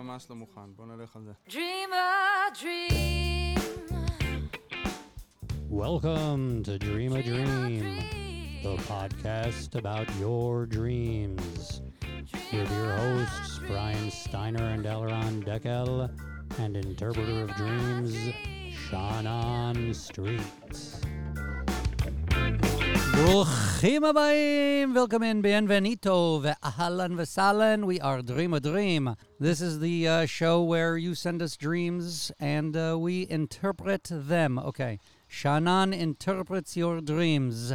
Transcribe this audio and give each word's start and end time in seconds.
ממש 0.00 0.26
לא 0.30 0.36
מוכן, 0.36 0.72
בוא 0.76 0.86
נלך 0.86 1.16
על 1.16 1.22
זה. 1.24 1.32
Dream 1.48 1.92
a 1.92 2.60
dream. 2.60 3.58
Welcome 5.70 6.62
to 6.64 6.78
Dream 6.78 7.12
a 7.12 7.22
Dream, 7.22 7.84
the 8.62 8.76
podcast 8.92 9.74
about 9.74 10.08
your 10.18 10.64
dreams. 10.66 11.82
With 12.52 12.70
your 12.78 12.92
hosts, 13.00 13.60
Brian 13.68 14.10
Steiner 14.10 14.66
and 14.74 14.84
Elron 14.84 15.44
Deckel, 15.44 16.08
and 16.58 16.76
interpreter 16.76 17.42
of 17.42 17.50
dreams, 17.56 18.14
Shannon 18.88 19.92
Street. 19.92 21.09
ברוכים 23.20 24.04
הבאים, 24.04 24.94
welcome 24.94 25.22
in, 25.22 25.42
bienvenido, 25.42 26.40
ve'ahlan 26.40 27.14
ve'salan, 27.16 27.84
we 27.84 28.00
are 28.00 28.22
Dream 28.22 28.54
a 28.54 28.60
Dream. 28.60 29.16
This 29.38 29.60
is 29.60 29.80
the 29.80 30.08
uh, 30.08 30.26
show 30.26 30.62
where 30.62 30.96
you 30.96 31.14
send 31.14 31.42
us 31.42 31.56
dreams 31.56 32.32
and 32.40 32.76
uh, 32.76 32.96
we 32.98 33.26
interpret 33.28 34.08
them. 34.10 34.58
Okay, 34.58 34.98
Shannon 35.28 35.92
interprets 35.92 36.76
your 36.76 37.00
dreams. 37.00 37.74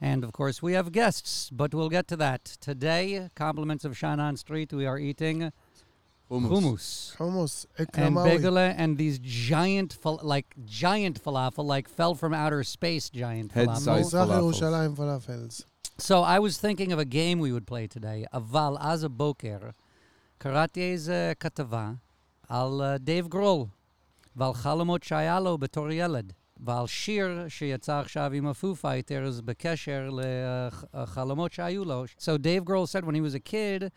And 0.00 0.22
of 0.22 0.32
course, 0.32 0.62
we 0.62 0.74
have 0.74 0.92
guests, 0.92 1.50
but 1.50 1.74
we'll 1.74 1.88
get 1.88 2.06
to 2.08 2.16
that. 2.16 2.44
Today, 2.60 3.28
compliments 3.34 3.84
of 3.84 3.96
Shannon 3.96 4.36
Street, 4.36 4.72
we 4.72 4.86
are 4.86 4.98
eating 4.98 5.52
hummus. 6.30 7.16
חומוס, 7.16 7.66
And 7.76 7.82
אקרמאווי. 7.82 8.38
bagel 8.38 8.56
and 8.76 8.98
these 8.98 9.18
giant, 9.18 9.92
fal- 10.02 10.20
like 10.22 10.54
giant 10.66 11.22
falafel, 11.24 11.64
like 11.64 11.88
fell 11.88 12.14
from 12.14 12.34
outer 12.34 12.62
space 12.62 13.08
giant 13.10 13.52
Head 13.52 13.68
falafel. 13.68 13.76
size. 13.80 14.00
מזרח 14.06 14.28
falafels. 14.28 14.32
ירושלים 14.38 14.94
פלאפלס. 14.94 15.62
So 16.00 16.22
I 16.22 16.38
was 16.38 16.58
thinking 16.58 16.92
of 16.92 16.98
a 16.98 17.04
game 17.04 17.38
we 17.40 17.50
would 17.52 17.66
play 17.66 17.86
today, 17.98 18.24
אבל 18.34 18.74
אז 18.78 19.04
הבוקר 19.04 19.58
קראתי 20.38 20.92
איזה 20.92 21.32
כתבה 21.40 21.90
על 22.48 22.80
uh, 22.80 22.98
דייב 22.98 23.28
גרול 23.28 23.66
ועל 24.36 24.54
חלומות 24.54 25.02
שהיה 25.02 25.40
לו 25.40 25.58
בתור 25.58 25.90
ילד, 25.90 26.32
ועל 26.66 26.86
שיר 26.86 27.44
שיצא 27.48 27.98
עכשיו 28.00 28.32
עם 28.34 28.46
הפו 28.46 28.74
פייטרס 28.74 29.40
בקשר 29.40 30.10
לחלומות 30.94 31.52
שהיו 31.52 31.84
לו. 31.84 32.04
So 32.18 32.38
Dave 32.38 32.64
Grohl 32.64 32.86
said 32.88 33.04
when 33.04 33.14
he 33.14 33.20
was 33.20 33.34
a 33.34 33.40
kid, 33.40 33.90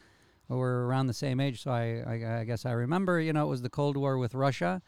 we're 0.48 0.84
around 0.86 1.06
the 1.08 1.14
same 1.14 1.41
age, 1.41 1.62
so 1.62 1.70
I, 1.70 2.02
I, 2.06 2.41
I 2.41 2.44
guess 2.44 2.64
I 2.64 2.72
remember, 2.72 3.20
you 3.20 3.33
know, 3.33 3.44
it 3.47 3.48
was 3.50 3.62
the 3.62 3.70
Cold 3.70 3.97
War 3.97 4.19
with 4.19 4.34
Russia. 4.34 4.83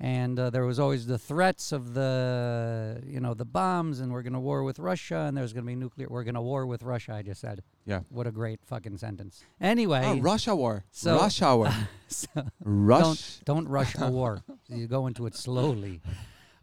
And 0.00 0.36
uh, 0.36 0.50
there 0.50 0.64
was 0.66 0.80
always 0.80 1.06
the 1.06 1.18
threats 1.18 1.70
of 1.70 1.94
the, 1.94 3.00
you 3.06 3.20
know, 3.20 3.34
the 3.34 3.44
bombs, 3.44 4.00
and 4.00 4.12
we're 4.12 4.22
going 4.22 4.32
to 4.32 4.40
war 4.40 4.64
with 4.64 4.80
Russia, 4.80 5.26
and 5.28 5.36
there's 5.36 5.52
going 5.52 5.64
to 5.64 5.68
be 5.68 5.76
nuclear. 5.76 6.08
We're 6.10 6.24
going 6.24 6.34
to 6.34 6.40
war 6.40 6.66
with 6.66 6.82
Russia. 6.82 7.12
I 7.14 7.22
just 7.22 7.40
said. 7.40 7.62
Yeah. 7.86 8.00
What 8.08 8.26
a 8.26 8.32
great 8.32 8.60
fucking 8.64 8.98
sentence. 8.98 9.44
Anyway, 9.60 10.02
Ah, 10.04 10.16
rush 10.20 10.48
hour. 10.48 10.84
So- 10.90 11.16
rush 11.18 11.40
hour. 11.40 11.72
so 12.08 12.26
rush. 12.64 13.38
don't 13.44 13.68
rush 13.68 13.94
a 13.96 14.10
war. 14.10 14.42
You 14.68 14.88
go 14.88 15.06
into 15.06 15.26
it 15.26 15.36
slowly. 15.36 16.00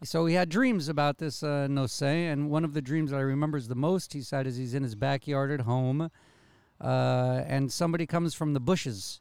So 0.04 0.26
he 0.26 0.34
had 0.34 0.50
dreams 0.50 0.90
about 0.90 1.18
this 1.20 1.44
uh, 1.44 1.68
Nose, 1.70 2.02
and 2.02 2.50
one 2.50 2.66
of 2.66 2.74
the 2.74 2.82
dreams 2.82 3.12
that 3.12 3.18
I 3.18 3.22
remembers 3.22 3.68
the 3.68 3.76
most, 3.76 4.12
he 4.14 4.22
said, 4.22 4.48
is 4.48 4.58
he's 4.58 4.74
in 4.74 4.84
his 4.84 4.96
backyard 4.96 5.52
at 5.52 5.62
home, 5.62 6.10
uh, 6.82 7.44
and 7.48 7.72
somebody 7.72 8.06
comes 8.06 8.34
from 8.34 8.54
the 8.54 8.60
bushes, 8.60 9.20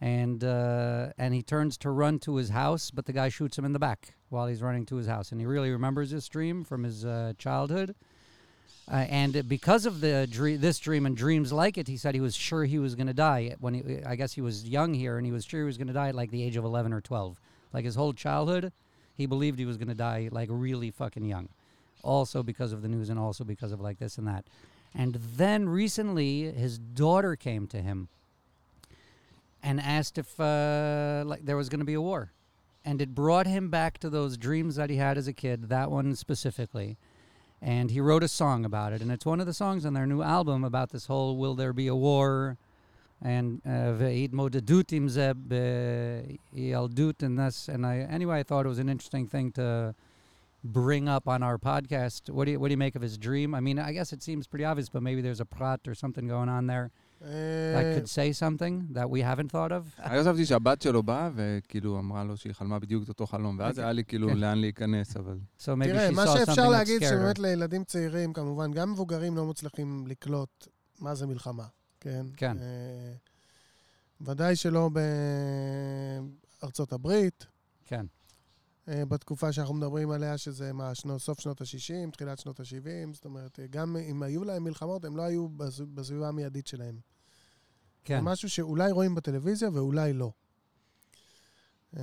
and 0.00 0.42
uh, 0.44 1.08
and 1.18 1.34
he 1.34 1.42
turns 1.42 1.76
to 1.78 1.90
run 1.90 2.18
to 2.20 2.36
his 2.36 2.50
house, 2.50 2.90
but 2.90 3.06
the 3.06 3.12
guy 3.12 3.28
shoots 3.28 3.58
him 3.58 3.64
in 3.64 3.72
the 3.72 3.78
back 3.78 4.14
while 4.28 4.46
he's 4.46 4.62
running 4.62 4.86
to 4.86 4.96
his 4.96 5.06
house, 5.06 5.32
and 5.32 5.40
he 5.40 5.46
really 5.46 5.70
remembers 5.70 6.10
this 6.10 6.28
dream 6.28 6.64
from 6.64 6.84
his 6.84 7.04
uh, 7.04 7.32
childhood. 7.38 7.94
Uh, 8.90 9.04
and 9.10 9.46
because 9.48 9.84
of 9.84 10.00
the 10.00 10.26
dre- 10.30 10.56
this 10.56 10.78
dream 10.78 11.04
and 11.04 11.14
dreams 11.14 11.52
like 11.52 11.76
it, 11.76 11.88
he 11.88 11.96
said 11.96 12.14
he 12.14 12.22
was 12.22 12.34
sure 12.34 12.64
he 12.64 12.78
was 12.78 12.94
going 12.94 13.06
to 13.06 13.12
die 13.12 13.54
when 13.60 13.74
he. 13.74 14.02
I 14.04 14.16
guess 14.16 14.32
he 14.32 14.40
was 14.40 14.66
young 14.66 14.94
here, 14.94 15.18
and 15.18 15.26
he 15.26 15.32
was 15.32 15.44
sure 15.44 15.60
he 15.60 15.66
was 15.66 15.76
going 15.76 15.88
to 15.88 15.92
die 15.92 16.08
at 16.08 16.14
like 16.14 16.30
the 16.30 16.42
age 16.42 16.56
of 16.56 16.64
eleven 16.64 16.92
or 16.92 17.00
twelve. 17.00 17.38
Like 17.72 17.84
his 17.84 17.96
whole 17.96 18.14
childhood, 18.14 18.72
he 19.14 19.26
believed 19.26 19.58
he 19.58 19.66
was 19.66 19.76
going 19.76 19.88
to 19.88 19.94
die 19.94 20.30
like 20.32 20.48
really 20.50 20.90
fucking 20.90 21.24
young. 21.24 21.50
Also 22.02 22.42
because 22.42 22.72
of 22.72 22.80
the 22.80 22.88
news, 22.88 23.10
and 23.10 23.18
also 23.18 23.44
because 23.44 23.72
of 23.72 23.80
like 23.80 23.98
this 23.98 24.16
and 24.16 24.26
that. 24.26 24.46
And 24.94 25.14
then 25.14 25.68
recently, 25.68 26.50
his 26.52 26.78
daughter 26.78 27.36
came 27.36 27.66
to 27.68 27.80
him 27.80 28.08
and 29.62 29.80
asked 29.80 30.18
if 30.18 30.38
uh, 30.40 31.24
like 31.26 31.44
there 31.44 31.56
was 31.56 31.68
going 31.68 31.80
to 31.80 31.84
be 31.84 31.94
a 31.94 32.00
war, 32.00 32.32
and 32.84 33.02
it 33.02 33.14
brought 33.14 33.46
him 33.46 33.70
back 33.70 33.98
to 33.98 34.10
those 34.10 34.36
dreams 34.36 34.76
that 34.76 34.90
he 34.90 34.96
had 34.96 35.18
as 35.18 35.28
a 35.28 35.32
kid. 35.32 35.68
That 35.68 35.90
one 35.90 36.14
specifically, 36.14 36.96
and 37.60 37.90
he 37.90 38.00
wrote 38.00 38.22
a 38.22 38.28
song 38.28 38.64
about 38.64 38.92
it, 38.92 39.02
and 39.02 39.10
it's 39.10 39.26
one 39.26 39.40
of 39.40 39.46
the 39.46 39.54
songs 39.54 39.84
on 39.84 39.94
their 39.94 40.06
new 40.06 40.22
album 40.22 40.64
about 40.64 40.90
this 40.90 41.06
whole 41.06 41.36
"Will 41.36 41.54
there 41.54 41.72
be 41.72 41.86
a 41.86 41.96
war?" 41.96 42.56
and 43.20 43.60
uh, 43.66 43.92
and 47.22 47.38
and 47.68 47.84
I 47.84 47.98
anyway 47.98 48.40
I 48.40 48.42
thought 48.42 48.64
it 48.64 48.68
was 48.68 48.78
an 48.78 48.88
interesting 48.88 49.26
thing 49.26 49.52
to 49.52 49.94
bring 50.72 51.08
up 51.08 51.26
on 51.34 51.40
our 51.42 51.58
podcast 51.70 52.22
what 52.36 52.44
do 52.46 52.50
you 52.52 52.58
what 52.60 52.68
do 52.68 52.72
you 52.76 52.82
make 52.86 52.96
of 53.00 53.02
his 53.08 53.16
dream 53.26 53.54
I 53.58 53.60
mean 53.66 53.78
I 53.78 53.92
guess 53.96 54.12
it 54.16 54.22
seems 54.22 54.44
pretty 54.46 54.66
obvious 54.70 54.88
but 54.94 55.02
maybe 55.08 55.20
there's 55.26 55.42
a 55.48 55.50
prat 55.56 55.80
or 55.90 55.94
something 55.94 56.26
going 56.36 56.50
on 56.56 56.66
there 56.72 56.86
that 57.20 57.84
אה, 57.84 57.94
could 57.94 58.08
say 58.08 58.32
something 58.32 58.74
that 58.96 59.08
we 59.10 59.20
haven't 59.22 59.50
thought 59.50 59.72
of 59.72 59.82
אני 59.98 60.20
חשבתי 60.20 60.46
שהבת 60.46 60.82
שלו 60.82 61.02
באה 61.02 61.30
וכאילו 61.34 61.98
אמרה 61.98 62.24
לו 62.24 62.36
שהיא 62.36 62.52
חלמה 62.52 62.78
בדיוק 62.78 63.04
את 63.04 63.08
אותו 63.08 63.26
חלום, 63.26 63.58
ואז 63.58 63.70
אוקיי. 63.70 63.84
היה 63.84 63.92
לי 63.92 64.04
כאילו 64.04 64.28
כן. 64.28 64.36
לאן 64.36 64.58
להיכנס, 64.58 65.16
אבל... 65.16 65.38
so 65.58 65.62
maybe 65.62 65.84
תראה, 65.84 66.08
she 66.08 66.12
מה 66.14 66.24
saw 66.24 66.38
שאפשר 66.38 66.52
something 66.52 66.66
that 66.66 66.70
להגיד 66.70 67.02
scared 67.02 67.04
her 67.04 67.08
שבאמת 67.08 67.38
לילדים 67.38 67.84
צעירים, 67.84 68.32
כמובן, 68.32 68.72
גם 68.72 68.92
מבוגרים 68.92 69.36
לא 69.36 69.46
מצליחים 69.46 70.06
לקלוט 70.06 70.68
מה 70.98 71.14
זה 71.14 71.26
מלחמה, 71.26 71.66
כן? 72.00 72.26
כן. 72.36 72.56
אה, 72.58 73.12
ודאי 74.20 74.56
שלא 74.56 74.90
בארצות 76.60 76.92
הברית, 76.92 77.46
כן 77.84 77.96
אה, 78.00 78.17
בתקופה 78.88 79.52
שאנחנו 79.52 79.74
מדברים 79.74 80.10
עליה, 80.10 80.38
שזה 80.38 80.72
מה, 80.72 80.94
שנו, 80.94 81.18
סוף 81.18 81.40
שנות 81.40 81.60
ה-60, 81.60 82.10
תחילת 82.10 82.38
שנות 82.38 82.60
ה-70, 82.60 83.14
זאת 83.14 83.24
אומרת, 83.24 83.60
אה, 83.60 83.66
גם 83.66 83.96
אם 83.96 84.22
היו 84.22 84.44
להם 84.44 84.64
מלחמות, 84.64 85.04
הם 85.04 85.16
לא 85.16 85.22
היו 85.22 85.48
בסב- 85.48 85.94
בסביבה 85.94 86.28
המיידית 86.28 86.66
שלהם. 86.66 87.00
כן 88.04 88.20
משהו 88.20 88.50
שאולי 88.50 88.92
רואים 88.92 89.14
בטלוויזיה 89.14 89.68
ואולי 89.72 90.12
לא. 90.12 90.32
אה, 91.96 92.02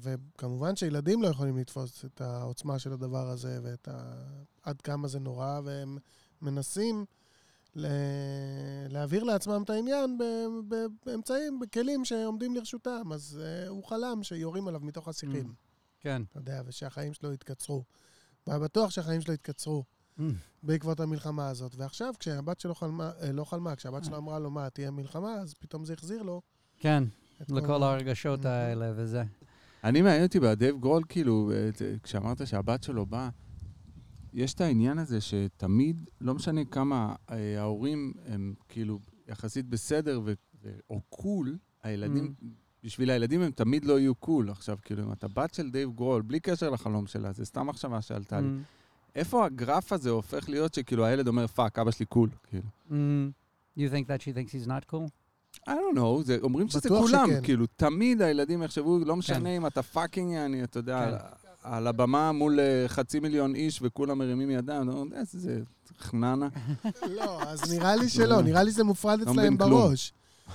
וכמובן 0.00 0.76
שילדים 0.76 1.22
לא 1.22 1.28
יכולים 1.28 1.56
לתפוס 1.56 2.04
את 2.04 2.20
העוצמה 2.20 2.78
של 2.78 2.92
הדבר 2.92 3.28
הזה 3.28 3.58
ואת 3.62 3.88
ה... 3.88 4.14
עד 4.62 4.80
כמה 4.80 5.08
זה 5.08 5.18
נורא, 5.18 5.60
והם 5.64 5.98
מנסים 6.42 7.04
ל... 7.74 7.86
להעביר 8.88 9.24
לעצמם 9.24 9.62
את 9.64 9.70
העניין 9.70 10.18
באמצעים, 11.06 11.60
בכלים 11.60 12.04
שעומדים 12.04 12.54
לרשותם. 12.54 13.12
אז 13.12 13.40
אה, 13.42 13.68
הוא 13.68 13.84
חלם 13.84 14.22
שיורים 14.22 14.68
עליו 14.68 14.80
מתוך 14.80 15.08
השיחים, 15.08 15.54
כן 16.00 16.22
אתה 16.30 16.38
יודע, 16.38 16.62
ושהחיים 16.66 17.12
שלו 17.14 17.32
יתקצרו. 17.32 17.84
והיה 18.46 18.58
בטוח 18.58 18.90
שהחיים 18.90 19.20
שלו 19.20 19.34
יתקצרו 19.34 19.84
Mm. 20.18 20.22
בעקבות 20.62 21.00
המלחמה 21.00 21.48
הזאת. 21.48 21.74
ועכשיו, 21.76 22.14
כשהבת 22.18 22.60
שלו 22.60 22.74
חלמה, 22.74 23.10
אה, 23.22 23.32
לא 23.32 23.44
חלמה, 23.44 23.76
כשהבת 23.76 24.04
שלו 24.04 24.16
אמרה 24.16 24.38
לו, 24.38 24.50
מה, 24.50 24.70
תהיה 24.70 24.90
מלחמה, 24.90 25.34
אז 25.34 25.54
פתאום 25.54 25.84
זה 25.84 25.92
החזיר 25.92 26.22
לו. 26.22 26.42
כן 26.76 27.04
כל 27.48 27.54
לכל 27.54 27.82
הרגשות 27.82 28.44
Mhm. 28.44 28.48
האלה 28.48 28.92
וזה 28.96 29.22
אני 29.84 30.02
מעניין 30.02 30.22
אותי 30.24 30.40
בדייב 30.40 30.80
גרול, 30.80 31.02
כאילו, 31.08 31.50
אה, 31.54 31.70
כשאמרת 32.02 32.46
שהבת 32.46 32.82
שלו 32.82 33.06
באה, 33.06 33.28
יש 34.32 34.54
את 34.54 34.60
העניין 34.60 34.98
הזה 34.98 35.20
שתמיד, 35.20 36.10
לא 36.20 36.34
משנה 36.34 36.64
כמה 36.64 37.14
אה, 37.30 37.60
ההורים 37.60 38.12
הם 38.26 38.54
כאילו 38.68 38.98
יחסית 39.28 39.66
בסדר 39.66 40.20
ו- 40.24 40.32
ו- 40.62 40.78
או 40.90 41.00
cool, 41.08 41.58
הילדים, 41.82 42.34
בשביל 42.84 43.10
הילדים 43.10 43.40
הם 43.42 43.50
תמיד 43.50 43.84
לא 43.84 43.98
יהיו 43.98 44.14
cool. 44.14 44.50
עכשיו, 44.50 44.78
כאילו, 44.82 45.04
אם 45.04 45.12
אתה 45.12 45.28
בת 45.28 45.54
של 45.54 45.70
דייב 45.70 45.90
גרול, 45.94 46.22
בלי 46.22 46.40
קשר 46.40 46.70
לחלום 46.70 47.06
שלה, 47.06 47.32
זה 47.32 47.44
סתם 47.44 47.66
מחשבה 47.66 48.02
שעלתה 48.02 48.40
לי. 48.40 48.46
Mm. 48.46 48.78
איפה 49.14 49.44
הגרף 49.44 49.92
הזה 49.92 50.10
הופך 50.10 50.48
להיות 50.48 50.74
שכאילו 50.74 51.04
הילד 51.04 51.28
אומר, 51.28 51.46
fuck, 51.46 51.78
אבא 51.78 51.90
שלי 51.90 52.06
cool, 52.06 52.30
כאילו. 52.48 52.68
Mm, 52.90 52.94
you 53.78 53.92
think 53.92 54.06
that 54.06 54.22
she 54.22 54.32
thinks 54.32 54.52
he's 54.52 54.68
not 54.68 54.92
cool? 54.92 55.08
I 55.68 55.70
don't 55.70 55.96
know, 55.96 56.22
זה, 56.24 56.38
אומרים 56.42 56.68
שזה 56.68 56.88
כולם, 56.88 57.28
שכן. 57.30 57.42
כאילו, 57.42 57.66
תמיד 57.76 58.22
הילדים 58.22 58.62
יחשבו, 58.62 58.98
לא 58.98 59.16
משנה 59.16 59.38
כן. 59.38 59.46
אם 59.46 59.66
אתה 59.66 59.82
fucking 59.82 60.32
יעני, 60.32 60.64
אתה 60.64 60.78
יודע, 60.78 60.98
כן. 60.98 61.14
על, 61.62 61.76
על 61.76 61.86
הבמה 61.86 62.32
מול 62.32 62.60
אה, 62.60 62.84
חצי 62.88 63.20
מיליון 63.20 63.54
איש 63.54 63.78
וכולם 63.82 64.18
מרימים 64.18 64.50
ידיים, 64.50 64.88
אומר, 64.88 65.16
איזה 65.16 65.38
זה 65.38 65.60
חננה. 65.98 66.48
לא, 67.16 67.42
אז 67.42 67.72
נראה 67.72 67.96
לי 67.96 68.08
שלא, 68.08 68.42
נראה 68.42 68.62
לי 68.62 68.70
שזה 68.70 68.84
מופרד 68.84 69.20
לא 69.20 69.30
אצלהם. 69.30 69.58
בראש. 69.58 70.12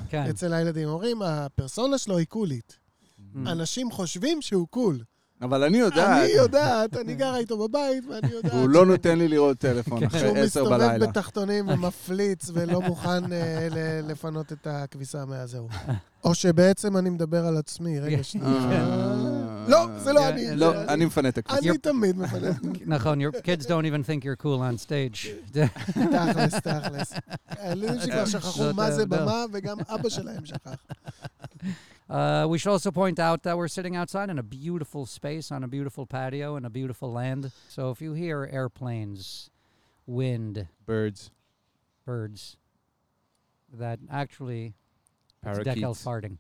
כן. 0.10 0.24
אצל 0.30 0.54
הילדים. 0.54 0.90
אומרים, 0.90 1.22
הפרסונה 1.22 1.98
שלו 1.98 2.18
היא 2.18 2.28
קולית. 2.28 2.80
Mm. 3.20 3.38
אנשים 3.48 3.92
חושבים 3.92 4.42
שהוא 4.42 4.68
cool. 4.68 5.04
אבל 5.44 5.64
אני 5.64 5.78
יודעת, 5.78 6.24
אני 6.24 6.32
יודעת, 6.32 6.98
אני 6.98 7.16
גרה 7.16 7.38
איתו 7.38 7.58
בבית, 7.68 8.04
ואני 8.10 8.34
יודעת 8.34 8.54
הוא 8.54 8.70
לא 8.70 8.86
נותן 8.86 9.18
לי 9.18 9.28
לראות 9.28 9.58
טלפון 9.58 10.00
כן. 10.00 10.10
שהוא 10.10 10.20
אחרי 10.20 10.40
עשר 10.40 10.46
מסתובב 10.64 10.70
בלילה. 10.78 11.08
בתחתונים 11.08 11.68
ומפליץ 11.70 12.50
ולא 12.54 12.82
מוכן 12.82 13.34
אה, 13.34 13.68
ל- 13.72 14.12
לפנות 14.12 14.52
את 14.52 14.68
הכביסה 14.68 15.26
מהזהו. 15.26 15.68
או 16.26 16.36
שבעצם 16.36 16.98
אני 16.98 17.10
מדבר 17.10 17.46
על 17.46 17.58
עצמי, 17.58 18.00
רגע, 18.00 18.24
שנייה. 18.24 18.48
אה, 18.48 19.66
לא, 19.68 19.88
זה 20.00 20.14
לא 20.14 20.20
כן, 20.20 20.28
אני. 20.28 20.56
לא, 20.56 20.82
אני 20.84 21.06
מפנה 21.06 21.30
את 21.30 21.38
הכביסה. 21.38 21.70
אני 21.70 21.78
תמיד 21.78 22.18
מפנה. 22.18 22.50
נכון, 22.96 23.22
your 23.22 23.32
kids 23.34 23.66
don't 23.66 23.86
even 23.86 24.04
think 24.04 24.24
you're 24.24 24.44
cool 24.44 24.60
on 24.60 24.88
stage. 24.88 25.28
תכלס, 25.94 26.54
תכלס. 26.54 27.14
הילדים 27.50 28.02
שכבר 28.02 28.26
שכחו 28.26 28.64
מה 28.74 28.92
זה. 28.92 29.06
במה, 29.06 29.46
וגם 29.54 29.78
אבא 29.90 30.10
שלהם 30.10 30.46
שכח. 30.46 30.76
Uh, 32.14 32.46
we 32.48 32.60
should 32.60 32.70
also 32.70 32.92
point 32.92 33.18
out 33.18 33.42
that 33.42 33.58
we're 33.58 33.68
sitting 33.68 33.96
outside 33.96 34.30
in 34.30 34.38
a 34.38 34.44
beautiful 34.44 35.08
space 35.08 35.52
on 35.52 35.64
a 35.64 35.68
beautiful 35.68 36.06
patio 36.06 36.56
in 36.56 36.64
a 36.64 36.70
beautiful 36.70 37.12
land. 37.12 37.52
So 37.70 37.90
if 37.90 38.04
you 38.04 38.14
hear 38.14 38.48
airplanes, 38.52 39.50
wind, 40.06 40.68
birds, 40.86 41.32
birds, 42.06 42.58
that 43.74 43.98
actually 44.12 44.76
it's 45.44 45.58
Dekel 45.58 45.96
farting. 45.96 46.38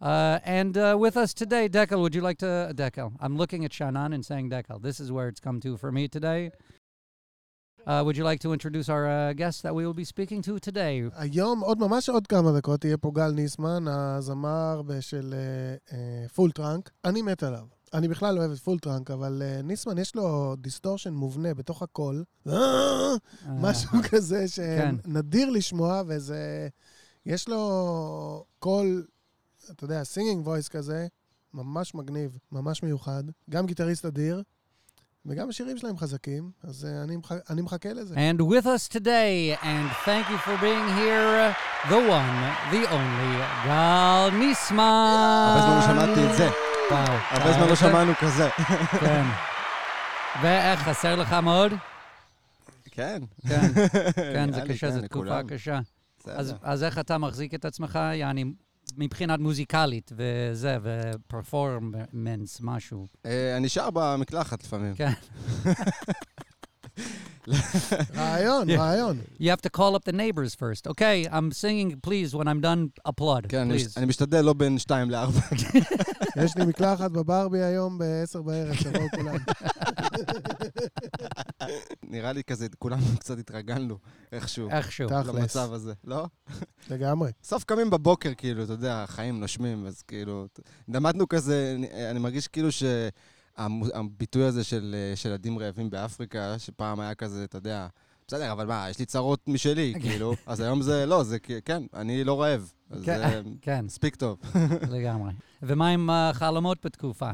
Uh, 0.00 0.38
and 0.42 0.78
uh, 0.78 0.96
with 0.98 1.18
us 1.18 1.34
today, 1.34 1.68
Dekel, 1.68 2.00
would 2.00 2.14
you 2.14 2.22
like 2.22 2.38
to, 2.38 2.72
Dekel? 2.74 3.12
I'm 3.20 3.36
looking 3.36 3.62
at 3.66 3.74
Shannon 3.74 4.14
and 4.14 4.24
saying 4.24 4.48
Dekel. 4.48 4.80
This 4.80 5.00
is 5.00 5.12
where 5.12 5.28
it's 5.28 5.38
come 5.38 5.60
to 5.60 5.76
for 5.76 5.92
me 5.92 6.08
today. 6.08 6.50
Uh, 7.86 8.02
would 8.02 8.16
you 8.16 8.24
like 8.24 8.40
to 8.40 8.52
introduce 8.52 8.88
our 8.88 9.06
uh, 9.06 9.32
guest 9.34 9.62
that 9.62 9.74
we 9.74 9.84
will 9.86 9.94
be 9.94 10.04
speaking 10.04 10.40
to 10.42 10.58
today? 10.58 11.10
היום, 11.14 11.60
עוד 11.60 11.78
ממש 11.78 12.08
עוד 12.08 12.26
כמה 12.26 12.52
דקות, 12.58 12.84
יהיה 12.84 12.96
פה 12.96 13.10
גל 13.14 13.30
ניסמן, 13.30 13.88
הזמר 13.88 14.82
של 15.00 15.34
אה, 15.34 15.96
אה, 15.96 16.28
פול 16.28 16.50
טראנק. 16.50 16.90
אני 17.04 17.22
מת 17.22 17.42
עליו. 17.42 17.64
אני 17.94 18.08
בכלל 18.08 18.34
לא 18.34 18.40
אוהב 18.40 18.50
את 18.50 18.58
פול 18.58 18.78
טראנק, 18.78 19.10
אבל 19.10 19.42
אה, 19.44 19.62
ניסמן 19.62 19.98
יש 19.98 20.14
לו 20.16 20.56
דיסטורשן 20.58 21.12
מובנה 21.14 21.54
בתוך 21.54 21.82
הקול. 21.82 22.24
Uh, 22.48 22.52
משהו 23.48 23.98
כזה 24.10 24.44
כן. 24.56 24.96
שנדיר 25.04 25.50
לשמוע, 25.50 26.02
וזה... 26.06 26.68
יש 27.26 27.48
לו 27.48 28.44
קול, 28.58 29.06
אתה 29.70 29.84
יודע, 29.84 30.04
singing 30.04 30.46
voice 30.46 30.68
כזה, 30.68 31.06
ממש 31.54 31.94
מגניב, 31.94 32.38
ממש 32.52 32.82
מיוחד. 32.82 33.24
גם 33.50 33.66
גיטריסט 33.66 34.04
אדיר, 34.04 34.42
וגם 35.26 35.48
השירים 35.48 35.78
שלהם 35.78 35.98
חזקים, 35.98 36.50
אז 36.64 36.84
אה, 36.84 37.02
אני, 37.02 37.16
מח... 37.16 37.32
אני 37.50 37.62
מחכה 37.62 37.92
לזה. 37.92 38.14
And 38.14 38.40
with 38.40 38.66
us 38.66 38.88
today, 38.88 39.62
and 39.62 39.88
thank 40.04 40.28
you 40.30 40.38
for 40.46 40.56
being 40.60 40.88
here, 40.98 41.54
the 41.88 42.00
one, 42.10 42.38
the 42.70 42.88
only, 42.90 43.66
גל 43.66 44.30
ניסמן. 44.38 45.46
הרבה 45.48 45.60
זמן 45.62 45.76
לא 45.76 45.82
שמעתי 45.82 46.30
את 46.30 46.36
זה. 46.36 46.48
וואו. 46.90 47.18
הרבה 47.30 47.52
זמן 47.52 47.68
לא 47.68 47.76
שמענו 47.76 48.12
כזה. 48.20 48.48
כן. 49.00 49.24
ואיך, 50.42 50.80
חסר 50.80 51.16
לך 51.16 51.32
מאוד? 51.32 51.72
כן. 52.90 53.22
כן, 53.48 53.72
כן, 54.34 54.52
זה 54.52 54.60
קשה, 54.68 54.90
זו 54.90 55.00
כן, 55.00 55.06
תקופה 55.06 55.24
לכולם. 55.24 55.46
קשה. 55.48 55.80
אז 56.62 56.82
איך 56.84 56.98
אתה 56.98 57.18
מחזיק 57.18 57.54
את 57.54 57.64
עצמך, 57.64 57.98
יעני, 58.14 58.44
מבחינת 58.96 59.40
מוזיקלית 59.40 60.12
וזה, 60.16 60.78
ופרפורמנס, 60.82 62.58
משהו. 62.60 63.06
אה, 63.26 63.56
אני 63.56 63.68
שר 63.68 63.88
במקלחת 63.90 64.64
לפעמים. 64.64 64.94
כן. 64.94 65.12
רעיון. 68.14 68.70
רעיון. 68.70 69.20
You 69.40 69.50
have 69.50 69.60
to 69.60 69.70
call 69.70 69.94
up 69.94 70.04
the 70.04 70.12
neighbors 70.12 70.54
first. 70.54 70.86
Okay, 70.86 71.26
I'm 71.30 71.52
singing, 71.52 72.00
please, 72.00 72.34
when 72.34 72.48
I'm 72.48 72.60
done, 72.60 72.90
applaud, 73.04 73.46
כן, 73.48 73.68
please. 73.70 73.92
אני 73.96 74.06
משתדל 74.06 74.40
לא 74.40 74.52
בין 74.52 74.78
שתיים 74.78 75.10
לארבע. 75.10 75.40
יש 76.44 76.56
לי 76.56 76.66
מקלחת 76.66 77.10
בברבי 77.10 77.62
היום 77.62 77.98
ב-10 77.98 78.42
בערב, 78.42 78.76
תבואו 78.76 79.08
כולם. 79.14 79.36
נראה 82.12 82.32
לי 82.32 82.44
כזה, 82.44 82.66
כולנו 82.78 83.02
קצת 83.20 83.38
התרגלנו 83.38 83.98
איכשהו 84.32 84.70
איכשהו. 84.70 85.08
תכלס, 85.08 85.34
למצב 85.34 85.72
הזה, 85.72 85.92
לא? 86.04 86.26
לגמרי. 86.90 87.30
סוף 87.44 87.64
קמים 87.64 87.90
בבוקר, 87.90 88.30
כאילו, 88.36 88.64
אתה 88.64 88.72
יודע, 88.72 89.02
החיים 89.02 89.40
נושמים, 89.40 89.86
אז 89.86 90.02
כאילו, 90.02 90.46
למדנו 90.88 91.28
כזה, 91.28 91.74
אני, 91.76 92.10
אני 92.10 92.18
מרגיש 92.18 92.48
כאילו 92.48 92.72
שהביטוי 93.58 94.44
הזה 94.44 94.64
של 94.64 94.94
אה, 94.94 95.30
ילדים 95.30 95.58
רעבים 95.58 95.90
באפריקה, 95.90 96.58
שפעם 96.58 97.00
היה 97.00 97.14
כזה, 97.14 97.44
אתה 97.44 97.58
יודע, 97.58 97.86
בסדר, 98.26 98.52
אבל 98.52 98.66
מה, 98.66 98.86
יש 98.90 98.98
לי 98.98 99.06
צרות 99.06 99.48
משלי, 99.48 99.94
כאילו, 100.02 100.34
אז 100.46 100.60
היום 100.60 100.82
זה, 100.82 101.06
לא, 101.06 101.22
זה, 101.22 101.38
כן, 101.64 101.82
אני 101.94 102.24
לא 102.24 102.42
רעב. 102.42 102.72
אז 102.90 103.02
כן, 103.04 103.42
כן, 103.62 103.84
מספיק 103.84 104.16
טוב. 104.16 104.38
לגמרי. 104.90 105.32
ומה 105.62 105.88
עם 105.88 106.10
החלומות 106.10 106.78
בתקופה? 106.84 107.30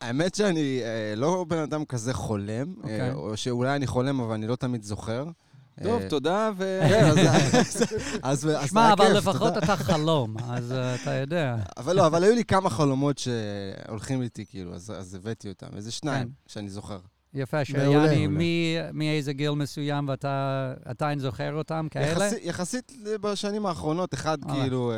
האמת, 0.00 0.34
שאני 0.34 0.80
אה, 0.82 1.14
לא 1.16 1.44
בן 1.48 1.58
אדם 1.58 1.84
כזה 1.84 2.14
חולם, 2.14 2.74
אוקיי. 2.76 3.00
אה, 3.00 3.12
או 3.12 3.36
שאולי 3.36 3.76
אני 3.76 3.86
חולם, 3.86 4.20
אבל 4.20 4.34
אני 4.34 4.46
לא 4.46 4.56
תמיד 4.56 4.82
זוכר. 4.82 5.26
טוב, 5.82 6.02
אה, 6.02 6.08
תודה, 6.08 6.50
ו... 6.56 6.80
כן, 6.88 7.04
אז- 8.22 8.48
אז 8.48 8.70
שמע, 8.70 8.92
אבל 8.92 9.04
כיף, 9.06 9.14
לפחות. 9.16 9.58
אתה 9.58 9.76
חלום, 9.76 10.36
אז 10.50 10.72
אה, 10.72 10.94
אתה 10.94 11.10
יודע. 11.14 11.56
אבל 11.76 11.96
לא, 11.96 12.06
אבל 12.06 12.24
היו 12.24 12.34
לי 12.34 12.44
כמה 12.44 12.70
חלומות 12.70 13.18
שהולכים 13.18 14.22
איתי, 14.22 14.46
כאילו, 14.46 14.74
אז 14.74 14.92
אז 14.98 15.14
הבאתי 15.14 15.48
אותם. 15.48 15.66
איזה 15.76 15.90
שניים 15.92 16.22
כן. 16.28 16.32
שאני 16.46 16.68
זוכר. 16.70 16.98
יפה. 17.34 17.64
שיעני, 17.64 18.26
מאיזה 18.92 19.32
גיל 19.32 19.50
מסוים 19.50 20.08
ואתה 20.08 20.74
עדיין 20.84 21.18
זוכר 21.18 21.54
אותם 21.54 21.86
כאלה? 21.90 22.06
יחסי- 22.26 22.40
יחסית 22.42 22.92
בשנים 23.20 23.66
האחרונות, 23.66 24.14
אחד 24.14 24.38
וואלה. 24.44 24.60
כאילו, 24.62 24.92
אה, 24.92 24.96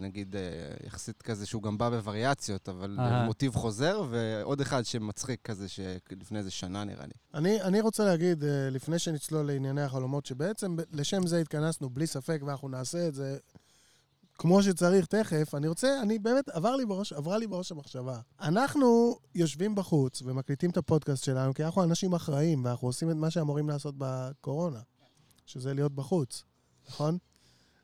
נגיד, 0.00 0.36
אה, 0.36 0.40
יחסית 0.86 1.22
כזה 1.22 1.46
שהוא 1.46 1.62
גם 1.62 1.78
בא 1.78 1.90
בווריאציות, 1.90 2.68
אבל 2.68 2.96
אהה. 2.98 3.24
מוטיב 3.24 3.54
חוזר, 3.54 4.02
ועוד 4.10 4.60
אחד 4.60 4.82
שמצחיק 4.84 5.40
כזה, 5.44 5.66
שלפני 5.68 6.38
איזה 6.38 6.50
שנה 6.50 6.84
נראה 6.84 7.06
לי. 7.06 7.12
אני, 7.34 7.62
אני 7.62 7.80
רוצה 7.80 8.04
להגיד, 8.04 8.44
אה, 8.44 8.48
לפני 8.70 8.98
שנצלול 8.98 9.46
לענייני 9.46 9.82
החלומות, 9.82 10.26
שבעצם 10.26 10.76
לשם 10.92 11.26
זה 11.26 11.38
התכנסנו, 11.40 11.90
בלי 11.90 12.06
ספק, 12.06 12.40
ואנחנו 12.46 12.68
נעשה 12.68 13.08
את 13.08 13.14
זה 13.14 13.36
כמו 14.42 14.62
שצריך 14.62 15.06
תכף. 15.06 15.54
אני 15.54 15.68
רוצה, 15.68 16.02
אני 16.02 16.18
באמת, 16.18 16.48
עבר 16.48 16.76
לי 16.76 16.86
בראש, 16.86 17.12
עברה 17.12 17.38
לי 17.38 17.46
בראש 17.46 17.72
המחשבה. 17.72 18.20
אנחנו 18.40 19.18
יושבים 19.34 19.74
בחוץ 19.74 20.22
ומקליטים 20.22 20.70
את 20.70 20.76
הפודקאסט 20.76 21.24
שלנו, 21.24 21.54
כי 21.54 21.64
אנחנו 21.64 21.82
אנשים 21.82 22.14
אחראים, 22.14 22.64
ואנחנו 22.64 22.88
עושים 22.88 23.10
את 23.10 23.16
מה 23.16 23.30
שאמורים 23.30 23.68
לעשות 23.68 23.94
בקורונה, 23.98 24.80
שזה 25.46 25.74
להיות 25.74 25.94
בחוץ, 25.94 26.44
נכון? 26.88 27.18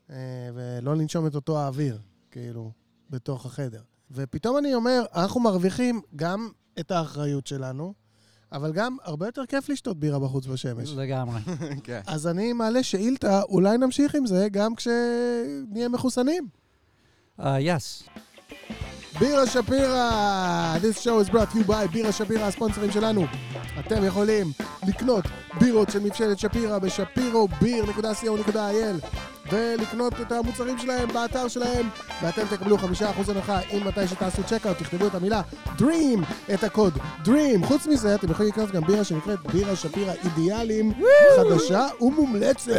אה, 0.09 0.15
ולא 0.53 0.95
לנשום 0.95 1.27
את 1.27 1.35
אותו 1.35 1.59
האוויר, 1.59 1.99
כאילו, 2.31 2.71
בתוך 3.09 3.45
החדר. 3.45 3.81
ופתאום 4.11 4.57
אני 4.57 4.73
אומר, 4.73 5.03
אנחנו 5.15 5.39
מרוויחים 5.39 6.01
גם 6.15 6.49
את 6.79 6.91
האחריות 6.91 7.47
שלנו, 7.47 7.93
אבל 8.51 8.71
גם 8.71 8.97
הרבה 9.03 9.25
יותר 9.25 9.45
כיף 9.45 9.69
לשתות 9.69 9.99
בירה 9.99 10.19
בחוץ 10.19 10.45
בשמש. 10.45 10.89
לגמרי. 10.89 11.39
כן. 11.83 12.01
אז 12.07 12.27
אני 12.27 12.53
מעלה 12.53 12.83
שאילתה, 12.83 13.41
אולי 13.41 13.77
נמשיך 13.77 14.15
עם 14.15 14.25
זה 14.25 14.47
גם 14.51 14.75
כשנהיה 14.75 15.89
מחוסנים. 15.89 16.47
Uh, 17.39 17.41
yes. 17.41 18.09
בירה 19.19 19.47
שפירא! 19.47 20.77
This 20.81 21.03
show 21.03 21.19
is 21.25 21.29
brought 21.29 21.51
to 21.53 21.57
you 21.57 21.67
by 21.67 21.87
בירה 21.91 22.11
שפירא, 22.11 22.45
הספונסרים 22.45 22.91
שלנו. 22.91 23.25
אתם 23.79 24.05
יכולים 24.05 24.51
לקנות 24.87 25.25
בירות 25.59 25.89
של 25.89 25.99
מבשלת 25.99 26.39
שפירא 26.39 26.79
בשפירו.ביר.co.il 26.79 29.05
ולקנות 29.51 30.13
את 30.21 30.31
המוצרים 30.31 30.77
שלהם 30.77 31.13
באתר 31.13 31.47
שלהם, 31.47 31.89
ואתם 32.21 32.41
תקבלו 32.49 32.77
5% 32.77 32.81
הנחה 33.27 33.59
אם 33.71 33.87
מתי 33.87 34.07
שתעשו 34.07 34.43
צ'קאוט, 34.43 34.77
תכתבו 34.77 35.07
את 35.07 35.15
המילה 35.15 35.41
DREAM, 35.77 36.23
את 36.53 36.63
הקוד 36.63 36.97
DREAM. 37.25 37.65
חוץ 37.65 37.87
מזה, 37.87 38.15
אתם 38.15 38.31
יכולים 38.31 38.51
לקנות 38.51 38.71
גם 38.71 38.83
בירה 38.83 39.03
שנקראת 39.03 39.39
בירה 39.53 39.75
שפירא 39.75 40.13
אידיאלים, 40.23 40.93
חדשה 41.37 41.87
ומומלצת. 42.01 42.71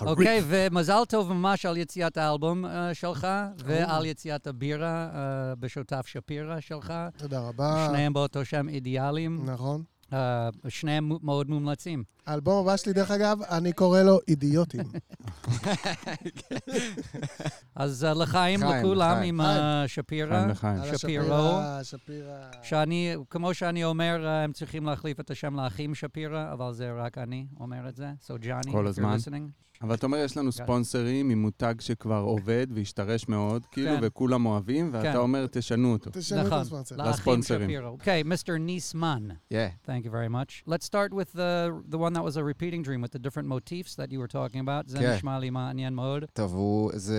אוקיי, 0.00 0.42
ומזל 0.46 1.04
טוב 1.08 1.32
ממש 1.32 1.66
על 1.66 1.76
יציאת 1.76 2.16
האלבום 2.16 2.66
אה, 2.66 2.94
שלך, 2.94 3.26
ועל 3.64 4.06
יציאת 4.06 4.46
הבירה 4.46 5.08
אה, 5.14 5.54
בשותף 5.54 6.06
שפירא 6.06 6.60
שלך. 6.60 6.94
תודה 7.16 7.40
רבה. 7.40 7.86
שניהם 7.88 8.12
באותו 8.12 8.44
שם 8.44 8.68
אידיאלים, 8.68 9.44
נכון. 9.44 9.82
אה, 10.12 10.48
שניהם 10.68 11.12
מאוד 11.22 11.50
מומלצים. 11.50 12.04
האלבום 12.26 12.62
הבא 12.62 12.76
שלי, 12.76 12.92
דרך 12.92 13.10
אגב, 13.10 13.42
אני 13.42 13.72
קורא 13.72 14.02
לו 14.02 14.18
אידיוטים. 14.28 14.84
אז 17.76 18.04
אה, 18.04 18.14
לחיים 18.14 18.60
לכולם. 18.62 19.22
עם 19.22 19.40
אה, 19.40 19.84
שפירא. 19.86 20.46
שפירו. 20.96 21.58
שאני, 22.62 23.14
כמו 23.30 23.54
שאני 23.54 23.84
אומר, 23.84 24.26
אה, 24.26 24.44
הם 24.44 24.52
צריכים 24.52 24.84
להחליף 24.84 25.20
את 25.20 25.30
השם 25.30 25.56
לאחים 25.60 25.94
שפירא, 25.94 26.52
אבל 26.52 26.72
זה 26.72 26.92
רק 26.92 27.18
אני 27.18 27.46
אומר 27.60 27.88
את 27.88 27.96
זה. 27.96 28.10
So 28.26 28.44
Johnny, 28.44 28.72
כל 28.72 28.86
הזמן. 28.86 29.16
listening. 29.16 29.64
אבל 29.82 29.94
אתה 29.94 30.06
אומר, 30.06 30.18
יש 30.18 30.36
לנו 30.36 30.52
כן. 30.52 30.64
ספונסרים 30.64 31.30
עם 31.30 31.42
מותג 31.42 31.74
שכבר 31.78 32.20
עובד 32.20 32.66
והשתרש 32.74 33.28
מאוד, 33.28 33.66
כאילו, 33.72 33.90
כן. 33.90 33.98
וכולם 34.02 34.46
אוהבים, 34.46 34.92
כן. 34.92 34.98
ואתה 34.98 35.18
אומר, 35.18 35.46
תשנו 35.50 35.92
אותו. 35.92 36.10
תשנו 36.12 36.40
את 36.40 36.46
נכון, 36.46 36.58
הספונסר. 36.58 36.96
לאחים. 36.96 37.42
שפירא. 37.42 37.90
Okay, 37.90 38.24
Mr. 38.26 38.58
Nisman. 38.58 39.32
Yeah. 39.52 39.54
Thank 39.86 40.04
you 40.04 40.10
very 40.10 40.28
much. 40.28 40.62
Let's 40.66 40.86
start 40.86 41.12
with 41.12 41.32
the 41.32 41.82
the 41.92 41.98
one 42.14 42.20
that 42.20 42.24
was 42.24 42.36
a 42.36 42.44
repeating 42.44 42.82
dream 42.82 43.00
with 43.02 43.12
the 43.12 43.18
different 43.18 43.48
motifs 43.48 43.94
that 43.96 44.10
you 44.12 44.18
were 44.20 44.28
talking 44.32 44.60
about. 44.60 44.88
זה 44.90 44.98
כן. 44.98 45.14
נשמע 45.14 45.38
לי 45.38 45.50
מעניין 45.50 45.94
מאוד. 45.94 46.24
טוב, 46.32 46.54
הוא, 46.54 46.90
זה 46.94 47.18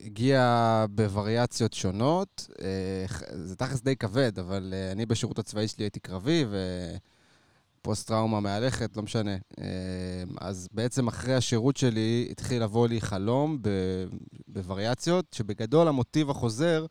הגיע 0.00 0.40
בווריאציות 0.90 1.72
שונות. 1.72 2.48
אה, 2.62 3.04
זה 3.32 3.56
תכלס 3.56 3.80
די 3.82 3.96
כבד, 3.96 4.38
אבל 4.38 4.74
אה, 4.76 4.92
אני 4.92 5.06
בשירות 5.06 5.38
הצבאי 5.38 5.68
שלי 5.68 5.84
הייתי 5.84 6.00
קרבי, 6.00 6.44
ופוסט-טראומה 7.80 8.40
מהלכת, 8.40 8.96
לא 8.96 9.02
משנה. 9.02 9.36
אה, 9.60 9.66
אז 10.40 10.68
בעצם 10.72 11.08
אחרי 11.08 11.34
השירות 11.34 11.76
שלי 11.76 12.28
התחיל 12.30 12.62
לבוא 12.62 12.88
לי 12.88 13.00
חלום 13.00 13.58
בווריאציות, 14.48 15.26
שבגדול 15.32 15.88
המוטיב 15.88 16.30
החוזר 16.30 16.86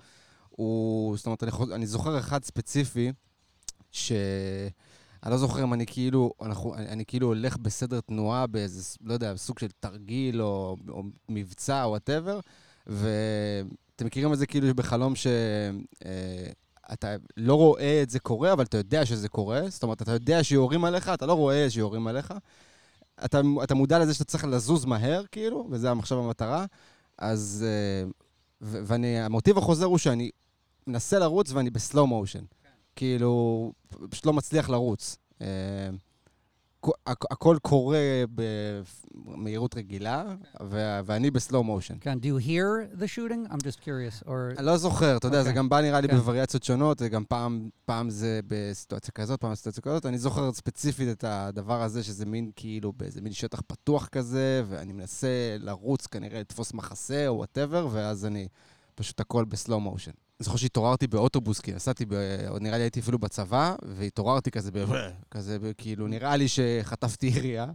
הוא, 0.49 1.17
זאת 1.17 1.25
אומרת, 1.25 1.43
אני, 1.43 1.51
חוז- 1.51 1.71
אני 1.71 1.85
זוכר 1.87 2.19
אחד 2.19 2.43
ספציפי, 2.43 3.11
ש... 3.91 4.11
אני 5.23 5.31
לא 5.31 5.37
זוכר 5.37 5.63
אם 5.63 5.73
אני 5.73 5.85
כאילו, 5.85 6.33
אנחנו, 6.41 6.75
אני, 6.75 6.87
אני 6.87 7.05
כאילו 7.05 7.27
הולך 7.27 7.57
בסדר 7.57 8.01
תנועה 8.01 8.47
באיזה, 8.47 8.97
לא 9.03 9.13
יודע, 9.13 9.35
סוג 9.35 9.59
של 9.59 9.67
תרגיל 9.79 10.41
או, 10.41 10.75
או 10.89 11.03
מבצע 11.29 11.83
או 11.83 11.89
וואטאבר, 11.89 12.39
ואתם 12.87 14.05
מכירים 14.05 14.33
את 14.33 14.37
זה 14.37 14.45
כאילו 14.45 14.75
בחלום 14.75 15.13
שאתה 15.15 17.15
לא 17.37 17.55
רואה 17.55 18.03
את 18.03 18.09
זה 18.09 18.19
קורה, 18.19 18.53
אבל 18.53 18.63
אתה 18.63 18.77
יודע 18.77 19.05
שזה 19.05 19.29
קורה. 19.29 19.61
זאת 19.69 19.83
אומרת, 19.83 20.01
אתה 20.01 20.11
יודע 20.11 20.43
שיורים 20.43 20.85
עליך, 20.85 21.09
אתה 21.09 21.25
לא 21.25 21.33
רואה 21.33 21.69
שיורים 21.69 22.07
עליך. 22.07 22.33
אתה, 23.25 23.41
אתה 23.63 23.75
מודע 23.75 23.99
לזה 23.99 24.13
שאתה 24.13 24.25
צריך 24.25 24.45
לזוז 24.45 24.85
מהר, 24.85 25.23
כאילו, 25.31 25.67
וזה 25.71 25.91
עכשיו 25.91 26.23
המטרה. 26.23 26.65
אז... 27.17 27.65
אה, 27.67 28.09
ואני, 28.61 29.19
המוטיב 29.19 29.57
החוזר 29.57 29.85
הוא 29.85 29.97
שאני 29.97 30.29
מנסה 30.87 31.19
לרוץ 31.19 31.51
ואני 31.51 31.69
בסלואו 31.69 32.07
מושן. 32.07 32.43
כאילו, 32.95 33.71
פשוט 34.09 34.25
לא 34.25 34.33
מצליח 34.33 34.69
לרוץ. 34.69 35.17
אה, 35.41 35.47
הכ- 37.09 37.27
הכל 37.31 37.57
קורה 37.61 37.99
במהירות 39.25 39.75
רגילה, 39.77 40.23
ואני 41.05 41.31
בסלואו 41.31 41.63
מושן. 41.63 41.95
Can, 42.01 42.23
do 42.23 42.25
you 42.25 42.47
hear 42.47 42.99
the 43.01 43.07
shooting? 43.15 43.51
I'm 43.53 43.57
just 43.57 43.79
curious. 43.83 44.27
Or 44.27 44.31
אני 44.57 44.65
לא 44.65 44.77
זוכר, 44.77 45.17
אתה 45.17 45.27
יודע, 45.27 45.43
זה. 45.43 45.51
גם 45.51 45.69
בא 45.69 45.81
נראה 45.81 46.01
לי 46.01 46.07
כן. 46.07 46.15
בווריאציות 46.15 46.63
שונות, 46.63 46.99
זה 46.99 47.09
גם 47.09 47.23
פעם, 47.27 47.69
פעם 47.85 48.09
זה 48.09 48.39
בסיטואציה 48.47 49.11
כזאת, 49.11 49.41
פעם 49.41 49.51
בסיטואציה 49.51 49.83
כזאת. 49.83 50.05
אני 50.05 50.17
זוכר 50.17 50.53
ספציפית 50.53 51.07
את 51.11 51.23
הדבר 51.27 51.81
הזה, 51.81 52.03
שזה 52.03 52.25
מין 52.25 52.51
כאילו 52.55 52.93
באיזה 52.93 53.21
מין 53.21 53.33
שטח 53.33 53.61
פתוח 53.67 54.07
כזה, 54.07 54.63
ואני 54.69 54.93
מנסה 54.93 55.27
לרוץ 55.59 56.07
כנראה 56.07 56.39
לתפוס 56.39 56.73
מחסה 56.73 57.27
או 57.27 57.33
whatever, 57.37 57.87
ואז 57.91 58.25
אני 58.25 58.47
פשוט 58.95 59.19
הכל 59.19 59.45
ב 59.45 59.52
slow 59.52 59.79
motion. 59.79 60.11
אני 60.41 60.45
זוכר 60.45 60.57
שהתעוררתי 60.57 61.07
באוטובוס, 61.07 61.59
כי 61.59 61.73
נסעתי, 61.73 62.05
ב... 62.05 62.13
נראה 62.61 62.77
לי 62.77 62.83
הייתי 62.83 62.99
אפילו 62.99 63.19
בצבא, 63.19 63.75
והתעוררתי 63.85 64.51
כזה, 64.51 64.71
ב... 64.73 64.85
כזה, 65.31 65.59
ב... 65.59 65.71
כאילו, 65.77 66.07
נראה 66.07 66.35
לי 66.35 66.47
שחטפתי 66.47 67.27
ירייה, 67.27 67.63
אה. 67.63 67.71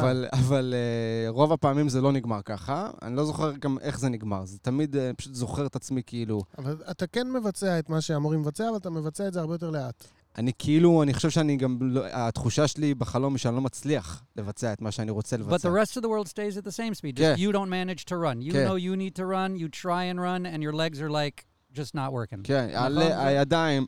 אבל, 0.00 0.26
אבל 0.32 0.74
uh, 0.74 1.30
רוב 1.30 1.52
הפעמים 1.52 1.88
זה 1.88 2.00
לא 2.00 2.12
נגמר 2.12 2.42
ככה. 2.44 2.90
אני 3.02 3.16
לא 3.16 3.24
זוכר 3.24 3.52
גם 3.52 3.78
איך 3.80 3.98
זה 3.98 4.08
נגמר. 4.08 4.44
זה 4.44 4.58
תמיד, 4.58 4.96
uh, 4.96 4.98
פשוט 5.16 5.34
זוכר 5.34 5.66
את 5.66 5.76
עצמי 5.76 6.02
כאילו... 6.06 6.42
אבל 6.58 6.76
אתה 6.90 7.06
כן 7.06 7.32
מבצע 7.32 7.78
את 7.78 7.88
מה 7.88 8.00
שאמורים 8.00 8.40
לבצע, 8.40 8.68
אבל 8.68 8.76
אתה 8.76 8.90
מבצע 8.90 9.28
את 9.28 9.32
זה 9.32 9.40
הרבה 9.40 9.54
יותר 9.54 9.70
לאט. 9.70 10.04
אני 10.38 10.52
כאילו, 10.58 11.02
אני 11.02 11.14
חושב 11.14 11.30
שאני 11.30 11.56
גם, 11.56 11.78
לא, 11.80 12.02
התחושה 12.12 12.68
שלי 12.68 12.94
בחלום 12.94 13.32
היא 13.34 13.38
שאני 13.38 13.54
לא 13.54 13.60
מצליח 13.60 14.22
לבצע 14.36 14.72
את 14.72 14.80
מה 14.80 14.90
שאני 14.90 15.10
רוצה 15.10 15.36
But 15.36 15.38
לבצע. 15.38 15.68
the 15.68 15.72
rest 15.72 15.90
of 15.96 16.00
the 16.00 16.08
world 16.08 16.28
stays 16.28 16.58
at 16.58 16.64
the 16.64 16.72
same 16.72 16.94
speed. 16.94 17.16
Just 17.16 17.20
Yeah. 17.20 17.44
you 17.44 17.52
don't 17.52 17.70
manage 17.70 18.04
to 18.04 18.16
run. 18.16 18.40
You 18.42 18.52
Yeah. 18.52 18.68
know 18.68 18.76
you 18.76 18.96
need 18.96 19.14
to 19.20 19.24
run. 19.24 19.50
You 19.62 19.68
try 19.84 20.02
and 20.10 20.18
run, 20.20 20.46
and 20.54 20.62
your 20.62 20.72
legs 20.72 21.00
are 21.00 21.10
like 21.10 21.49
just 21.74 21.94
not 21.94 22.12
working. 22.12 22.42
כן, 22.44 22.68
נכון, 22.74 22.98
הל- 22.98 23.12
הידיים, 23.12 23.86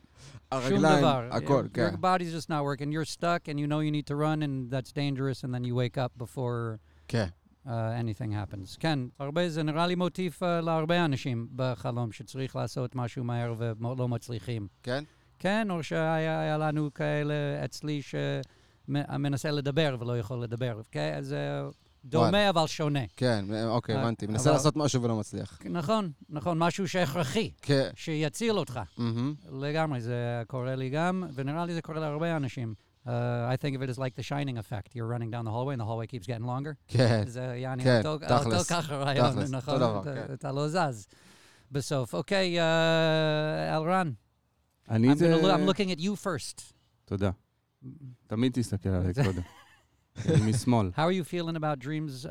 הרגליים. 0.51 1.05
הכל, 1.31 1.67
כן. 1.73 1.89
Your 1.93 1.97
body's 1.97 2.41
just 2.41 2.49
not 2.49 2.63
working. 2.63 2.91
You're 2.91 3.17
stuck, 3.17 3.47
and 3.47 3.59
you 3.59 3.67
know 3.67 3.79
you 3.79 3.91
need 3.91 4.07
to 4.07 4.15
run, 4.15 4.41
and 4.43 4.71
that's 4.71 4.91
dangerous, 4.91 5.43
and 5.43 5.53
then 5.53 5.63
you 5.63 5.75
wake 5.75 5.97
up 5.97 6.23
before 6.23 6.79
כן. 7.07 7.27
uh, 7.65 7.69
anything 7.69 8.31
happens. 8.31 8.77
כן, 8.79 8.99
הרבה, 9.19 9.49
זה 9.49 9.63
נראה 9.63 9.87
לי 9.87 9.95
מוטיף 9.95 10.43
uh, 10.43 10.45
להרבה 10.45 11.05
אנשים 11.05 11.47
בחלום, 11.55 12.11
שצריך 12.11 12.55
לעשות 12.55 12.95
משהו 12.95 13.23
מהר 13.23 13.53
ולא 13.57 14.07
מצליחים. 14.07 14.67
כן? 14.83 15.03
כן, 15.39 15.67
או 15.69 15.83
שהיה 15.83 16.39
היה 16.39 16.57
לנו 16.57 16.93
כאלה 16.93 17.33
אצלי 17.65 18.01
שמנסה 18.01 19.51
לדבר 19.51 19.95
ולא 19.99 20.19
יכול 20.19 20.43
לדבר. 20.43 20.81
כן, 20.91 21.17
זה 21.21 21.61
דומה 22.05 22.49
אבל 22.49 22.67
שונה. 22.67 22.99
כן, 23.17 23.45
אוקיי, 23.65 23.95
אה, 23.95 24.01
הבנתי. 24.01 24.27
מנסה 24.27 24.49
אבל- 24.49 24.57
לעשות 24.57 24.75
משהו 24.75 25.01
ולא 25.01 25.15
מצליח. 25.15 25.59
נכון, 25.69 26.11
נכון, 26.29 26.57
משהו 26.57 26.87
שהכרחי, 26.87 27.51
כן. 27.61 27.89
שיציל 27.95 28.51
אותך. 28.57 28.79
מהמם. 28.97 29.33
לגמרי, 29.51 30.01
זה 30.01 30.15
קורה 30.47 30.75
לי 30.75 30.89
גם, 30.89 31.23
ונראה 31.33 31.65
לי 31.65 31.73
זה 31.73 31.81
קורה 31.81 31.99
להרבה 31.99 32.35
אנשים. 32.37 32.73
Uh, 33.05 33.07
I 33.53 33.57
think 33.57 33.75
of 33.77 33.89
it 33.89 33.95
as 33.95 33.99
like 33.99 34.15
the 34.19 34.23
shining 34.23 34.57
effect. 34.57 34.95
You're 34.95 35.09
running 35.17 35.29
down 35.33 35.43
the 35.45 35.51
hallway 35.51 35.73
and 35.75 35.81
the 35.81 35.85
hallway 35.85 36.07
keeps 36.07 36.25
getting 36.25 36.45
longer. 36.45 36.73
כן. 36.87 37.23
זה 37.27 37.41
יעני 37.57 37.83
כן, 37.83 37.97
אותו 38.05 38.17
תכלס. 38.25 38.45
אותו 38.45 38.63
ככה 38.69 38.95
רעיון, 38.95 39.31
תכלס, 39.31 39.43
אותו 39.53 39.57
נכון? 39.57 39.75
דבר, 39.75 40.01
אתה- 40.01 40.13
כן. 40.27 40.33
אתה 40.33 40.51
לא 40.51 40.67
זז 40.69 41.07
בסוף. 41.71 42.13
אוקיי, 42.15 42.59
אה, 42.59 43.77
אלרן, 43.77 44.11
אני 44.89 45.11
I'm 45.11 45.15
זה... 45.15 45.35
I'm 45.55 45.69
looking 45.69 45.97
at 45.97 46.01
you 46.01 46.25
first. 46.25 46.61
תודה. 47.05 47.31
תמיד 48.27 48.51
תסתכל 48.55 48.89
עליי 48.89 49.13
קודם. 49.13 49.41
משמאל. 50.47 50.91
How 50.95 50.99
are 50.99 51.11
you 51.11 51.23
feeling 51.23 51.55
about 51.55 51.79
dreams 51.79 52.25
uh, 52.25 52.29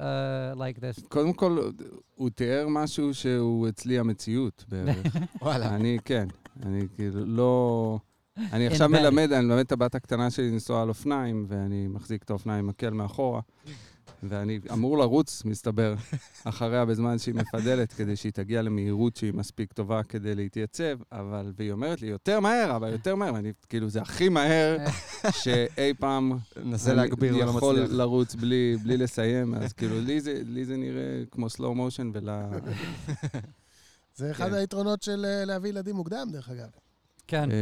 like 0.57 0.81
this? 0.81 1.09
קודם 1.09 1.33
כל, 1.33 1.71
הוא 2.15 2.31
תיאר 2.31 2.67
משהו 2.69 3.15
שהוא 3.15 3.69
אצלי 3.69 3.99
המציאות 3.99 4.65
בערך. 4.69 5.17
וואלה. 5.43 5.75
אני, 5.75 5.99
כן. 6.05 6.29
אני 6.63 6.81
כאילו 6.97 7.25
לא... 7.27 7.99
אני 8.53 8.67
עכשיו. 8.67 8.89
מלמד, 8.89 9.33
אני 9.33 9.47
מלמד 9.47 9.61
את 9.61 9.73
הבת 9.73 9.95
הקטנה 9.95 10.31
שלי 10.31 10.51
לנסוע 10.51 10.83
על 10.83 10.89
אופניים, 10.89 11.45
ואני 11.49 11.87
מחזיק 11.87 12.23
את 12.23 12.31
האופניים 12.31 12.59
עם 12.59 12.67
מקל 12.67 12.91
מאחורה, 12.91 13.41
ואני 14.23 14.61
אמור 14.73 14.99
לרוץ, 14.99 15.45
מסתבר, 15.45 15.95
אחריה 16.45 16.85
בזמן 16.85 17.19
שהיא 17.19 17.35
מפדלת, 17.35 17.93
כדי 17.93 18.17
שהיא 18.17 18.33
תגיע 18.33 18.63
למהירות 18.63 19.17
שהיא 19.17 19.35
מספיק 19.35 19.73
טובה 19.73 20.03
כדי 20.03 20.35
להתייצב, 20.35 20.99
אבל, 21.13 21.53
והיא 21.57 21.73
אומרת 21.73 22.03
לי, 22.03 22.09
יותר 22.09 22.41
מהר, 22.41 22.77
אבל 22.77 22.93
יותר 22.93 23.15
מהר, 23.15 23.35
ואני, 23.35 23.53
כאילו, 23.69 23.89
זה 23.89 24.03
הכי 24.03 24.29
מהר 24.29 24.77
שאי 25.43 25.95
פעם 25.95 26.33
נסה 26.65 26.95
להגביר 26.95 27.37
יכול 27.37 27.81
מצליח. 27.81 27.93
לרוץ 27.93 28.35
בלי, 28.35 28.77
בלי 28.83 28.97
לסיים, 28.97 29.55
אז 29.55 29.73
כאילו, 29.73 30.01
לי 30.01 30.21
זה, 30.21 30.43
לי 30.45 30.65
זה 30.65 30.77
נראה 30.77 31.23
כמו 31.31 31.47
slow 31.47 31.61
motion 31.61 32.05
ולה... 32.13 32.49
זה 34.15 34.31
אחד 34.31 34.49
כן. 34.49 34.55
היתרונות 34.55 35.03
של 35.03 35.25
אה, 35.25 35.45
להביא 35.45 35.71
ילדים 35.71 35.97
מוקדם, 35.97 36.29
דרך 36.33 36.49
אגב. 36.49 36.69
כן, 37.27 37.51
אה, 37.51 37.57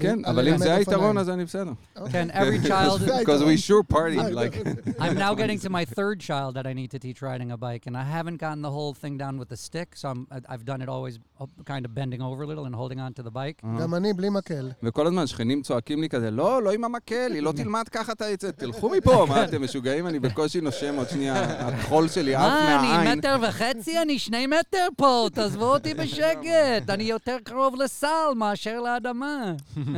כן, 0.00 0.24
אבל 0.24 0.48
אם 0.48 0.58
זה 0.58 0.74
היתרון. 0.74 1.18
אז 1.18 1.30
אני 1.30 1.44
בסדר. 1.44 1.72
כן, 2.12 2.28
every 2.30 2.66
child... 2.68 3.00
Because 3.00 3.42
we 3.44 3.56
sure 3.56 3.82
party, 3.82 4.16
like... 4.40 4.54
I'm 4.98 5.16
now 5.26 5.34
getting 5.34 5.58
to 5.66 5.70
my 5.70 5.84
third 5.98 6.16
child 6.20 6.50
that 6.56 6.66
I 6.66 6.72
need 6.80 6.90
to 6.96 6.98
teach 6.98 7.18
riding 7.22 7.50
a 7.56 7.56
bike, 7.56 7.84
and 7.88 7.96
I 7.96 8.04
haven't 8.16 8.38
gotten 8.44 8.62
the 8.68 8.74
whole 8.78 8.94
thing 9.02 9.14
down 9.22 9.34
with 9.40 9.48
the 9.54 9.60
stick, 9.66 9.88
so 10.00 10.04
I'm, 10.12 10.20
I've 10.52 10.64
done 10.70 10.80
it 10.84 10.88
always 10.96 11.14
uh, 11.40 11.46
kind 11.72 11.84
of 11.86 11.90
bending 12.00 12.22
over 12.28 12.40
a 12.46 12.48
little 12.50 12.66
and 12.68 12.74
holding 12.80 13.00
on 13.04 13.10
to 13.18 13.22
the 13.22 13.30
bike. 13.30 13.58
אה. 13.64 13.80
גם 13.80 13.94
אני 13.94 14.12
בלי 14.12 14.28
מקל. 14.30 14.70
וכל 14.82 15.06
הזמן 15.06 15.26
שכנים 15.26 15.62
צועקים 15.62 16.00
לי 16.00 16.08
כזה, 16.08 16.30
לא, 16.30 16.62
לא 16.62 16.72
עם 16.72 16.84
המקל, 16.84 17.32
היא 17.34 17.42
לא 17.42 17.52
תלמד 17.62 17.88
ככה 17.88 18.12
את 18.12 18.22
העצת, 18.22 18.58
תלכו 18.58 18.90
מפה, 18.90 19.26
מה 19.28 19.44
אתם 19.44 19.62
משוגעים? 19.62 20.06
אני 20.06 20.18
בקושי 20.18 20.60
נושם 20.60 20.94
עוד 20.96 21.08
שנייה, 21.08 21.68
החול 21.68 22.08
שלי 22.08 22.34
עף 22.34 22.42
מה, 22.42 22.80
אני 22.80 22.88
מהעין. 22.88 23.18
מטר 23.18 23.36
וחצי? 23.42 24.02
אני 24.02 24.18
שני 24.18 24.46
מטר 24.46 24.86
פה, 24.96 25.28
תעזבו 25.34 25.74
אותי 25.74 25.94
בשקט. 25.94 26.90
אני 26.90 27.04
יותר 27.04 27.36
קרוב 27.44 27.82
לסל 27.82 28.34
מאשר 28.36 28.80
לאדמה. 29.04 29.54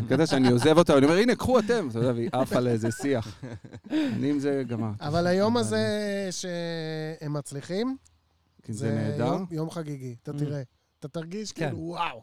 קטע 0.08 0.26
שאני 0.26 0.50
עוזב 0.50 0.78
אותה, 0.78 0.98
אני 0.98 1.06
אומר, 1.06 1.16
הנה, 1.16 1.34
קחו 1.36 1.58
אתם, 1.58 1.88
אתה 1.90 1.98
יודע, 1.98 2.12
והיא 2.12 2.28
עפה 2.32 2.60
לאיזה 2.60 2.90
שיח. 2.90 3.38
אני 3.90 4.30
עם 4.30 4.38
זה 4.38 4.62
גמר. 4.66 4.90
אבל 5.00 5.26
היום 5.26 5.56
הזה 5.56 5.86
שהם 6.30 7.32
מצליחים, 7.32 7.96
זה 8.68 8.94
נהדר. 8.94 9.36
יום- 9.50 9.70
חגיגי, 9.70 10.16
אתה 10.22 10.32
תראה. 10.32 10.62
אתה 11.00 11.08
תרגיש 11.08 11.52
כן. 11.52 11.64
כאילו 11.66 11.78
וואו. 11.78 12.22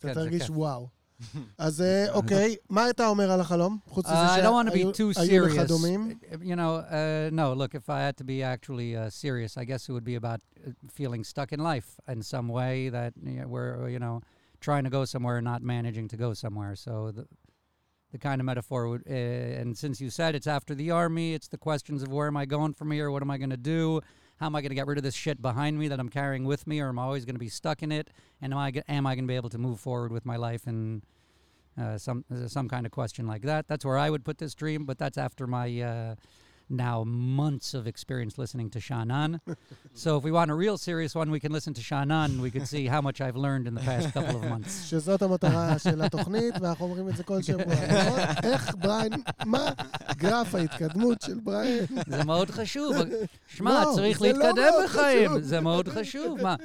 כן, 0.00 0.10
אתה 0.10 0.20
זה 0.20 0.26
תרגיש. 0.26 0.50
וואו. 0.50 0.88
אז 1.58 1.80
אה, 1.82 2.12
אוקיי, 2.18 2.56
מה 2.70 2.90
אתה 2.90 3.06
אומר 3.08 3.30
על 3.30 3.40
החלום? 3.40 3.78
חוץ 3.86 4.06
Uh, 4.06 4.08
מזה 4.10 4.34
I 4.36 4.46
don't 4.46 4.66
want 4.66 4.70
to 4.70 4.74
be 4.74 5.14
שהיו 5.14 5.46
לך 5.46 5.52
serious. 5.54 5.62
דומים? 5.68 6.10
You 6.32 6.56
know, 6.56 6.90
uh, 6.90 7.32
no, 7.32 7.54
look, 7.58 7.74
if 7.74 7.88
I 7.88 8.00
had 8.00 8.16
to 8.20 8.24
be 8.24 8.42
actually 8.42 8.96
uh, 8.96 9.10
serious, 9.10 9.56
I 9.58 9.64
guess 9.64 9.88
it 9.88 9.92
would 9.92 10.04
be 10.04 10.16
about 10.24 10.40
uh, 10.40 10.70
feeling 10.98 11.24
stuck 11.24 11.52
in 11.52 11.60
life 11.60 11.88
in 12.12 12.20
some 12.22 12.48
way 12.48 12.90
that 12.90 13.12
you 13.24 13.40
know, 13.40 13.48
we're, 13.48 13.88
you 13.94 13.98
know, 13.98 14.20
trying 14.60 14.84
to 14.84 14.90
go 14.90 15.04
somewhere 15.04 15.36
and 15.38 15.44
not 15.44 15.62
managing 15.62 16.08
to 16.08 16.16
go 16.16 16.34
somewhere. 16.34 16.74
So 16.76 17.12
the, 17.12 17.26
the 18.12 18.18
kind 18.18 18.40
of 18.40 18.44
metaphor 18.44 18.88
would, 18.88 19.02
uh, 19.08 19.12
and 19.12 19.76
since 19.76 20.00
you 20.00 20.10
said 20.10 20.34
it's 20.34 20.46
after 20.46 20.74
the 20.74 20.90
army, 20.90 21.34
it's 21.34 21.48
the 21.48 21.58
questions 21.58 22.02
of 22.02 22.08
where 22.08 22.26
am 22.26 22.36
I 22.36 22.46
going 22.46 22.74
from 22.74 22.90
here? 22.90 23.10
What 23.10 23.22
am 23.22 23.30
I 23.30 23.38
going 23.38 23.50
to 23.50 23.56
do? 23.56 24.00
How 24.38 24.46
am 24.46 24.54
I 24.54 24.60
going 24.60 24.70
to 24.70 24.74
get 24.74 24.86
rid 24.86 24.98
of 24.98 25.04
this 25.04 25.14
shit 25.14 25.40
behind 25.40 25.78
me 25.78 25.88
that 25.88 25.98
I'm 25.98 26.10
carrying 26.10 26.44
with 26.44 26.66
me, 26.66 26.80
or 26.80 26.88
am 26.88 26.98
I 26.98 27.04
always 27.04 27.24
going 27.24 27.36
to 27.36 27.40
be 27.40 27.48
stuck 27.48 27.82
in 27.82 27.90
it? 27.90 28.10
And 28.40 28.52
am 28.52 28.58
I 28.58 28.72
am 28.88 29.06
I 29.06 29.14
going 29.14 29.24
to 29.24 29.28
be 29.28 29.36
able 29.36 29.48
to 29.50 29.58
move 29.58 29.80
forward 29.80 30.12
with 30.12 30.26
my 30.26 30.36
life 30.36 30.66
and 30.66 31.02
uh, 31.80 31.96
some 31.96 32.24
some 32.46 32.68
kind 32.68 32.84
of 32.84 32.92
question 32.92 33.26
like 33.26 33.42
that? 33.42 33.66
That's 33.66 33.84
where 33.84 33.96
I 33.96 34.10
would 34.10 34.24
put 34.24 34.38
this 34.38 34.54
dream, 34.54 34.84
but 34.84 34.98
that's 34.98 35.16
after 35.16 35.46
my 35.46 35.80
uh, 35.80 36.14
now 36.68 37.04
months 37.04 37.74
of 37.74 37.86
experience 37.86 38.38
listening 38.38 38.70
to 38.70 38.80
Shannon. 38.80 39.40
so 39.94 40.16
if 40.16 40.24
we 40.24 40.32
want 40.32 40.50
a 40.50 40.54
real 40.54 40.78
serious 40.78 41.14
one, 41.14 41.30
we 41.30 41.40
can 41.40 41.52
listen 41.52 41.74
to 41.74 41.80
Shannon. 41.80 42.40
We 42.40 42.50
can 42.50 42.66
see 42.66 42.86
how 42.86 43.00
much 43.00 43.20
I've 43.20 43.36
learned 43.36 43.66
in 43.66 43.74
the 43.74 43.80
past 43.80 44.12
couple 44.12 44.36
of 44.36 44.44
months. 44.44 44.84
שזאת 44.90 45.22
המטרה 45.22 45.78
של 45.78 46.02
התוכנית, 46.02 46.54
ואנחנו 46.60 46.84
אומרים 46.84 47.08
את 47.08 47.16
זה 47.16 47.22
כל 47.22 47.42
שבוע. 47.42 47.74
נכון? 47.98 48.20
איך 48.42 48.74
בריין, 48.78 49.12
מה 49.44 49.70
גרף 50.16 50.54
ההתקדמות 50.54 51.22
של 51.22 51.40
בריין? 51.40 51.84
זה 52.06 52.24
מאוד 52.24 52.50
חשוב. 52.50 52.96
שמע, 53.46 53.84
לא, 53.84 53.92
צריך 53.94 54.22
לא 54.22 54.28
להתקדם 54.28 54.72
בחיים. 54.84 55.42
זה 55.42 55.60
מאוד 55.60 55.88
חשוב. 55.88 56.42
מה? 56.42 56.56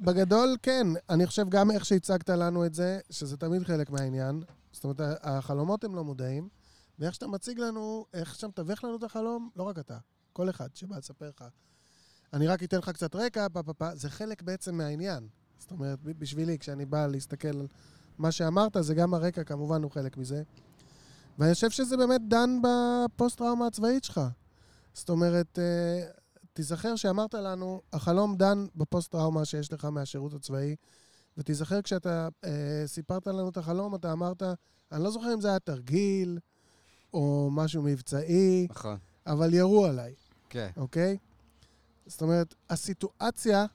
בגדול, 0.00 0.56
כן. 0.62 0.86
אני 1.10 1.26
חושב 1.26 1.48
גם 1.48 1.70
איך 1.70 1.84
שהצגת 1.84 2.30
לנו 2.30 2.66
את 2.66 2.74
זה, 2.74 2.98
שזה 3.10 3.36
תמיד 3.36 3.62
חלק 3.62 3.90
מהעניין. 3.90 4.42
זאת 4.72 4.84
אומרת, 4.84 5.00
החלומות 5.22 5.84
הם 5.84 5.94
לא 5.94 6.04
מודעים, 6.04 6.48
ואיך 7.00 7.14
שאתה 7.14 7.26
מציג 7.26 7.58
לנו, 7.58 8.06
איך 8.12 8.34
שאתה 8.34 8.48
מתווך 8.48 8.84
לנו 8.84 8.96
את 8.96 9.02
החלום, 9.02 9.50
לא 9.56 9.62
רק 9.62 9.78
אתה, 9.78 9.98
כל 10.32 10.50
אחד 10.50 10.68
שבא 10.74 10.98
לספר 10.98 11.28
לך. 11.28 11.44
אני 12.32 12.46
רק 12.46 12.62
אתן 12.62 12.78
לך 12.78 12.88
קצת 12.88 13.14
רקע, 13.14 13.46
פה, 13.52 13.62
פה, 13.62 13.74
פה, 13.74 13.94
זה 13.94 14.10
חלק 14.10 14.42
בעצם 14.42 14.74
מהעניין. 14.74 15.28
זאת 15.58 15.70
אומרת, 15.70 16.02
בשבילי, 16.02 16.58
כשאני 16.58 16.86
בא 16.86 17.06
להסתכל 17.06 17.48
על 17.48 17.66
מה 18.18 18.32
שאמרת, 18.32 18.76
זה 18.80 18.94
גם 18.94 19.14
הרקע, 19.14 19.44
כמובן, 19.44 19.82
הוא 19.82 19.90
חלק 19.90 20.16
מזה. 20.16 20.42
ואני 21.38 21.54
חושב 21.54 21.70
שזה 21.70 21.96
באמת 21.96 22.20
דן 22.28 22.50
בפוסט-טראומה 22.62 23.66
הצבאית 23.66 24.04
שלך. 24.04 24.20
זאת 24.94 25.10
אומרת, 25.10 25.58
אה, 25.58 26.06
תיזכר 26.52 26.96
שאמרת 26.96 27.34
לנו, 27.34 27.80
החלום 27.92 28.36
דן 28.36 28.66
בפוסט-טראומה 28.76 29.44
שיש 29.44 29.72
לך 29.72 29.84
מהשירות 29.84 30.34
הצבאי, 30.34 30.76
ותיזכר 31.36 31.82
כשאתה 31.82 32.28
אה, 32.44 32.82
סיפרת 32.86 33.26
לנו 33.26 33.48
את 33.48 33.56
החלום, 33.56 33.94
אתה 33.94 34.12
אמרת, 34.12 34.42
אני 34.92 35.04
לא 35.04 35.10
זוכר 35.10 35.34
אם 35.34 35.40
זה 35.40 35.48
היה 35.48 35.58
תרגיל, 35.58 36.38
או 37.12 37.48
משהו 37.52 37.82
מבצעי, 37.82 38.66
נכון. 38.70 38.98
אבל 39.26 39.54
ירו 39.54 39.86
עליי, 39.86 40.14
כן. 40.48 40.70
אוקיי? 40.76 41.18
זאת 42.06 42.22
אומרת, 42.22 42.54
הסיטואציה 42.70 43.66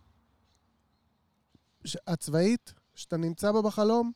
הצבאית 2.08 2.74
שאתה 2.96 3.18
נמצא 3.18 3.52
בה 3.52 3.62
בחלום, 3.62 4.12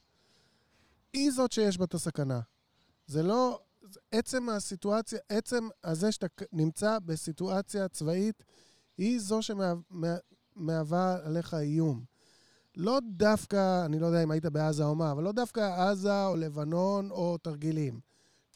היא 1.13 1.31
זאת 1.31 1.51
שיש 1.51 1.77
בה 1.77 1.85
את 1.85 1.93
הסכנה. 1.93 2.39
זה 3.07 3.23
לא... 3.23 3.59
עצם 4.11 4.49
הסיטואציה, 4.49 5.19
עצם 5.29 5.67
הזה 5.83 6.11
שאתה 6.11 6.27
נמצא 6.53 6.99
בסיטואציה 6.99 7.87
צבאית, 7.87 8.43
היא 8.97 9.19
זו 9.19 9.39
שמהווה 9.41 11.17
עליך 11.25 11.53
איום. 11.53 12.03
לא 12.77 12.99
דווקא, 13.03 13.85
אני 13.85 13.99
לא 13.99 14.05
יודע 14.05 14.23
אם 14.23 14.31
היית 14.31 14.45
בעזה 14.45 14.83
או 14.83 14.95
מה, 14.95 15.11
אבל 15.11 15.23
לא 15.23 15.31
דווקא 15.31 15.89
עזה 15.89 16.25
או 16.25 16.35
לבנון 16.35 17.11
או 17.11 17.37
תרגילים. 17.37 17.99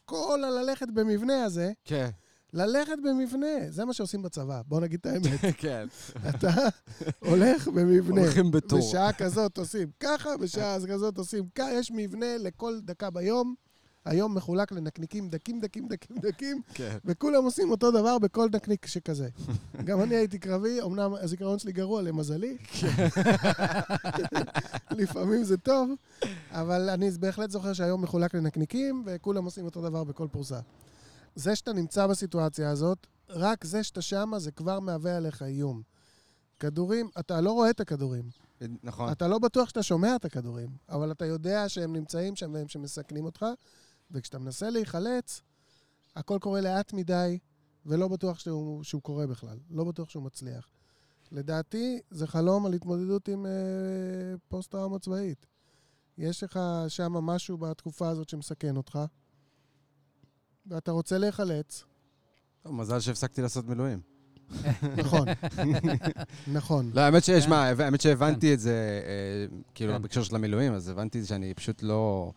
כל 0.06 0.44
הללכת 0.44 0.88
במבנה 0.94 1.44
הזה, 1.44 1.72
כן. 1.86 2.10
ללכת 2.54 2.96
במבנה, 3.04 3.70
זה 3.70 3.86
מה 3.86 3.94
שעושים 3.94 4.22
בצבא, 4.22 4.62
בוא 4.66 4.82
נגיד 4.82 5.00
את 5.00 5.06
האמת. 5.06 5.40
כן. 5.58 5.88
אתה 6.30 6.50
הולך 7.20 7.68
במבנה. 7.68 8.22
הולכים 8.22 8.52
בטור. 8.52 8.80
בשעה 8.80 9.14
כזאת 9.14 9.58
עושים 9.58 9.88
ככה, 10.00 10.38
בשעה 10.38 10.78
כזאת 10.88 11.18
עושים 11.18 11.44
ככה, 11.56 11.72
יש 11.72 11.92
מבנה 11.96 12.38
לכל 12.38 12.80
דקה 12.82 13.10
ביום. 13.10 13.56
היום 14.06 14.36
מחולק 14.36 14.72
לנקניקים 14.72 15.30
דקים, 15.30 15.60
דקים, 15.60 15.88
דקים, 15.88 16.18
דקים, 16.18 16.62
כן. 16.74 16.98
וכולם 17.06 17.44
עושים 17.44 17.72
אותו 17.72 17.92
דבר 17.92 18.20
בכל 18.20 18.50
נקניק 18.54 18.86
שכזה. 18.86 19.30
גם 19.84 20.02
אני 20.02 20.16
הייתי 20.16 20.40
קרבי, 20.40 20.82
אמנם 20.82 21.14
הזיכרון 21.14 21.60
שלי 21.60 21.72
גרוע 21.72 22.02
למזלי. 22.02 22.58
לפעמים 25.02 25.44
זה 25.44 25.58
טוב, 25.58 25.90
אבל 26.52 26.90
אני 26.90 27.12
בהחלט 27.12 27.50
זוכר 27.50 27.74
שהיום 27.74 28.02
מחולק 28.02 28.36
לנקניקים, 28.36 29.04
וכולם 29.06 29.46
עושים 29.46 29.66
אותו 29.66 29.82
דבר 29.82 30.04
בכל 30.04 30.28
פרוסה. 30.32 30.60
זה 31.36 31.56
שאתה 31.56 31.74
נמצא 31.74 32.08
בסיטואציה 32.08 32.70
הזאת, 32.70 33.08
רק 33.30 33.64
זה 33.64 33.84
שאתה 33.84 34.02
שמה, 34.02 34.40
זה 34.40 34.52
כבר 34.52 34.80
מהווה 34.80 35.18
עליך 35.18 35.42
איום. 35.42 35.82
כדורים, 36.60 37.10
אתה 37.20 37.42
לא 37.42 37.52
רואה 37.52 37.70
את 37.70 37.80
הכדורים. 37.80 38.24
נכון. 38.84 39.12
אתה 39.12 39.28
לא 39.28 39.40
בטוח 39.40 39.70
שאתה 39.70 39.84
שומע 39.84 40.16
את 40.16 40.26
הכדורים, 40.26 40.70
אבל 40.90 41.12
אתה 41.12 41.26
יודע 41.26 41.70
שהם 41.70 41.94
נמצאים 41.94 42.36
שם 42.36 42.54
והם 42.54 42.68
שמסכנים 42.68 43.26
אותך, 43.26 43.46
וכשאתה 44.14 44.40
מנסה 44.40 44.70
להיחלץ, 44.70 45.42
הכל 46.16 46.38
קורה 46.42 46.62
לאט 46.62 46.94
מדי, 46.94 47.40
ולא 47.86 48.08
בטוח 48.08 48.40
שהוא, 48.40 48.84
שהוא 48.84 49.02
קורה 49.02 49.28
בכלל. 49.28 49.58
לא 49.70 49.84
בטוח 49.84 50.10
שהוא 50.10 50.24
מצליח. 50.24 50.70
לדעתי, 51.32 52.00
זה 52.12 52.28
חלום 52.28 52.66
על 52.66 52.74
התמודדות 52.74 53.28
עם 53.28 53.46
אה, 53.46 53.52
פוסט-טראומה 54.48 55.00
צבאית. 55.00 55.46
יש 56.18 56.44
לך 56.44 56.60
שם 56.88 57.14
משהו 57.14 57.58
בתקופה 57.58 58.10
הזאת 58.10 58.30
שמסכן 58.30 58.78
אותך, 58.78 59.00
ואתה 60.66 60.92
רוצה 60.92 61.18
להיחלץ, 61.18 61.84
טוב, 62.64 62.74
מזל 62.74 63.00
שהפסקתי 63.00 63.42
לעשות 63.42 63.68
מילואים. 63.68 64.00
נכון. 64.98 65.28
נכון. 66.58 66.92
לא, 66.94 67.02
האמת 67.02 67.24
שיש, 67.24 67.44
כן. 67.44 67.50
מה, 67.50 67.64
האמת 67.64 68.02
שהבנתי 68.02 68.54
את 68.54 68.60
זה, 68.60 69.02
אה, 69.06 69.58
כאילו, 69.74 69.94
כן. 69.94 70.02
בהקשר 70.02 70.24
של 70.24 70.36
המילואים, 70.36 70.74
אז 70.74 70.90
הבנתי 70.90 71.26
שאני 71.26 71.54
פשוט 71.54 71.84
לא... 71.84 72.32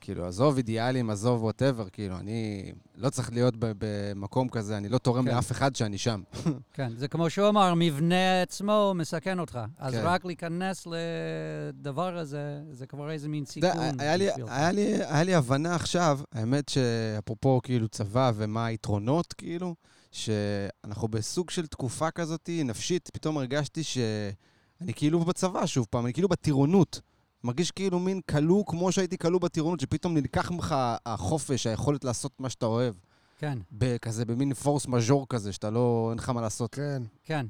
כאילו, 0.00 0.26
עזוב 0.26 0.56
אידיאלים, 0.56 1.10
עזוב 1.10 1.42
ווטאבר, 1.44 1.88
כאילו, 1.88 2.16
אני 2.18 2.72
לא 2.96 3.10
צריך 3.10 3.32
להיות 3.32 3.54
במקום 3.58 4.48
כזה, 4.48 4.76
אני 4.76 4.88
לא 4.88 4.98
תורם 4.98 5.24
כן. 5.24 5.34
לאף 5.34 5.52
אחד 5.52 5.76
שאני 5.76 5.98
שם. 5.98 6.22
כן, 6.74 6.92
זה 6.96 7.08
כמו 7.08 7.30
שהוא 7.30 7.48
אמר, 7.48 7.74
מבנה 7.76 8.42
עצמו 8.42 8.92
מסכן 8.96 9.38
אותך. 9.38 9.58
אז 9.78 9.94
כן. 9.94 10.00
רק 10.04 10.24
להיכנס 10.24 10.86
לדבר 10.86 12.16
הזה, 12.18 12.60
זה 12.70 12.86
כבר 12.86 13.10
איזה 13.10 13.28
מין 13.28 13.44
סיכון. 13.44 13.70
היה 14.00 14.16
לי- 14.16 14.28
בשביל- 14.30 14.46
היה 14.48 14.72
לי- 14.72 15.04
היה 15.04 15.22
לי 15.22 15.34
הבנה 15.34 15.74
עכשיו, 15.74 16.20
האמת 16.32 16.68
שאפרופו 16.68 17.60
כאילו 17.62 17.88
צבא 17.88 18.32
ומה 18.34 18.66
היתרונות, 18.66 19.32
כאילו, 19.32 19.74
שאנחנו 20.12 21.08
בסוג 21.08 21.50
של 21.50 21.66
תקופה 21.66 22.10
כזאת 22.10 22.50
נפשית, 22.64 23.10
פתאום 23.12 23.38
הרגשתי 23.38 23.82
שאני 23.82 24.94
כאילו 24.94 25.20
בצבא 25.20 25.66
שוב 25.66 25.86
פעם, 25.90 26.04
אני 26.04 26.12
כאילו 26.12 26.28
בטירונות. 26.28 27.00
מרגיש 27.44 27.70
כאילו 27.70 27.98
מין 27.98 28.20
כלוא 28.20 28.64
כמו 28.66 28.92
שהייתי 28.92 29.18
כלוא 29.18 29.40
בטירונות, 29.40 29.80
שפתאום 29.80 30.14
נלקח 30.14 30.50
ממך 30.50 30.74
החופש, 31.06 31.66
היכולת 31.66 32.04
לעשות 32.04 32.32
מה 32.40 32.50
שאתה 32.50 32.66
אוהב. 32.66 32.94
כן, 33.38 33.58
כזה 34.02 34.24
במין 34.24 34.54
פורס 34.54 34.86
מז'ור 34.86 35.26
כזה, 35.28 35.52
שאתה 35.52 35.70
לא, 35.70 36.08
אין 36.10 36.18
לך 36.18 36.28
מה 36.28 36.40
לעשות. 36.40 36.74
כן. 36.74 37.02
כן. 37.24 37.46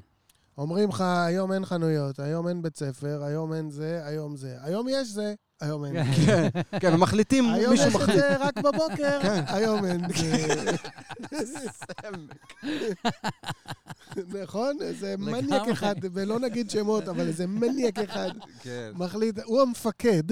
אומרים 0.57 0.89
לך, 0.89 1.01
היום 1.01 1.51
אין 1.51 1.65
חנויות, 1.65 2.19
היום 2.19 2.47
אין 2.47 2.61
בית 2.61 2.77
ספר, 2.77 3.23
היום 3.23 3.53
אין 3.53 3.69
זה, 3.69 4.01
היום 4.05 4.35
זה. 4.35 4.57
היום 4.61 4.87
יש 4.89 5.07
זה, 5.07 5.33
היום 5.61 5.85
אין. 5.85 5.95
כן, 6.25 6.47
כן, 6.79 6.93
ומחליטים, 6.93 7.49
היום 7.53 7.71
מישהו 7.71 7.87
יש 7.87 7.95
את 7.95 7.99
מחליט. 8.01 8.17
זה 8.17 8.37
רק 8.37 8.57
בבוקר, 8.57 9.19
כן. 9.21 9.43
היום 9.47 9.85
אין 9.85 10.01
זה. 10.11 10.75
נכון? 14.43 14.77
איזה. 14.81 15.15
מניאק 15.17 15.67
אחד, 15.67 15.95
ולא 16.13 16.39
נגיד 16.39 16.69
שמות, 16.69 17.07
אבל 17.07 17.27
איזה 17.27 17.47
מניאק 17.47 17.99
אחד 17.99 18.29
כן, 18.61 18.91
מחליט, 18.95 19.39
הוא 19.43 19.61
המפקד. 19.61 20.23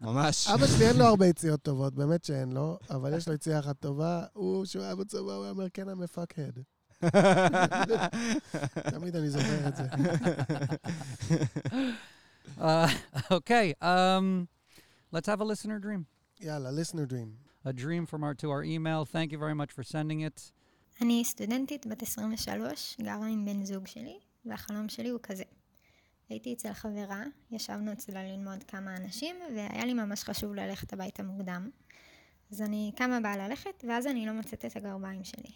ממש. 0.00 0.48
אבא 0.48 0.66
שלי 0.66 0.88
אין 0.88 0.96
לו 0.96 1.04
הרבה 1.04 1.26
יציאות 1.26 1.62
טובות, 1.62 1.94
באמת 1.94 2.24
שאין 2.24 2.52
לו, 2.52 2.78
אבל 2.90 3.16
יש 3.16 3.28
לו 3.28 3.34
יציאה 3.34 3.58
אחת 3.58 3.76
טובה. 3.80 4.22
הוא, 4.32 4.64
כשהוא 4.64 4.82
היה 4.84 4.94
בצבא, 4.94 5.32
הוא 5.32 5.42
היה 5.42 5.50
אומר, 5.50 5.66
כן, 5.74 5.88
המפקד. 5.88 6.50
תמיד 8.90 9.16
אני 9.16 9.30
זוכר 9.30 9.68
את 9.68 9.76
זה. 9.76 9.82
Uh, 12.60 12.90
okay, 13.30 13.74
um, 13.80 14.48
let's 15.12 15.28
have 15.28 15.40
a 15.40 15.44
listener 15.44 15.78
dream. 15.78 16.04
יאללה, 16.40 16.70
listener 16.70 17.06
dream. 17.06 17.36
A 17.64 17.72
dream 17.72 18.06
from 18.06 18.22
our 18.22 18.34
to 18.34 18.50
our 18.50 18.62
email. 18.62 19.04
Thank 19.04 19.32
you 19.32 19.38
very 19.38 19.54
much 19.54 19.72
for 19.72 19.82
sending 19.82 20.20
it. 20.20 20.52
אני 21.00 21.24
סטודנטית 21.24 21.86
בת 21.86 22.02
23, 22.02 22.96
גרה 23.00 23.26
עם 23.26 23.44
בן 23.44 23.64
זוג 23.64 23.86
שלי, 23.86 24.18
והחלום 24.44 24.88
שלי 24.88 25.08
הוא 25.08 25.20
כזה. 25.22 25.44
הייתי 26.28 26.52
אצל 26.52 26.72
חברה, 26.72 27.22
ישבנו 27.50 27.92
אצלה 27.92 28.24
ללמוד 28.24 28.64
כמה 28.64 28.96
אנשים, 28.96 29.36
והיה 29.56 29.84
לי 29.84 29.94
ממש 29.94 30.22
חשוב 30.24 30.54
ללכת 30.54 30.92
הביתה 30.92 31.22
מוקדם. 31.22 31.70
אז 32.52 32.62
אני 32.62 32.92
קמה 32.96 33.20
באה 33.20 33.48
ללכת, 33.48 33.84
ואז 33.88 34.06
אני 34.06 34.26
לא 34.26 34.32
מוצאת 34.32 34.64
את 34.64 34.76
הגרביים 34.76 35.24
שלי. 35.24 35.52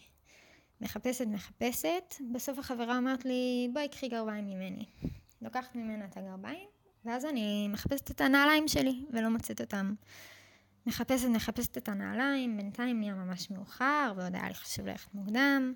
מחפשת, 0.81 1.25
מחפשת, 1.27 2.15
בסוף 2.33 2.59
החברה 2.59 2.97
אומרת 2.97 3.25
לי, 3.25 3.69
בואי 3.73 3.89
קחי 3.89 4.07
גרביים 4.07 4.45
ממני. 4.45 4.85
לוקחת 5.41 5.75
ממנה 5.75 6.05
את 6.05 6.17
הגרביים, 6.17 6.67
ואז 7.05 7.25
אני 7.25 7.67
מחפשת 7.67 8.11
את 8.11 8.21
הנעליים 8.21 8.67
שלי, 8.67 9.05
ולא 9.11 9.29
מוצאת 9.29 9.61
אותם. 9.61 9.93
מחפשת, 10.85 11.27
מחפשת 11.27 11.77
את 11.77 11.89
הנעליים, 11.89 12.57
בינתיים 12.57 12.99
נהיה 12.99 13.13
ממש 13.13 13.51
מאוחר, 13.51 14.13
ועוד 14.15 14.35
היה 14.35 14.47
לי 14.47 14.53
חשוב 14.53 14.85
ללכת 14.85 15.13
מוקדם, 15.13 15.73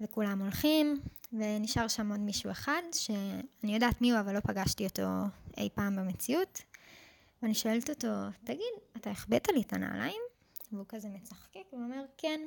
וכולם 0.00 0.42
הולכים, 0.42 1.00
ונשאר 1.32 1.88
שם 1.88 2.10
עוד 2.10 2.20
מישהו 2.20 2.50
אחד, 2.50 2.82
שאני 2.92 3.74
יודעת 3.74 4.00
מי 4.00 4.12
הוא, 4.12 4.20
אבל 4.20 4.34
לא 4.34 4.40
פגשתי 4.40 4.84
אותו 4.84 5.06
אי 5.56 5.68
פעם 5.74 5.96
במציאות. 5.96 6.62
ואני 7.42 7.54
שואלת 7.54 7.90
אותו, 7.90 8.08
תגיד, 8.44 8.72
אתה 8.96 9.10
החבאת 9.10 9.48
לי 9.48 9.62
את 9.62 9.72
הנעליים? 9.72 10.22
והוא 10.72 10.84
כזה 10.88 11.08
מצחקק 11.08 11.64
ואומר, 11.72 12.04
כן. 12.18 12.40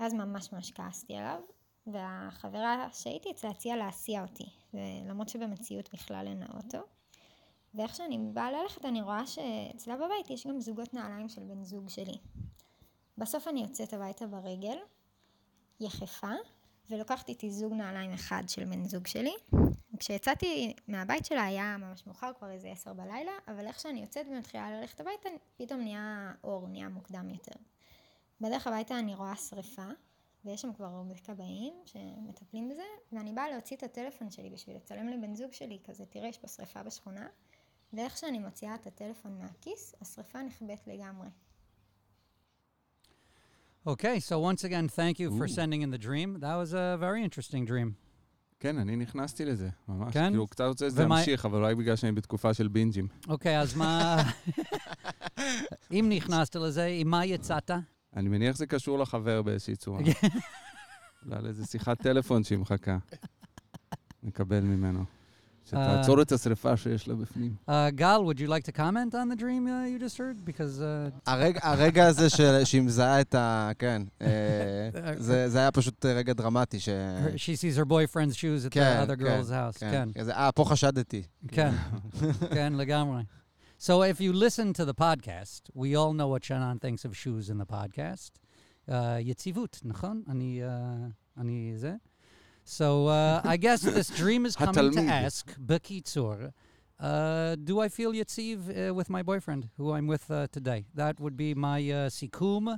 ואז 0.00 0.14
ממש 0.14 0.52
ממש 0.52 0.72
כעסתי 0.72 1.16
עליו, 1.16 1.40
והחברה 1.86 2.88
שהייתי 2.92 3.30
אצלה 3.30 3.50
הציעה 3.50 3.76
להסיע 3.76 4.22
אותי, 4.22 4.46
ולמרות 4.74 5.28
שבמציאות 5.28 5.94
בכלל 5.94 6.26
אין 6.26 6.38
לה 6.38 6.46
אוטו. 6.54 6.78
ואיך 7.76 7.94
שאני 7.94 8.18
באה 8.18 8.50
ללכת, 8.52 8.84
אני 8.84 9.02
רואה 9.02 9.26
שאצלה 9.26 9.96
בבית 9.96 10.30
יש 10.30 10.46
גם 10.46 10.60
זוגות 10.60 10.94
נעליים 10.94 11.28
של 11.28 11.42
בן 11.42 11.64
זוג 11.64 11.88
שלי. 11.88 12.18
בסוף 13.18 13.48
אני 13.48 13.60
יוצאת 13.60 13.92
הביתה 13.92 14.26
ברגל, 14.26 14.76
יחפה, 15.80 16.32
ולוקחת 16.90 17.28
איתי 17.28 17.50
זוג 17.50 17.72
נעליים 17.72 18.12
אחד 18.12 18.42
של 18.46 18.64
בן 18.64 18.84
זוג 18.84 19.06
שלי. 19.06 19.34
כשיצאתי 19.98 20.74
מהבית 20.88 21.24
שלה 21.24 21.44
היה 21.44 21.76
ממש 21.76 22.06
מאוחר, 22.06 22.30
כבר 22.38 22.50
איזה 22.50 22.70
עשר 22.70 22.92
בלילה, 22.92 23.32
אבל 23.48 23.66
איך 23.66 23.80
שאני 23.80 24.00
יוצאת 24.00 24.26
ומתחילה 24.30 24.70
ללכת 24.70 25.00
הביתה, 25.00 25.28
פתאום 25.56 25.80
נהיה 25.80 26.32
אור, 26.44 26.68
נהיה 26.68 26.88
מוקדם 26.88 27.28
יותר. 27.30 27.60
בדרך 28.40 28.66
הביתה 28.66 28.98
אני 28.98 29.14
רואה 29.14 29.36
שריפה, 29.36 29.86
ויש 30.44 30.62
שם 30.62 30.72
כבר 30.72 30.86
הרבה 30.86 31.14
כבאים 31.14 31.74
שמטפלים 31.84 32.68
בזה, 32.68 32.82
ואני 33.12 33.32
באה 33.32 33.50
להוציא 33.50 33.76
את 33.76 33.82
הטלפון 33.82 34.30
שלי 34.30 34.50
בשביל 34.50 34.76
לצלם 34.76 35.08
לבן 35.08 35.34
זוג 35.34 35.52
שלי, 35.52 35.78
כזה 35.84 36.06
תראה 36.06 36.28
יש 36.28 36.38
פה 36.38 36.48
שריפה 36.48 36.82
בשכונה, 36.82 37.28
ואיך 37.92 38.16
שאני 38.16 38.38
מוציאה 38.38 38.74
את 38.74 38.86
הטלפון 38.86 39.38
מהכיס, 39.38 39.94
השריפה 40.00 40.42
נכבאת 40.42 40.86
לגמרי. 40.86 41.28
Okay, 43.88 44.18
so 44.28 44.34
once 44.50 44.64
again, 44.64 44.88
thank 44.88 45.16
you 45.20 45.30
for 45.38 45.44
Ooh. 45.44 45.48
sending 45.58 45.82
in 45.82 45.90
the 45.90 45.98
dream. 46.06 46.40
That 46.40 46.56
was 46.56 46.72
a 46.74 46.96
very 47.00 47.22
interesting 47.22 47.64
dream. 47.66 47.92
כן, 48.60 48.78
אני 48.78 48.96
נכנסתי 48.96 49.44
לזה, 49.44 49.68
ממש. 49.88 50.14
כן? 50.14 50.28
כאילו, 50.30 50.46
קצת 50.46 50.64
רוצה 50.68 50.88
ומה- 50.94 51.14
להמשיך, 51.16 51.44
אבל 51.46 51.58
אולי 51.58 51.74
בגלל 51.74 51.96
שאני 51.96 52.12
בתקופה 52.12 52.54
של 52.54 52.68
בינג'ים. 52.68 53.08
אוקיי, 53.28 53.60
אז 53.60 53.74
מה... 53.76 54.16
אם 55.92 56.06
נכנסת 56.16 56.56
לזה, 56.56 56.84
עם 56.86 57.08
מה 57.10 57.24
יצאת? 57.26 57.70
אני 58.16 58.28
מניח 58.28 58.54
שזה 58.56 58.66
קשור 58.66 58.98
לחבר 58.98 59.42
באיזושהי 59.42 59.76
צורה. 59.76 60.00
בגלל 61.22 61.46
איזה 61.46 61.66
שיחת 61.66 62.02
טלפון 62.02 62.44
שהיא 62.44 62.58
מחכה. 62.58 62.98
נקבל 64.22 64.60
ממנו. 64.60 65.04
שתעצור 65.65 66.21
את 66.21 66.31
השרפה 66.31 66.77
שיש 66.77 67.07
לה 67.07 67.15
בפנים. 67.15 67.55
Uh, 67.69 67.71
Gal, 67.97 68.23
would 68.25 68.39
you 68.39 68.47
like 68.47 68.63
to 68.63 68.71
comment 68.71 69.15
on 69.15 69.29
the 69.29 69.35
dream 69.35 69.67
uh, 69.67 69.85
you 69.85 69.99
just 69.99 70.17
heard? 70.17 70.45
Because 70.45 70.81
uh, 70.81 71.11
הרגע, 71.25 71.59
הרגע 71.63 72.05
הזה 72.07 72.29
של- 72.29 72.63
שהיא 72.65 72.81
מזהה 72.81 73.21
את 73.21 73.35
ה... 73.35 73.71
כן. 73.79 74.01
אה, 74.21 74.27
זה, 75.17 75.49
זה 75.49 75.59
היה 75.59 75.71
פשוט 75.71 76.05
רגע 76.05 76.33
דרמטי 76.33 76.79
ש... 76.79 76.89
her, 76.89 77.37
she 77.37 77.55
sees 77.55 77.77
her 77.77 77.85
boyfriend's 77.85 78.35
shoes 78.35 78.65
at 78.65 78.69
כן, 78.71 79.03
the 79.03 79.07
other 79.09 79.15
כן, 79.15 79.25
girl's 79.25 79.49
house. 79.49 79.79
כן. 79.79 79.91
כן, 79.91 80.09
כזה, 80.19 80.33
אה, 80.35 80.51
פה 80.51 80.65
חשדתי. 80.65 81.23
כן, 81.47 81.71
כן, 82.53 82.73
לגמרי. 82.73 83.21
So 83.79 83.91
if 84.13 84.19
you 84.19 84.33
listen 84.33 84.73
to 84.73 84.85
the 84.85 84.93
podcast, 84.93 85.61
we 85.75 85.95
all 85.95 86.13
know 86.13 86.27
what 86.27 86.43
Shannon 86.43 86.77
thinks 86.79 87.03
of 87.05 87.15
shoes 87.17 87.49
in 87.49 87.57
the 87.57 87.65
podcast. 87.73 88.31
Uh, 88.89 88.93
יציבות, 89.19 89.79
נכון? 89.83 90.23
אני, 90.29 90.61
uh, 90.63 91.11
אני 91.41 91.73
זה. 91.75 91.93
So 92.66 93.06
uh, 93.06 93.40
I 93.44 93.56
guess 93.56 93.82
this 93.82 94.10
dream 94.10 94.44
is 94.44 94.56
coming 94.64 94.90
to 94.90 95.00
ask, 95.00 95.54
בקיצור, 95.58 96.34
uh, 97.00 97.54
do 97.64 97.78
I 97.80 97.88
feel 97.88 98.12
יציב 98.14 98.68
uh, 98.68 98.92
with 98.92 99.08
my 99.08 99.22
boyfriend, 99.22 99.68
who 99.76 99.92
I'm 99.92 100.08
with 100.08 100.28
uh, 100.30 100.48
today? 100.50 100.84
That 100.94 101.20
would 101.20 101.36
be 101.36 101.54
my 101.54 101.80
uh, 101.90 102.08
סיכום. 102.10 102.68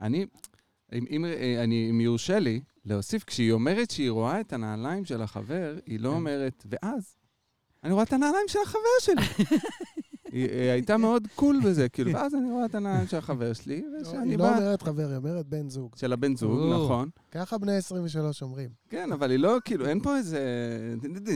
אני, 0.00 0.26
אם, 0.92 1.04
אם, 1.10 1.24
אה, 1.24 1.64
אני, 1.64 1.90
אם 1.90 2.00
יורשה 2.00 2.38
לי, 2.38 2.60
להוסיף, 2.84 3.24
כשהיא 3.24 3.52
אומרת 3.52 3.90
שהיא 3.90 4.10
רואה 4.10 4.40
את 4.40 4.52
הנעליים 4.52 5.04
של 5.04 5.22
החבר, 5.22 5.78
היא 5.86 6.00
לא 6.00 6.08
כן. 6.08 6.14
אומרת, 6.14 6.66
ואז, 6.70 7.16
אני 7.84 7.92
רואה 7.92 8.04
את 8.04 8.12
הנעליים 8.12 8.48
של 8.48 8.58
החבר 8.62 8.98
שלי. 9.00 9.46
היא, 10.38 10.60
היא 10.60 10.70
הייתה 10.70 10.96
מאוד 10.96 11.28
קול 11.34 11.60
בזה, 11.64 11.88
כאילו, 11.88 12.12
ואז 12.12 12.34
אני 12.34 12.50
רואה 12.50 12.64
את 12.64 12.74
הנעליים 12.74 13.06
של 13.06 13.16
החבר 13.16 13.52
שלי, 13.52 13.84
ושאני 14.02 14.30
היא 14.30 14.38
לא 14.38 14.44
בא... 14.44 14.56
אומרת 14.58 14.82
חבר, 14.82 15.08
היא 15.08 15.16
אומרת 15.16 15.46
בן 15.46 15.68
זוג. 15.68 15.96
של 15.96 16.12
הבן 16.12 16.36
זוג. 16.36 16.72
נכון. 16.74 17.08
ככה 17.30 17.58
בני 17.58 17.76
23 17.76 18.42
אומרים. 18.42 18.70
כן, 18.90 19.12
אבל 19.12 19.30
היא 19.30 19.38
לא, 19.38 19.56
כאילו, 19.64 19.86
אין 19.86 20.00
פה 20.00 20.16
איזה... 20.16 20.40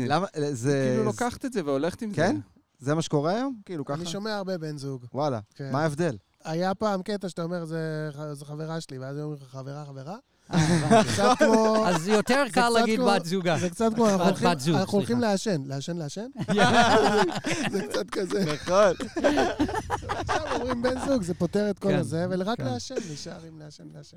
למה? 0.06 0.26
זה... 0.52 0.88
כאילו 0.90 1.04
לוקחת 1.04 1.44
את 1.44 1.52
זה 1.52 1.64
והולכת 1.64 2.02
עם 2.02 2.10
זה. 2.10 2.16
כן? 2.16 2.36
זה 2.78 2.94
מה 2.94 3.02
שקורה 3.02 3.32
היום? 3.36 3.54
כאילו 3.64 3.84
ככה? 3.84 3.94
אני 3.94 4.06
שומע 4.06 4.36
הרבה 4.36 4.58
בן 4.58 4.76
זוג. 4.78 5.04
וואלה. 5.14 5.40
כן. 5.54 5.68
מה 5.72 5.82
ההבדל? 5.82 6.16
היה 6.44 6.74
פעם 6.74 7.02
קטע 7.02 7.28
שאתה 7.28 7.42
אומר, 7.42 7.64
"זה 7.64 7.78
ח- 8.16 8.32
זה 8.32 8.44
חברה 8.44 8.80
שלי, 8.80 8.98
ואז 8.98 9.16
היא 9.16 9.24
אומרת 9.24 9.40
לך, 9.42 9.48
חברה, 9.48 9.84
חברה? 9.84 10.16
אז 11.86 12.08
יותר 12.08 12.44
קל 12.52 12.68
להגיד 12.68 13.00
בת 13.00 13.24
זוגה. 13.24 13.58
זה 13.58 13.70
קצת 13.70 13.94
כמו, 13.94 14.08
אנחנו 14.08 14.98
הולכים-. 14.98 15.20
לעשן. 15.20 15.62
לעשן, 15.66 15.96
לעשן? 15.96 16.26
זה 17.72 17.82
קצת 17.88 18.10
כזה. 18.10 18.44
נכון. 18.54 18.94
עכשיו 20.10 20.40
אומרים 20.54 20.82
בן 20.82 21.00
זוג, 21.06 21.22
זה 21.22 21.34
פותר 21.34 21.70
את 21.70 21.78
כל 21.78 21.88
כן, 21.88 21.98
הזה, 21.98 22.26
ורק 22.30 22.58
כן. 22.58 22.64
לעשן, 22.64 22.94
נשאר 23.12 23.38
עם 23.48 23.58
לעשן, 23.58 23.84
לעשן. 23.94 24.16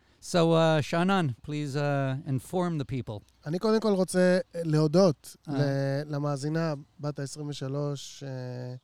So, 0.32 0.52
uh, 0.52 0.80
Shannon, 0.90 1.26
please 1.46 1.76
uh, 1.76 2.16
inform 2.26 2.78
the 2.78 2.84
people. 2.84 3.20
אני 3.46 3.58
קודם 3.58 3.80
כל 3.80 3.92
רוצה 3.92 4.38
להודות 4.54 5.36
אה. 5.48 5.54
ל- 5.54 6.14
למאזינה 6.14 6.74
בת 7.00 7.18
ה-23 7.18 7.74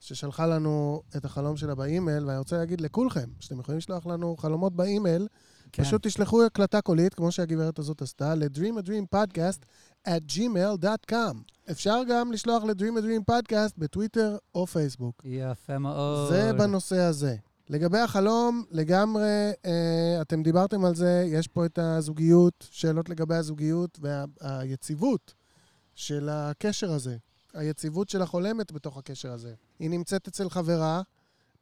ששלחה 0.00 0.46
לנו 0.46 1.02
את 1.16 1.24
החלום 1.24 1.56
שלה 1.56 1.74
באימייל, 1.74 2.24
ואני 2.26 2.38
רוצה 2.38 2.56
להגיד 2.56 2.80
לכולכם 2.80 3.28
שאתם 3.40 3.60
יכולים 3.60 3.78
לשלוח 3.78 4.06
לנו 4.06 4.36
חלומות 4.36 4.76
באימייל, 4.76 5.28
כן. 5.72 5.82
פשוט 5.84 6.06
תשלחו 6.06 6.44
הקלטה 6.44 6.80
קולית, 6.80 7.14
כמו 7.14 7.32
שהגברת 7.32 7.78
הזאת 7.78 8.02
עשתה, 8.02 8.34
ל-Dream 8.34 8.78
a 8.78 8.86
Dream 8.86 9.16
Podcast 9.16 9.60
at 10.08 10.32
gmail.com. 10.36 11.36
אפשר 11.70 12.00
גם 12.08 12.32
לשלוח 12.32 12.64
ל-Dream 12.64 12.98
a 12.98 13.02
Dream 13.02 13.34
Podcast 13.34 13.72
בטוויטר 13.78 14.36
או 14.54 14.66
פייסבוק. 14.66 15.22
יפה 15.24 15.78
מאוד. 15.78 16.28
זה 16.32 16.52
בנושא 16.52 16.98
הזה. 16.98 17.36
לגבי 17.72 17.98
החלום, 17.98 18.64
לגמרי, 18.70 19.50
אה, 19.66 20.18
אתם 20.20 20.42
דיברתם 20.42 20.84
על 20.84 20.94
זה, 20.94 21.24
יש 21.26 21.48
פה 21.48 21.66
את 21.66 21.78
הזוגיות, 21.78 22.68
שאלות 22.70 23.08
לגבי 23.08 23.34
הזוגיות 23.34 23.98
והיציבות 24.40 25.34
של 25.94 26.28
הקשר 26.32 26.92
הזה. 26.92 27.16
היציבות 27.54 28.08
של 28.08 28.22
החולמת 28.22 28.72
בתוך 28.72 28.96
הקשר 28.98 29.32
הזה. 29.32 29.54
היא 29.78 29.90
נמצאת 29.90 30.28
אצל 30.28 30.50
חברה, 30.50 31.02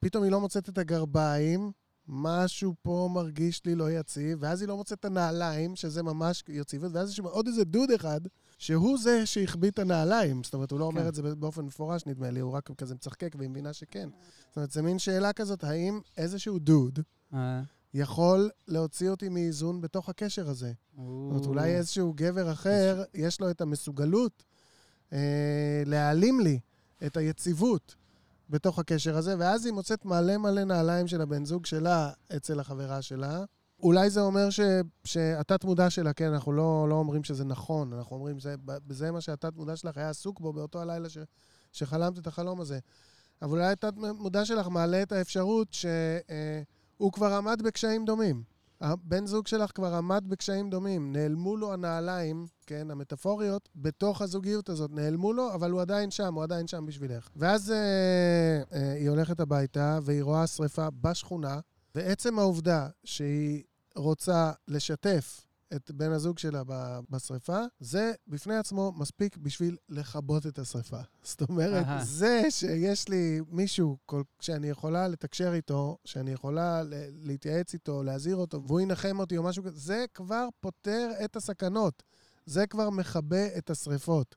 פתאום 0.01 0.25
היא 0.25 0.33
לא 0.33 0.41
מוצאת 0.41 0.69
את 0.69 0.79
הגרביים, 0.79 1.73
משהו 2.09 2.75
פה 2.83 3.09
מרגיש 3.13 3.65
לי 3.65 3.75
לא 3.75 3.91
יציב, 3.91 4.39
ואז 4.41 4.61
היא 4.61 4.69
לא 4.69 4.77
מוצאת 4.77 4.99
את 4.99 5.05
הנעליים, 5.05 5.77
שזה 5.77 6.03
ממש 6.03 6.45
יציבות, 6.49 6.93
ואז 6.95 7.11
יש 7.11 7.21
עוד 7.21 7.47
איזה 7.47 7.65
דוד 7.65 7.91
אחד, 7.91 8.21
שהוא 8.61 8.99
זה 8.99 9.27
שהחביא 9.27 9.71
את 9.71 9.79
הנעליים. 9.79 10.45
זאת 10.45 10.55
אומרת, 10.55 10.71
הוא 10.71 10.81
לא 10.81 10.85
אומר 10.85 11.03
כן. 11.03 11.09
את 11.09 11.15
זה 11.15 11.35
באופן 11.35 11.65
מפורש, 11.65 12.07
נדמה 12.07 12.31
לי, 12.31 12.41
הוא 12.41 12.53
רק 12.53 12.71
כזה 12.79 12.95
מצחקק 12.95 13.35
והיא 13.39 13.51
מבינה 13.51 13.73
שכן. 13.73 14.09
זאת 14.49 14.57
אומרת, 14.57 14.71
זה 14.71 14.83
מין 14.83 14.99
שאלה 14.99 15.33
כזאת, 15.33 15.65
האם 15.65 16.01
איזשהו 16.17 16.59
דוד 16.59 16.99
אה, 17.35 17.63
יכול 17.95 18.51
להוציא 18.69 19.11
אותי 19.11 19.29
מאיזון 19.29 19.81
בתוך 19.81 20.09
הקשר 20.09 20.49
הזה? 20.49 20.73
זאת 20.97 20.99
אומרת, 20.99 21.47
אולי 21.47 21.77
איזשהו 21.77 22.13
גבר 22.17 22.53
אחר, 22.53 23.05
יש 23.15 23.41
לו 23.41 23.51
את 23.51 23.61
המסוגלות 23.61 24.45
אה, 25.13 25.83
להעלים 25.87 26.41
לי 26.41 26.59
את 27.07 27.17
היציבות 27.17 27.95
בתוך 28.51 28.79
הקשר 28.79 29.17
הזה, 29.17 29.35
ואז 29.39 29.65
היא 29.65 29.73
מוצאת 29.73 30.05
מלא 30.05 30.37
מלא 30.37 30.65
נעליים 30.65 31.09
של 31.09 31.21
הבן 31.21 31.45
זוג 31.45 31.67
שלה 31.67 32.13
אצל 32.37 32.61
החברה 32.61 33.03
שלה. 33.03 33.45
אולי 33.83 34.11
זה 34.11 34.21
אומר 34.21 34.51
ש, 34.51 34.61
שהתת-מודע 35.05 35.91
שלה, 35.91 36.13
כן, 36.13 36.33
אנחנו 36.33 36.53
לא, 36.53 36.87
לא 36.89 36.95
אומרים 36.95 37.25
שזה 37.25 37.45
נכון, 37.45 37.93
אנחנו 37.93 38.17
אומרים 38.17 38.39
שזה 38.39 38.55
זה 38.89 39.11
מה 39.11 39.21
שהתת-מודע 39.21 39.77
שלך 39.77 39.97
היה 39.97 40.11
עסוק 40.11 40.41
בו 40.41 40.53
באותו 40.53 40.81
הלילה 40.81 41.09
ש, 41.09 41.19
שחלמת 41.73 42.19
את 42.19 42.27
החלום 42.27 42.61
הזה. 42.61 42.79
אבל 43.43 43.51
אולי 43.51 43.73
התת-מודע 43.73 44.45
שלך 44.45 44.69
מעלה 44.69 45.03
את 45.03 45.13
האפשרות 45.13 45.69
שהוא 45.73 47.13
כבר 47.13 47.33
עמד 47.35 47.63
בקשיים 47.63 48.05
דומים. 48.05 48.43
הבן 48.81 49.27
זוג 49.27 49.47
שלך 49.47 49.71
כבר 49.75 49.95
עמד 49.95 50.25
בקשיים 50.29 50.71
דומים, 50.71 51.13
נעלמו 51.13 51.57
לו 51.57 51.73
הנעליים, 51.73 52.47
כן, 52.67 52.91
המטאפוריות, 52.91 53.69
בתוך 53.77 54.23
הזוגיות 54.23 54.69
הזאת. 54.69 54.91
נעלמו 54.93 55.33
לו, 55.33 55.55
אבל 55.55 55.71
הוא 55.71 55.81
עדיין 55.81 56.11
שם, 56.11 56.35
הוא 56.35 56.43
עדיין 56.43 56.67
שם 56.67 56.87
בשבילך. 56.87 57.29
ואז 57.37 57.71
אה, 57.71 57.77
אה, 58.73 58.93
היא 58.93 59.11
הולכת 59.11 59.41
הביתה, 59.41 59.99
והיא 60.03 60.23
רואה 60.23 60.47
שריפה 60.47 60.89
בשכונה, 60.91 61.61
ועצם 61.95 62.39
העובדה 62.39 62.89
שהיא 63.05 63.63
רוצה 64.01 64.53
לשתף 64.69 65.47
את 65.77 65.91
בן 65.91 66.13
הזוג 66.13 66.39
שלה 66.39 66.63
בשריפה, 67.11 67.61
זה 67.81 68.13
בפני 68.27 68.57
עצמו 68.57 68.93
מספיק 68.97 69.37
בשביל 69.37 69.77
לכבות 69.89 70.47
את 70.47 70.59
השריפה. 70.59 71.01
זאת 71.25 71.43
אומרת, 71.49 71.85
אהה. 71.87 72.05
זה 72.05 72.43
שיש 72.51 73.09
לי 73.09 73.41
מישהו 73.49 73.97
כל, 74.07 74.23
שאני 74.41 74.69
יכולה 74.71 75.09
לתקשר 75.09 75.55
איתו, 75.55 75.97
שאני 76.05 76.31
יכולה 76.33 76.83
ל- 76.83 76.95
להתייעץ 77.23 77.75
איתו, 77.75 78.03
להזהיר 78.03 78.37
אותו, 78.37 78.63
והוא 78.67 78.81
ינחם 78.81 79.19
אותי 79.21 79.37
או 79.37 79.43
משהו 79.43 79.65
כזה, 79.65 79.79
זה 79.79 80.05
כבר 80.15 80.49
פותר 80.61 81.11
את 81.25 81.37
הסכנות. 81.37 82.03
זה 82.47 82.67
כבר 82.67 82.91
מכבה 82.91 83.59
את 83.59 83.71
השריפות. 83.71 84.35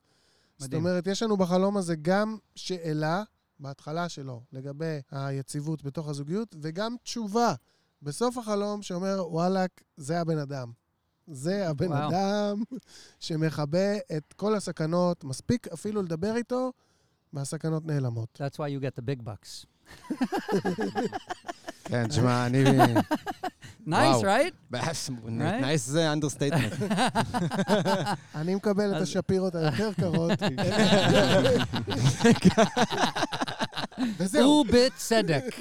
זאת 0.57 0.67
מדהים. 0.67 0.85
אומרת, 0.85 1.07
יש 1.07 1.23
לנו 1.23 1.37
בחלום 1.37 1.77
הזה 1.77 1.95
גם 1.95 2.37
שאלה, 2.55 3.23
בהתחלה 3.59 4.09
שלו, 4.09 4.41
לגבי 4.51 4.99
היציבות 5.11 5.83
בתוך 5.83 6.07
הזוגיות, 6.07 6.55
וגם 6.61 6.95
תשובה 7.03 7.53
בסוף 8.03 8.37
החלום 8.37 8.81
שאומר, 8.81 9.23
וואלכ, 9.29 9.69
זה 9.97 10.21
הבן 10.21 10.37
אדם. 10.37 10.71
זה 11.27 11.69
הבן 11.69 11.87
וואו. 11.87 12.09
אדם 12.09 12.63
שמכבה 13.19 13.97
את 14.17 14.33
כל 14.33 14.55
הסכנות, 14.55 15.23
מספיק 15.23 15.67
אפילו 15.67 16.03
לדבר 16.03 16.35
איתו, 16.35 16.71
והסכנות 17.33 17.85
נעלמות. 17.85 18.41
That's 18.41 18.55
why 18.55 18.57
you 18.57 18.81
get 18.81 18.99
the 18.99 19.03
big 19.05 19.21
bucks. 19.23 19.65
כן, 21.83 22.07
תשמע, 22.07 22.45
אני... 22.45 22.63
Nice, 23.87 23.91
וואו. 23.91 24.21
right? 24.21 24.77
nice 25.25 25.87
זה 25.87 26.11
understatement. 26.11 26.73
אני 28.35 28.55
מקבל 28.55 28.97
את 28.97 29.01
השפירות 29.01 29.55
היותר 29.55 29.93
קרות. 29.93 30.39
וזהו. 34.17 34.43
הוא 34.43 34.65
בצדק. 34.65 35.55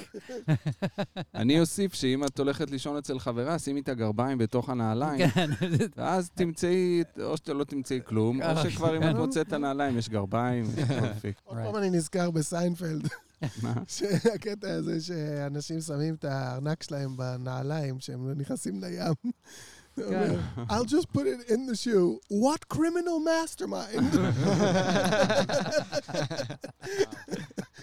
אני 1.35 1.59
אוסיף 1.59 1.93
שאם 1.93 2.23
את 2.25 2.39
הולכת 2.39 2.71
לישון 2.71 2.97
אצל 2.97 3.19
חברה, 3.19 3.59
שימי 3.59 3.79
את 3.79 3.89
הגרביים 3.89 4.37
בתוך 4.37 4.69
הנעליים, 4.69 5.29
כן. 5.33 5.49
ואז 5.97 6.29
תמצאי, 6.29 7.03
או 7.23 7.37
שאתה 7.37 7.53
לא 7.53 7.63
תמצאי 7.63 7.99
כלום, 8.05 8.41
או 8.41 8.47
ככה, 8.47 8.69
שכבר 8.69 8.97
אם 8.97 9.01
כן. 9.01 9.09
את 9.09 9.15
מוצאת 9.15 9.47
את 9.47 9.53
הנעליים, 9.53 9.97
יש 9.97 10.09
גרביים, 10.09 10.65
יש. 10.77 11.33
עוד 11.43 11.57
פעם 11.57 11.75
אני 11.75 11.89
נזכר 11.89 12.31
בסיינפלד, 12.31 13.07
מה? 13.61 13.73
שהקטע 13.95 14.73
הזה 14.73 15.01
שאנשים 15.01 15.79
שמים 15.79 16.13
את 16.13 16.25
הארנק 16.25 16.83
שלהם 16.83 17.17
בנעליים 17.17 17.97
כשהם 17.97 18.31
נכנסים 18.31 18.83
לים. 18.83 19.31
I'll 20.69 20.85
just 20.85 21.07
put 21.13 21.25
it 21.33 21.49
in 21.53 21.67
the 21.67 21.75
shoe. 21.75 22.19
What 22.29 22.61
criminal 22.75 23.19
mastermind? 23.29 24.11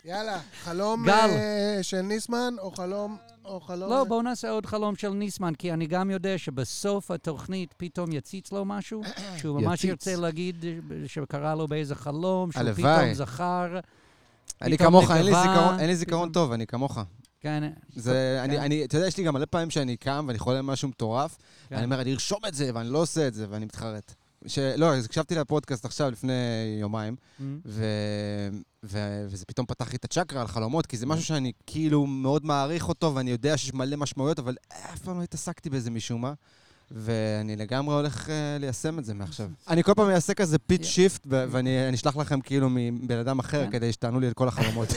יאללה, 0.04 0.40
חלום 0.64 1.06
גל. 1.06 1.12
אה, 1.12 1.78
של 1.82 2.00
ניסמן 2.00 2.54
או 2.58 2.70
חלום... 2.70 3.16
או 3.44 3.60
חלום... 3.60 3.90
לא, 3.90 4.04
בואו 4.04 4.22
נעשה 4.22 4.50
עוד 4.50 4.66
חלום 4.66 4.96
של 4.96 5.08
ניסמן, 5.10 5.54
כי 5.54 5.72
אני 5.72 5.86
גם 5.86 6.10
יודע 6.10 6.38
שבסוף 6.38 7.10
התוכנית 7.10 7.74
פתאום 7.76 8.12
יציץ 8.12 8.52
לו 8.52 8.64
משהו, 8.64 9.02
שהוא 9.38 9.60
ממש. 9.60 9.84
ירצה 9.84 10.16
להגיד 10.16 10.64
שקרה 11.06 11.54
לו 11.54 11.68
באיזה 11.68 11.94
חלום, 11.94 12.52
שהוא 12.52 12.60
הלוואי. 12.60 12.94
פתאום 12.98 13.14
זכר. 13.14 13.78
אני 14.62 14.78
כמוך, 14.78 15.10
אין 15.10 15.24
לי. 15.26 15.32
זיכרון- 15.32 15.78
אין 15.80 15.86
לי 15.86 15.96
זיכרון 15.96 16.20
פתאום- 16.30 16.44
טוב, 16.44 16.52
אני 16.52 16.66
כמוך. 16.66 16.98
כן, 17.40 17.70
זה, 17.96 18.40
אני, 18.44 18.56
כן. 18.56 18.62
אני, 18.62 18.84
אתה 18.84 18.96
יודע, 18.96 19.06
יש 19.06 19.16
לי 19.16 19.24
גם 19.24 19.34
מלא 19.34 19.46
פעמים 19.50 19.70
שאני 19.70 19.96
קם 19.96 20.24
ואני 20.28 20.38
חולם 20.38 20.66
משהו 20.66 20.88
מטורף, 20.88 21.38
כן. 21.68 21.74
אני 21.74 21.84
אומר, 21.84 22.00
אני 22.00 22.12
ארשום 22.12 22.38
את 22.48 22.54
זה, 22.54 22.70
ואני 22.74 22.88
לא 22.88 22.98
עושה 22.98 23.28
את 23.28 23.34
זה, 23.34 23.46
ואני 23.50 23.64
מתחרט. 23.64 24.14
ש... 24.46 24.58
לא, 24.58 24.94
אז 24.94 25.04
הקשבתי 25.04 25.34
לפודקאסט 25.34 25.84
עכשיו, 25.84 26.10
לפני 26.10 26.32
יומיים, 26.80 27.16
Mm. 27.38 27.42
ו... 27.66 27.84
ו... 28.82 29.24
וזה 29.28 29.44
פתאום 29.46 29.66
פתח 29.66 29.90
לי 29.90 29.96
את 29.96 30.04
הצ'קרה 30.04 30.40
על 30.40 30.46
חלומות, 30.46 30.86
כי 30.86 30.96
זה 30.96 31.06
משהו 31.06 31.24
שאני 31.24 31.52
כאילו 31.66 32.06
מאוד 32.06 32.46
מעריך 32.46 32.88
אותו, 32.88 33.14
ואני 33.14 33.30
יודע 33.30 33.56
שיש 33.56 33.74
מלא 33.74 33.96
משמעויות, 33.96 34.38
אבל 34.38 34.56
אף 34.68 34.98
פעם 34.98 35.18
לא 35.18 35.22
התעסקתי 35.22 35.70
בזה 35.70 35.90
משום 35.90 36.20
מה. 36.20 36.32
ואני 36.90 37.56
לגמרי 37.56 37.94
הולך 37.94 38.26
uh, 38.26 38.30
ליישם 38.60 38.98
את 38.98 39.04
זה 39.04 39.14
מעכשיו. 39.14 39.48
אני 39.68 39.82
כל 39.82 39.94
פעם 39.94 40.10
אעשה 40.10 40.34
כזה 40.34 40.58
pitch 40.58 40.84
shift, 40.84 41.26
ואני 41.28 41.88
אני 41.88 41.96
אשלח 41.96 42.16
לכם 42.16 42.40
כאילו 42.40 42.68
מבן 42.70 43.18
אדם 43.18 43.38
אחר. 43.38 43.66
כדי 43.70 43.92
שתענו 43.92 44.20
לי 44.20 44.28
את 44.28 44.34
כל 44.34 44.48
החלומות. 44.48 44.88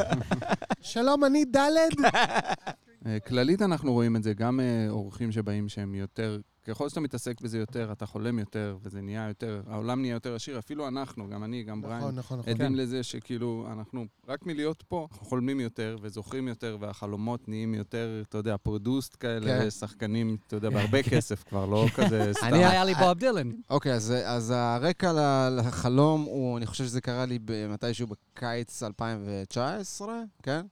שלום, 0.82 1.24
אני 1.24 1.44
ד'. 1.44 1.58
אה, 3.06 3.20
כללית 3.20 3.62
אנחנו 3.62 3.92
רואים 3.92 4.16
את 4.16 4.22
זה, 4.22 4.34
גם 4.34 4.60
אה, 4.60 4.86
אורחים 4.88 5.32
שבאים 5.32 5.68
שהם 5.68 5.94
יותר, 5.94 6.38
ככל 6.66 6.88
שאתה 6.88 7.00
מתעסק 7.00 7.40
בזה 7.40 7.58
יותר, 7.58 7.92
אתה 7.92 8.06
חולם 8.06 8.38
יותר, 8.38 8.76
וזה 8.82 9.00
נהיה 9.00 9.28
יותר, 9.28 9.62
העולם 9.66 10.00
נהיה 10.00 10.12
יותר 10.12 10.34
עשיר, 10.34 10.58
אפילו 10.58 10.88
אנחנו, 10.88 11.28
גם 11.30 11.44
אני, 11.44 11.62
גם 11.62 11.82
בריין, 11.82 11.98
נכון, 11.98 12.14
נכון, 12.16 12.38
נכון. 12.38 12.52
עדים 12.52 12.74
לזה 12.74 13.02
שכאילו, 13.02 13.66
אנחנו, 13.72 14.04
רק 14.28 14.46
מלהיות 14.46 14.84
פה, 14.88 15.06
אנחנו 15.10 15.26
חולמים 15.26 15.60
יותר 15.60 15.96
וזוכרים 16.02 16.48
יותר, 16.48 16.76
והחלומות 16.80 17.48
נהיים 17.48 17.74
יותר, 17.74 18.22
אתה 18.28 18.38
יודע, 18.38 18.56
produced 18.56 19.16
כאלה, 19.20 19.46
כן. 19.62 19.70
שחקנים, 19.70 20.36
אתה 20.46 20.56
יודע, 20.56 20.70
בהרבה 20.70 21.02
כסף 21.10 21.44
כבר, 21.48 21.66
לא 21.66 21.86
כזה 21.94 22.30
סתם. 22.34 22.46
אני- 22.46 22.64
היה 22.64 22.84
לי 22.84 22.94
בוב 22.94 23.18
דילן. 23.18 23.50
אוקיי, 23.70 23.92
אז, 23.92 24.14
אז 24.24 24.50
הרקע 24.56 25.12
לחלום 25.50 26.22
הוא, 26.22 26.56
אני 26.58 26.66
חושב 26.66 26.84
שזה 26.84 27.00
קרה 27.00 27.26
לי 27.26 27.38
מתישהו 27.68 28.06
בקיץ 28.06 28.82
2019, 28.82 30.08
כן? 30.42 30.66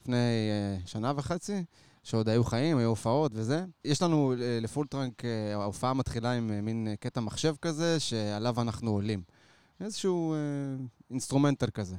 לפני 0.00 0.16
אה, 0.84 0.88
שנה 0.88 1.12
וחצי, 1.16 1.64
שעוד 2.02 2.28
היו 2.28 2.44
חיים, 2.44 2.78
היו 2.78 2.88
הופעות 2.88 3.32
וזה. 3.34 3.64
יש 3.84 4.02
לנו 4.02 4.34
אה, 4.34 4.36
ל 4.62 4.67
Full 4.67 4.88
Trunk, 4.88 5.20
אה, 5.20 5.24
ההופעה 5.52 5.94
מתחילה 5.94 6.32
עם 6.32 6.50
אה, 6.50 6.64
מין 6.64 6.88
אה, 6.92 6.96
קטע 6.96 7.20
מחשב 7.20 7.54
כזה, 7.62 8.00
שעליו 8.00 8.60
אנחנו 8.60 8.90
עולים. 8.90 9.22
איזשהו 9.80 10.34
אה, 10.34 10.82
אינסטרומנטל 11.10 11.70
כזה. 11.70 11.96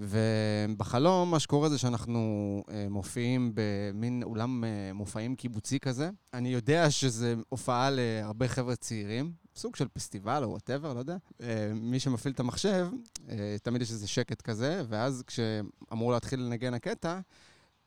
ובחלום, 0.00 1.30
מה 1.30 1.40
שקורה 1.40 1.68
זה 1.68 1.78
שאנחנו 1.78 2.62
uh, 2.66 2.70
מופיעים 2.90 3.52
במין 3.54 4.22
אולם 4.22 4.64
אה, 4.64 4.94
מופעים 4.94 5.36
קיבוצי 5.36 5.80
כזה. 5.80 6.10
אני 6.34 6.48
יודע 6.48 6.90
שזה 6.90 7.34
הופעה 7.48 7.88
להרבה 7.90 8.48
חבר'ה 8.48 8.76
צעירים, 8.76 9.32
סוג 9.56 9.76
של 9.76 9.88
פסטיבל 9.88 10.44
או 10.44 10.50
whatever, 10.50 10.94
לא 10.94 10.98
יודע. 10.98 11.16
אה, 11.32 11.44
מי 11.74 12.00
שמפעיל 12.00 12.34
את 12.34 12.40
המחשב, 12.40 12.88
uh, 13.16 13.30
תמיד 13.62 13.82
יש 13.82 13.90
איזה 13.90 14.08
שקט 14.08 14.42
כזה, 14.42 14.82
ואז 14.88 15.22
כשאמור 15.26 16.12
להתחיל 16.12 16.40
לנגן 16.40 16.74
הקטע, 16.74 17.20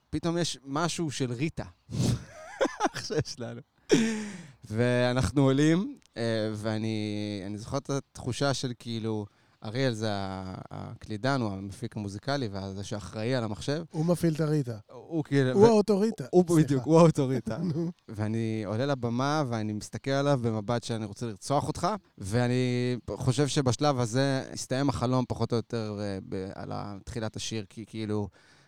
פתאום 0.09 0.37
יש 0.37 0.57
משהו 0.63 1.11
של 1.11 1.31
ריטה. 1.31 1.65
עכשיו 2.93 3.17
שלנו. 3.25 3.61
ואנחנו 4.65 5.41
עולים, 5.41 5.97
uh, 6.13 6.17
ואני 6.55 7.41
אני 7.45 7.57
זוכר 7.57 7.77
את 7.77 7.89
התחושה 7.89 8.53
של 8.53 8.73
כאילו, 8.79 9.25
אריאל 9.67 9.93
זה 9.93 10.07
הקלידן, 10.71 11.41
הוא 11.41 11.51
המפיק 11.53 11.97
המוזיקלי, 11.97 12.49
וזה 12.51 12.83
שאחראי 12.83 13.35
על 13.35 13.43
המחשב. 13.43 13.83
הוא 13.91 14.05
מפעיל 14.05 14.33
את 14.33 14.39
הריטה. 14.41 14.77
הוא 14.91 15.23
כאילו... 15.23 15.51
הוא 15.51 15.67
האוטוריטה. 15.67 16.23
הוא. 16.31 16.45
בדיוק, 16.57 16.83
הוא 16.85 16.99
האוטוריטה. 16.99 17.57
ואני 18.15 18.63
עולה 18.65 18.85
לבמה 18.85 19.43
ואני 19.49 19.73
מסתכל 19.73 20.11
עליו 20.11 20.39
במבט 20.43 20.83
שאני 20.83 21.05
רוצה 21.05 21.25
לרצוח 21.25 21.67
אותך, 21.67 21.87
ואני 22.17 22.95
חושב 23.11 23.47
שבשלב 23.47 23.99
הזה 23.99 24.43
הסתיים 24.53 24.89
החלום 24.89 25.25
פחות 25.27 25.51
או 25.51 25.57
יותר 25.57 25.99
אה, 26.01 26.17
על 26.55 26.71
תחילת 27.05 27.35
השיר, 27.35 27.65
כי 27.69 27.85
כאילו, 27.87 28.27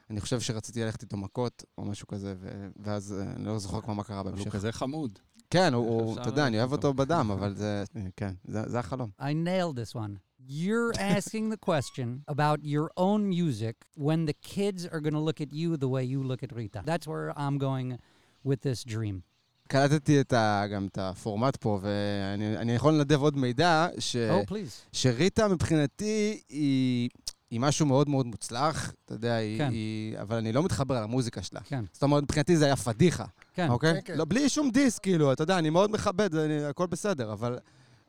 אני 0.09 0.21
חושב 0.21 0.39
שרציתי 0.39 0.83
ללכת 0.83 1.01
איתו 1.01 1.17
מכות 1.17 1.63
או 1.77 1.85
משהו 1.85 2.07
כזה, 2.07 2.35
ו- 2.39 2.67
ואז 2.79 3.15
אה, 3.19 3.31
אני 3.35 3.45
לא 3.45 3.59
זוכר 3.59 3.81
כבר 3.81 3.93
מה 3.93 4.03
קרה 4.03 4.19
אבל 4.19 4.29
הוא 4.29 4.35
בהמשך. 4.37 4.51
כזה 4.53 4.71
חמוד. 4.71 5.19
כן, 5.49 5.73
הוא- 5.73 6.19
אתה 6.21 6.29
יודע, 6.29 6.47
אני 6.47 6.57
אוהב 6.59 6.71
אותו. 6.71 6.93
בדם, 6.93 7.31
אבל 7.33 7.55
זה, 7.61 7.83
כן, 8.15 8.33
זה 8.47 8.63
זה 8.67 8.79
החלום. 8.79 9.09
I 9.21 9.23
nailed 9.23 9.75
this 9.75 9.95
one. 9.95 10.28
You're 10.47 10.93
asking 10.97 11.49
the 11.49 11.57
question 11.57 12.23
about 12.27 12.59
your 12.63 12.91
own 12.95 13.27
music 13.27 13.75
when 13.95 14.25
the 14.25 14.33
kids 14.33 14.85
are 14.87 15.01
going 15.01 15.13
to 15.13 15.19
look 15.19 15.41
at 15.41 15.51
you 15.51 15.75
the 15.77 15.89
way 15.89 16.03
you 16.03 16.23
look 16.23 16.43
at 16.43 16.51
Rita. 16.53 16.81
That's 16.85 17.07
where 17.07 17.37
I'm 17.37 17.57
going 17.57 17.97
with 18.43 18.61
this 18.61 18.83
dream. 18.83 19.23
קלטתי 19.67 20.21
את 20.21 20.33
ה, 20.33 20.63
גם 20.73 20.87
את 20.91 20.97
הפורמט 20.97 21.55
פה, 21.55 21.79
ואני 21.81 22.57
אני 22.57 22.71
יכול 22.71 22.93
לנדב 22.93 23.21
עוד 23.21 23.37
מידע, 23.37 23.87
ש... 23.99 24.15
Oh. 24.15 24.53
שריטה 24.91 25.47
מבחינתי 25.47 26.41
היא, 26.49 27.09
היא 27.51 27.59
משהו 27.59 27.85
מאוד 27.85 28.09
מאוד 28.09 28.25
מוצלח, 28.25 28.93
אתה 29.05 29.13
יודע, 29.13 29.35
היא, 29.35 29.57
כן. 29.57 29.71
היא, 29.71 30.19
אבל 30.19 30.37
אני 30.37 30.51
לא 30.51 30.63
מתחבר 30.63 30.95
על 30.95 31.03
המוזיקה 31.03 31.43
שלה. 31.43 31.59
כן. 31.61 31.85
זאת 31.93 32.03
אומרת, 32.03 32.23
מבחינתי 32.23 32.57
זה 32.57 32.65
היה 32.65 32.75
פדיחה, 32.75 33.25
כן. 33.53 33.69
אוקיי? 33.69 33.93
כן, 33.93 33.99
כן. 34.05 34.17
לא, 34.17 34.25
בלי 34.25 34.49
שום 34.49 34.71
דיס, 34.71 34.99
כאילו, 34.99 35.33
אתה 35.33 35.43
יודע, 35.43 35.59
אני 35.59 35.69
מאוד 35.69 35.91
מכבד, 35.91 36.35
אני, 36.35 36.63
הכל 36.63 36.87
בסדר, 36.87 37.33
אבל... 37.33 37.59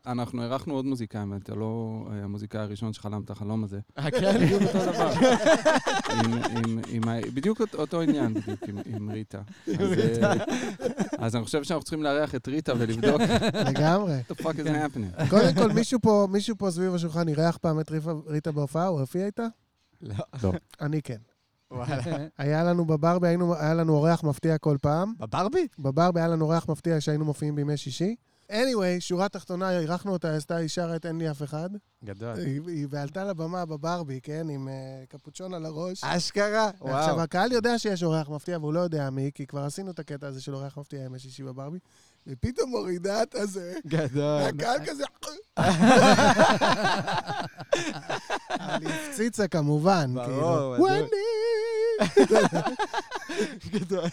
אנחנו 0.06 0.42
אירחנו 0.42 0.74
עוד 0.74 0.84
מוזיקאים, 0.84 1.34
אתה 1.36 1.54
לא 1.54 2.04
אה, 2.12 2.24
המוזיקאי 2.24 2.60
הראשון 2.60 2.92
שחלם 2.92 3.22
את 3.24 3.30
החלום 3.30 3.64
הזה. 3.64 3.80
כן? 4.10 4.38
בדיוק 4.40 4.62
אותו 4.62 4.92
דבר. 4.92 5.12
בדיוק 7.34 7.60
אותו- 7.74 8.00
עניין, 8.00 8.34
בדיוק, 8.34 8.60
עם, 8.86 9.10
ריטה. 9.10 9.40
אז, 9.66 9.92
אה, 10.22 10.32
אז 11.18 11.36
אני 11.36 11.44
חושב 11.44 11.62
שאנחנו 11.62 11.82
צריכים 11.84 12.02
לארח 12.02 12.34
את 12.34 12.48
ריטה 12.48 12.72
ולבדוק 12.78 13.20
לגמרי. 13.68 14.20
what 14.20 14.34
the 14.34 14.42
fuck 14.42 14.54
is 14.58 14.64
כן. 14.64 14.86
happening. 14.86 15.30
קודם 15.30 15.54
כל, 15.54 15.72
מישהו 15.78 16.00
פה, 16.02 16.26
מישהו 16.30 16.56
פה 16.58 16.70
סביב 16.70 16.94
השולחן 16.94 17.28
אירח 17.28 17.56
פעם 17.56 17.80
את 17.80 17.90
ריטה 18.26 18.52
בהופעה? 18.52 18.86
הוא 18.86 19.00
הופיע 19.00 19.26
איתה? 19.26 19.46
לא. 20.02 20.52
אני 20.80 21.02
כן. 21.02 21.16
היה 22.38 22.64
לנו 22.64 22.84
בברבי, 22.84 23.28
היה 23.60 23.74
לנו 23.74 23.92
אורח 23.92 24.24
מפתיע 24.24 24.58
כל 24.58 24.76
פעם. 24.82 25.12
בברבי? 25.18 25.66
בברבי 25.78 26.20
היה 26.20 26.28
לנו 26.28 26.44
אורח 26.44 26.68
מפתיע 26.68 27.00
שהיינו 27.00 27.24
מופיעים 27.24 27.54
בימי 27.54 27.76
שישי. 27.76 28.16
Anyway, 28.50 29.00
שורה 29.00 29.28
תחתונה, 29.28 29.78
אירחנו 29.78 30.12
אותה, 30.12 30.36
עשתה, 30.36 30.56
היא 30.56 30.68
שרה 30.68 30.96
את 30.96 31.06
אין 31.06 31.18
לי 31.18 31.30
אף 31.30 31.42
אחד. 31.42 31.70
גדול. 32.04 32.34
היא 32.34 32.60
היא- 32.66 32.86
ועלתה 32.90 33.24
לבמה 33.24 33.66
בברבי, 33.66 34.20
כן, 34.22 34.46
עם 34.50 34.68
אה, 34.68 34.74
קפוצ'ון 35.08 35.54
על 35.54 35.66
הראש. 35.66 36.04
אשכרה? 36.04 36.70
וואו. 36.80 36.96
עכשיו, 36.96 37.20
הקהל 37.20 37.52
יודע 37.52 37.78
שיש 37.78 38.02
אורח 38.02 38.28
מפתיע, 38.28 38.58
והוא 38.58 38.72
לא 38.72 38.80
יודע 38.80 39.10
מי, 39.10 39.30
כי 39.34 39.46
כבר 39.46 39.64
עשינו 39.64 39.90
את 39.90 39.98
הקטע 39.98 40.26
הזה 40.26 40.40
של 40.42 40.54
אורח 40.54 40.78
מפתיע 40.78 41.04
ימי 41.04 41.18
שישי 41.18 41.42
בברבי, 41.42 41.78
ופתאום 42.26 42.70
מורידה 42.70 43.22
את 43.22 43.34
הזה, 43.34 43.74
גדול. 43.86 44.42
והקהל 44.42 44.78
כזה... 44.86 45.04
אבל 45.56 45.72
היא 48.86 49.08
הפציצה 49.08 49.48
כמובן, 49.48 50.10
ברור, 50.14 50.26
כאילו. 50.26 50.74
בטוח. 50.74 50.78
ווני! 50.78 51.06
גדול. 53.72 54.08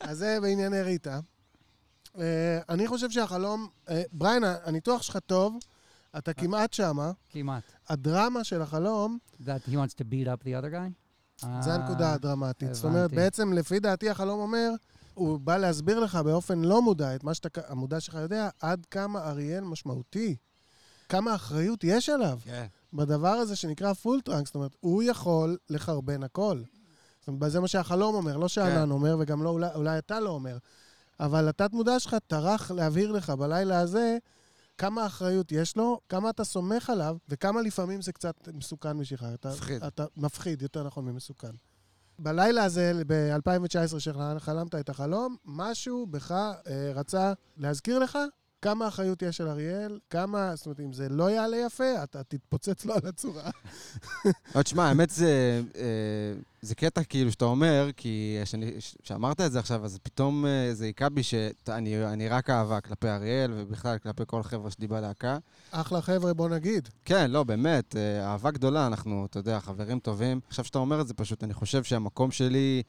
אז 0.00 0.18
זה 0.18 0.38
בענייני 0.42 0.82
ריטה. 0.82 1.20
אה, 2.18 2.58
אני 2.68 2.88
חושב 2.88 3.10
שהחלום... 3.10 3.68
אה, 3.88 4.02
בריין, 4.12 4.44
הניתוח 4.64 5.02
שלך 5.02 5.18
טוב, 5.26 5.58
אתה 6.18 6.32
כמעט 6.32 6.72
שמה. 6.72 7.12
כמעט. 7.30 7.62
הדרמה 7.88 8.44
של 8.44 8.62
החלום, 8.62 9.18
That 9.40 9.68
he 9.68 9.72
wants 9.72 9.94
to 9.94 10.04
beat 10.04 10.26
up 10.26 10.44
the 10.44 10.62
other 10.62 10.72
guy? 10.72 10.90
זה 11.60 11.70
אה, 11.70 11.74
הנקודה 11.74 12.12
הדרמטית. 12.12 12.74
זאת 12.74 12.84
אומרת, 12.84 13.04
הבנתי. 13.04 13.16
בעצם, 13.16 13.52
לפי 13.52 13.80
דעתי, 13.80 14.10
החלום 14.10 14.40
אומר, 14.40 14.70
הוא 15.14 15.40
בא 15.40 15.56
להסביר 15.56 16.00
לך 16.00 16.16
באופן 16.16 16.58
לא 16.58 16.82
מודע, 16.82 17.14
את 17.14 17.24
מה 17.24 17.32
שהמודע 17.34 18.00
שלך 18.00 18.14
יודע, 18.14 18.48
עד 18.60 18.86
כמה 18.90 19.28
אריאל 19.28 19.64
משמעותי. 19.64 20.36
כמה 21.08 21.34
אחריות 21.34 21.84
יש 21.84 22.08
עליו 22.08 22.38
כן. 22.44 22.66
בדבר 22.92 23.28
הזה 23.28 23.56
שנקרא 23.56 23.92
Full 23.92 24.20
Trunk. 24.20 24.46
זאת 24.46 24.54
אומרת, 24.54 24.76
הוא 24.80 25.02
יכול 25.02 25.56
לחרבן 25.70 26.22
הכל. 26.22 26.62
זאת 27.20 27.28
אומרת, 27.28 27.52
זה 27.52 27.60
מה 27.60 27.68
שהחלום 27.68 28.14
אומר, 28.14 28.36
לא 28.36 28.48
שאנן 28.48 28.84
כן. 28.84 28.90
אומר, 28.90 29.16
וגם 29.20 29.42
לא, 29.42 29.48
אולי, 29.48 29.68
אולי 29.74 29.98
אתה 29.98 30.20
לא 30.20 30.30
אומר. 30.30 30.58
אבל 31.24 31.48
התת-מודע 31.48 32.00
שלך 32.00 32.16
טרח 32.26 32.70
להבהיר 32.70 33.12
לך 33.12 33.30
בלילה 33.30 33.80
הזה 33.80 34.18
כמה 34.78 35.06
אחריות 35.06 35.52
יש 35.52 35.76
לו, 35.76 36.00
כמה 36.08 36.30
אתה 36.30 36.44
סומך 36.44 36.90
עליו, 36.90 37.16
וכמה 37.28 37.62
לפעמים 37.62 38.02
זה 38.02 38.12
קצת 38.12 38.48
מסוכן 38.54 38.98
בשבילך. 38.98 39.26
אתה, 39.34 39.48
מפחיד. 39.48 39.84
אתה 39.84 40.04
מפחיד, 40.16 40.62
יותר 40.62 40.82
נכון 40.84 41.04
ממסוכן. 41.04 41.50
בלילה 42.18 42.64
הזה, 42.64 42.92
ב-2019, 43.06 43.98
שחלמת 43.98 44.74
את 44.74 44.88
החלום, 44.88 45.36
משהו 45.44 46.06
בך 46.06 46.32
אה, 46.32 46.92
רצה 46.94 47.32
להזכיר 47.56 47.98
לך 47.98 48.18
כמה 48.64 48.88
אחריות 48.88 49.22
יש 49.22 49.40
על 49.40 49.48
אריאל, 49.48 49.98
כמה, 50.10 50.56
זאת 50.56 50.66
אומרת, 50.66 50.80
אם 50.80 50.92
זה 50.92 51.08
לא 51.08 51.30
יעלה 51.30 51.56
יפה, 51.56 52.02
אתה 52.02 52.22
תתפוצץ 52.22 52.84
לו 52.84 52.94
על 52.94 53.00
הצורה. 53.08 53.50
לא, 54.54 54.62
תשמע, 54.62 54.88
האמת 54.88 55.10
זה, 55.10 55.62
אה, 55.76 56.34
זה 56.62 56.74
קטע 56.74 57.04
כאילו 57.04 57.32
שאתה 57.32 57.44
אומר, 57.44 57.88
כי 57.96 58.38
כשאמרת 59.02 59.40
את 59.40 59.52
זה 59.52 59.58
עכשיו, 59.58 59.84
אז 59.84 59.98
פתאום 60.02 60.46
אה, 60.46 60.74
זה 60.74 60.84
היכה 60.84 61.08
בי 61.08 61.22
שאני 61.22 62.04
אני 62.06 62.28
רק 62.28 62.50
אהבה 62.50 62.80
כלפי 62.80 63.08
אריאל, 63.08 63.52
ובכלל 63.56 63.98
כלפי 63.98 64.22
כל 64.26 64.40
החבר'ה 64.40 64.70
שלי 64.70 64.86
בלהקה. 64.86 65.38
אחלה 65.70 66.00
חבר'ה, 66.02 66.34
בוא 66.34 66.48
נגיד. 66.48 66.88
כן, 67.04 67.30
לא, 67.30 67.44
באמת, 67.44 67.96
אה, 67.96 68.26
אהבה 68.26 68.50
גדולה, 68.50 68.86
אנחנו, 68.86 69.26
אתה 69.30 69.38
יודע, 69.38 69.60
חברים 69.60 69.98
טובים. 69.98 70.40
עכשיו 70.48 70.64
שאתה 70.64 70.78
אומר 70.78 71.00
את 71.00 71.08
זה 71.08 71.14
פשוט, 71.14 71.44
אני 71.44 71.54
חושב 71.54 71.84
שהמקום 71.84 72.30
שלי, 72.30 72.82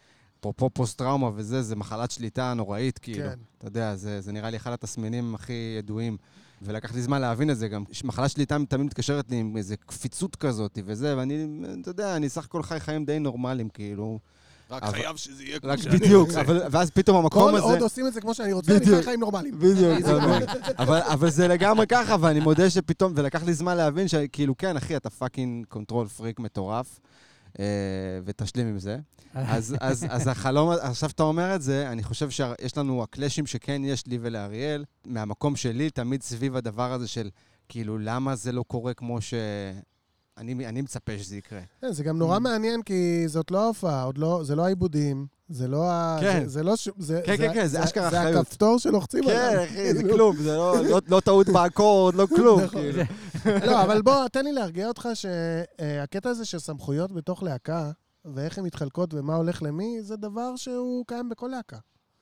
אפרופו 0.46 0.70
פוסט-טראומה 0.70 1.30
וזה, 1.36 1.62
זה 1.62 1.76
מחלת 1.76 2.12
שליטה 2.12 2.54
נוראית, 2.54 2.98
כאילו. 3.00 3.30
כן. 3.30 3.40
אתה 3.58 3.68
יודע, 3.68 3.96
זה, 3.96 4.22
זה 4.22 4.32
נראה 4.32 4.50
לי 4.50 4.58
אחד 4.58 4.72
התסמינים 4.72 5.36
הכי 5.36 5.76
ידועים. 5.80 6.18
ולקח 6.62 6.94
לי 6.96 7.02
זמן 7.02 7.22
להבין 7.22 7.50
את 7.50 7.58
זה 7.58 7.68
גם. 7.68 7.84
מחלת 8.04 8.30
שליטה 8.32 8.58
תמיד 8.70 8.86
מתקשרת 8.86 9.32
לי 9.32 9.38
עם 9.38 9.58
איזו 9.58 9.76
קפיצות 9.86 10.36
כזאת 10.36 10.80
וזה, 10.86 11.18
ואני, 11.18 11.48
אתה 11.82 11.90
יודע, 11.90 12.16
אני 12.16 12.30
סך 12.30 12.46
הכל 12.46 12.64
חי 12.64 12.80
חיים 12.80 13.06
די 13.06 13.20
נורמליים, 13.20 13.70
כאילו. 13.70 14.20
רק 14.72 14.84
אבל- 14.84 14.92
חייב 14.92 15.16
שזה 15.16 15.44
יהיה 15.44 15.60
כמו 15.60 15.78
שאני 15.78 15.98
בדיוק, 15.98 16.28
רוצה. 16.28 16.42
אבל- 16.42 16.62
ואז 16.72 16.92
פתאום 16.92 17.18
המקום 17.18 17.42
כל 17.52 17.56
הזה... 17.58 17.64
עוד 17.66 17.82
עושים 17.82 18.08
את 18.08 18.14
זה 18.14 18.22
כמו 18.22 18.34
שאני 18.34 18.54
רוצה, 18.54 18.72
אני 18.72 18.80
בדיוק. 18.80 18.98
חי 18.98 19.04
חיים 19.04 19.20
נורמליים. 19.20 19.60
בדיוק. 19.60 20.00
אבל, 20.78 21.00
אבל 21.02 21.30
זה 21.30 21.48
לגמרי 21.48 21.88
ככה, 21.88 22.16
ואני 22.20 22.40
מודה 22.40 22.70
שפתאום, 22.70 23.14
ולקח 23.16 23.44
לי 23.44 23.54
זמן 23.54 23.78
להבין 23.78 24.08
שכאילו, 24.08 24.58
כן, 24.58 24.78
אחי, 24.78 24.96
אתה 24.98 25.10
fucking 25.10 25.66
control 25.66 26.08
freak 26.08 26.40
מטורף, 26.40 27.00
ותשלים 28.26 28.68
עם 28.68 28.80
זה. 28.80 28.98
אז, 29.34 29.76
אז, 29.80 30.06
אז 30.10 30.28
החלום, 30.28 30.70
עכשיו 30.82 31.10
אתה 31.10 31.24
אומר 31.24 31.56
את 31.56 31.62
זה, 31.62 31.92
אני 31.92 32.04
חושב 32.04 32.30
שיש 32.30 32.78
לנו 32.78 33.04
הקלאשים 33.04 33.46
שכן 33.46 33.82
יש 33.86 34.08
לי 34.08 34.18
ולאריאל, 34.22 34.86
מהמקום 35.06 35.56
שלי, 35.56 35.90
תמיד 35.90 36.24
סביב 36.24 36.56
הדבר 36.56 36.92
הזה 36.92 37.08
של, 37.08 37.30
כאילו, 37.70 37.98
למה 37.98 38.36
זה 38.36 38.52
לא 38.52 38.64
קורה 38.68 38.94
כמו 38.94 39.22
ש... 39.22 39.34
אני, 40.38 40.68
אני 40.68 40.82
מצפה 40.82 41.12
שזה 41.20 41.36
יקרה. 41.38 41.62
כן, 41.82 41.92
זה 41.92 42.04
גם 42.04 42.18
נורא 42.18 42.40
מעניין, 42.40 42.82
כי 42.82 43.24
זאת 43.28 43.52
לא 43.52 43.64
ההופעה, 43.64 44.10
לא, 44.18 44.42
זה 44.44 44.56
לא 44.56 44.66
העיבודים, 44.66 45.28
זה 45.50 45.68
לא 45.68 45.92
ה... 45.92 46.18
כן. 46.22 46.44
זה, 46.44 46.50
זה 46.50 46.64
לא... 46.64 46.76
ש- 46.76 46.90
זה, 46.98 47.22
כן, 47.26 47.38
כן, 47.38 47.54
כן, 47.54 47.68
זה 47.68 47.84
אשכרה 47.84 48.10
זה 48.10 48.22
אחריות. 48.22 48.48
הכפתור 48.48 48.80
שלוחצים 48.80 49.24
עליו. 49.24 49.36
כן, 49.36 49.60
אחי, 49.64 49.94
זה 49.94 50.00
כאילו. 50.02 50.14
כלום, 50.16 50.36
זה 50.36 50.56
לא, 50.58 50.84
לא, 50.86 51.02
לא 51.08 51.20
טעות 51.20 51.50
באקורד, 51.50 52.16
לא 52.16 52.28
כלום. 52.36 52.62
נכון. 52.62 52.82
כאילו. 52.82 53.04
לא, 53.66 53.84
אבל 53.84 54.02
בוא, 54.02 54.28
תן 54.28 54.46
לי 54.46 54.52
להרגיע 54.54 54.88
אותך 54.88 55.10
שהקטע 55.14 56.30
הזה 56.30 56.46
של 56.46 56.60
סמכויות 56.60 57.12
בתוך 57.12 57.44
להקה, 57.44 57.92
ואיך 58.26 58.58
הן 58.58 58.64
מתחלקות 58.66 59.14
ומה 59.14 59.36
הולך 59.36 59.64
למי, 59.64 59.98
זה 60.02 60.16
דבר 60.16 60.56
שהוא 60.56 61.06
קיים 61.08 61.30
בכל 61.30 61.48
להקה. 61.48 61.78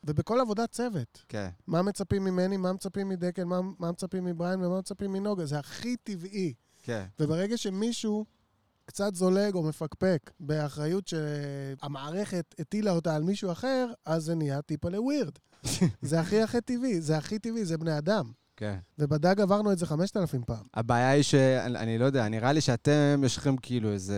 ובכל 0.06 0.40
עבודת 0.40 0.72
צוות. 0.72 1.24
כן, 1.30 1.48
מה 1.68 1.82
מצפים 1.82 2.24
ממני, 2.24 2.58
מה 2.58 2.74
מצפים 2.74 3.10
מדקל, 3.10 3.44
מה, 3.44 3.60
מה 3.80 3.92
מצפים 3.92 4.26
מבריין 4.26 4.64
ומה 4.66 4.80
מצפים 4.80 5.14
מנוגה. 5.14 5.46
זה 5.46 5.60
הכי 5.60 5.96
טבעי. 6.04 6.54
כן. 6.84 7.06
וברגע 7.20 7.58
שמישהו 7.58 8.26
קצת 8.86 9.16
זולג 9.16 9.56
או 9.56 9.64
מפקפק 9.64 10.32
באחריות 10.40 11.08
שהמערכת 11.08 12.56
הטילה 12.60 12.92
אותה 12.92 13.16
על 13.16 13.24
מישהו 13.24 13.52
אחר, 13.52 13.92
אז 14.06 14.24
זה 14.24 14.36
נהיה 14.36 14.62
טיפה 14.62 14.90
ל 14.90 14.96
weird. 14.96 15.34
זה 16.02 16.20
הכי 16.20 16.42
הכי 16.42 16.62
טבעי, 16.62 17.02
זה 17.02 17.18
הכי 17.18 17.40
טבעי, 17.40 17.66
זה 17.66 17.78
בני 17.78 17.98
אדם. 17.98 18.32
כן. 18.58 18.78
ובדג 19.00 19.42
עברנו 19.42 19.72
את 19.72 19.78
זה 19.78 19.86
5,000 19.86 20.44
פעם. 20.44 20.64
הבעיה 20.74 21.10
היא 21.10 21.24
שאני 21.24 21.78
אני 21.78 21.98
לא 21.98 22.06
יודע, 22.06 22.30
נראה 22.30 22.54
לי 22.54 22.62
שאתם, 22.62 23.22
יש 23.26 23.38
לכם 23.38 23.58
כאילו 23.58 23.92
איזו 23.92 24.14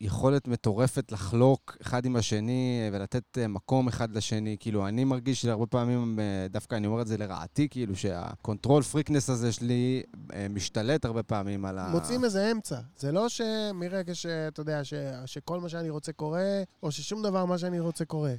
יכולת 0.00 0.48
מטורפת 0.48 1.12
לחלוק 1.12 1.76
אחד 1.82 2.04
עם 2.04 2.16
השני 2.16 2.90
ולתת 2.92 3.38
אה, 3.38 3.48
מקום 3.48 3.88
אחד 3.88 4.16
לשני. 4.16 4.56
כאילו, 4.60 4.88
אני 4.88 5.04
מרגיש 5.04 5.42
שהרבה 5.42 5.66
פעמים, 5.66 6.20
אה, 6.20 6.46
דווקא 6.50 6.74
אני 6.74 6.86
אומר 6.86 7.00
את 7.00 7.06
זה 7.06 7.16
לרעתי, 7.16 7.68
כאילו 7.68 7.96
שה 7.96 8.22
control 8.22 8.82
freakness 8.82 9.30
הזה 9.30 9.52
שלי 9.52 10.02
אה, 10.06 10.20
משתלט 10.50 11.04
הרבה 11.04 11.22
פעמים 11.22 11.64
על 11.64 11.78
ה... 11.78 11.88
מוצאים 11.88 12.24
איזה 12.24 12.52
אמצע. 12.52 12.80
זה 12.96 13.12
לא 13.12 13.28
שמרגע 13.28 14.14
שאתה 14.14 14.60
יודע, 14.60 14.84
ש... 14.84 14.94
שכל 15.26 15.60
מה 15.60 15.68
שאני 15.68 15.90
רוצה 15.90 16.12
קורה, 16.12 16.62
או 16.82 16.92
ששום 16.92 17.22
דבר 17.22 17.44
מה 17.44 17.58
שאני 17.58 17.80
רוצה 17.80 18.04
קורה. 18.04 18.34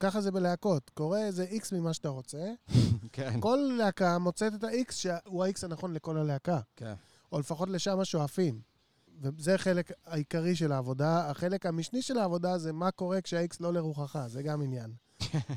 ככה 0.00 0.20
זה 0.20 0.30
בלהקות. 0.30 0.90
קורה 0.90 1.26
איזה 1.26 1.44
איקס 1.44 1.72
ממה 1.72 1.94
שאתה 1.94 2.08
רוצה, 2.08 2.52
כן, 3.12 3.40
כל 3.40 3.74
להקה 3.78 4.18
מוצאת 4.18 4.54
את 4.54 4.64
ה-X 4.64 4.92
שהוא 4.92 5.44
ה-X 5.44 5.58
הנכון 5.62 5.94
לכל 5.94 6.16
הלהקה. 6.16 6.60
כן. 6.76 6.94
או 7.32 7.40
לפחות 7.40 7.68
לשם 7.68 8.04
שואפים. 8.04 8.60
וזה 9.20 9.54
החלק 9.54 9.92
העיקרי 10.06 10.56
של 10.56 10.72
העבודה. 10.72 11.30
החלק 11.30 11.66
המשני 11.66 12.02
של 12.02 12.18
העבודה 12.18 12.58
זה 12.58 12.72
מה 12.72 12.90
קורה 12.90 13.20
כשה-X 13.20 13.56
לא 13.60 13.72
לרוחך, 13.72 14.24
זה 14.26 14.42
גם 14.42 14.62
עניין, 14.62 14.92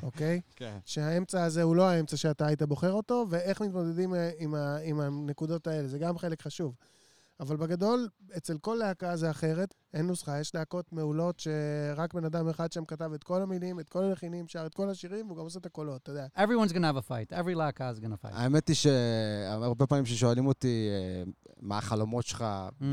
אוקיי? 0.03 0.41
כן. 0.55 0.77
שהאמצע 0.85 1.43
הזה 1.43 1.63
הוא 1.63 1.75
לא 1.75 1.89
האמצע 1.89 2.17
שאתה 2.17 2.45
היית 2.45 2.63
בוחר 2.63 2.91
אותו, 2.91 3.25
ואיך 3.29 3.61
מתמודדים 3.61 4.15
אה, 4.15 4.31
עם, 4.37 4.55
ה, 4.55 4.77
עם 4.77 4.99
הנקודות 4.99 5.67
האלה, 5.67 5.87
זה 5.87 5.99
גם 5.99 6.17
חלק 6.17 6.41
חשוב. 6.41 6.75
אבל 7.39 7.57
בגדול, 7.57 8.09
אצל 8.37 8.57
כל 8.57 8.75
להקה 8.75 9.15
זה 9.15 9.31
אחרת, 9.31 9.73
אין 9.93 10.07
נוסחה, 10.07 10.39
יש 10.39 10.55
להקות 10.55 10.93
מעולות 10.93 11.39
שרק 11.39 12.13
בן 12.13 12.25
אדם 12.25 12.49
אחד 12.49 12.71
שם 12.71 12.85
כתב 12.85 13.11
את 13.15 13.23
כל 13.23 13.41
המילים, 13.41 13.79
את 13.79 13.89
כל 13.89 14.03
הלחינים, 14.03 14.47
שר 14.47 14.65
את 14.65 14.73
כל 14.73 14.89
השירים, 14.89 15.25
והוא 15.25 15.37
גם 15.37 15.43
עושה 15.43 15.59
את 15.59 15.65
הקולות, 15.65 16.01
אתה 16.01 16.11
יודע. 16.11 16.27
Everyone's 16.35 16.71
gonna 16.71 16.93
have 16.93 16.97
a 16.97 17.09
fight. 17.09 17.33
Every 17.33 17.55
laka 17.55 17.79
is 17.79 18.03
gonna 18.03 18.25
fight. 18.25 18.33
האמת 18.33 18.67
היא 18.67 18.75
שהרבה 18.75 19.87
פעמים 19.87 20.05
ששואלים 20.05 20.47
אותי 20.47 20.89
אה, 20.89 21.31
מה 21.61 21.77
החלומות 21.77 22.25
שלך 22.25 22.45
Mm. 22.81 22.83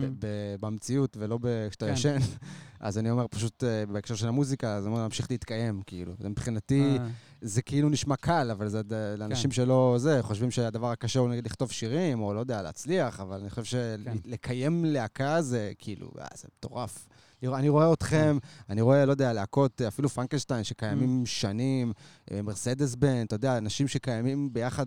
במציאות 0.61 1.16
ולא 1.20 1.38
כשאתה 1.70 1.87
כן. 1.87 1.92
ישן, 1.92 2.16
אז 2.81 2.98
אני 2.98 3.11
אומר 3.11 3.27
פשוט 3.31 3.64
אה, 3.64 3.87
בהקשר 3.87 4.14
של 4.14 4.29
המוזיקה, 4.29 4.74
אז 4.77 4.85
אני 4.85 4.90
אומר 4.92 5.03
להמשיך 5.03 5.31
להתקיים, 5.31 5.83
כאילו. 5.87 6.12
זה 6.18 6.29
מבחינתי, 6.29 6.96
אה, 7.00 7.07
זה 7.40 7.62
כאילו 7.62 7.88
נשמע 7.88 8.16
קל, 8.16 8.50
אבל 8.50 8.68
זה 8.68 8.81
כן. 8.88 9.18
לאנשים 9.18 9.50
שלא 9.50 9.94
זה, 9.98 10.18
חושבים 10.22 10.50
שהדבר 10.50 10.90
הקשה 10.90 11.20
הוא 11.20 11.29
נגיד 11.29 11.46
לכתוב 11.46 11.70
שירים, 11.72 12.20
או 12.22 12.35
לא 12.35 12.40
יודע, 12.40 12.62
להצליח, 12.62 13.20
אבל 13.20 13.40
אני 13.40 13.50
חושב 13.50 13.64
כן. 14.05 14.12
שלקיים 14.24 14.85
להקה 14.85 15.42
זה 15.42 15.72
כאילו, 15.79 16.11
אה, 16.20 16.27
זה 16.37 16.48
מטורף. 16.59 17.07
אני 17.44 17.68
רואה- 17.68 17.92
אתכם, 17.92 18.38
אני 18.70 18.81
רואה, 18.81 19.05
לא 19.05 19.11
יודע, 19.11 19.33
להקות, 19.33 19.81
אפילו 19.83 20.09
פרנקלשטיין, 20.09 20.64
שקיימים 20.64 21.27
שנים, 21.27 21.92
אה, 22.33 22.42
מרסדס 22.42 22.94
בן, 22.94 23.24
אתה 23.27 23.35
יודע, 23.35 23.59
אנשים 23.59 23.88
שקיימים 23.88 24.53
ביחד, 24.53 24.87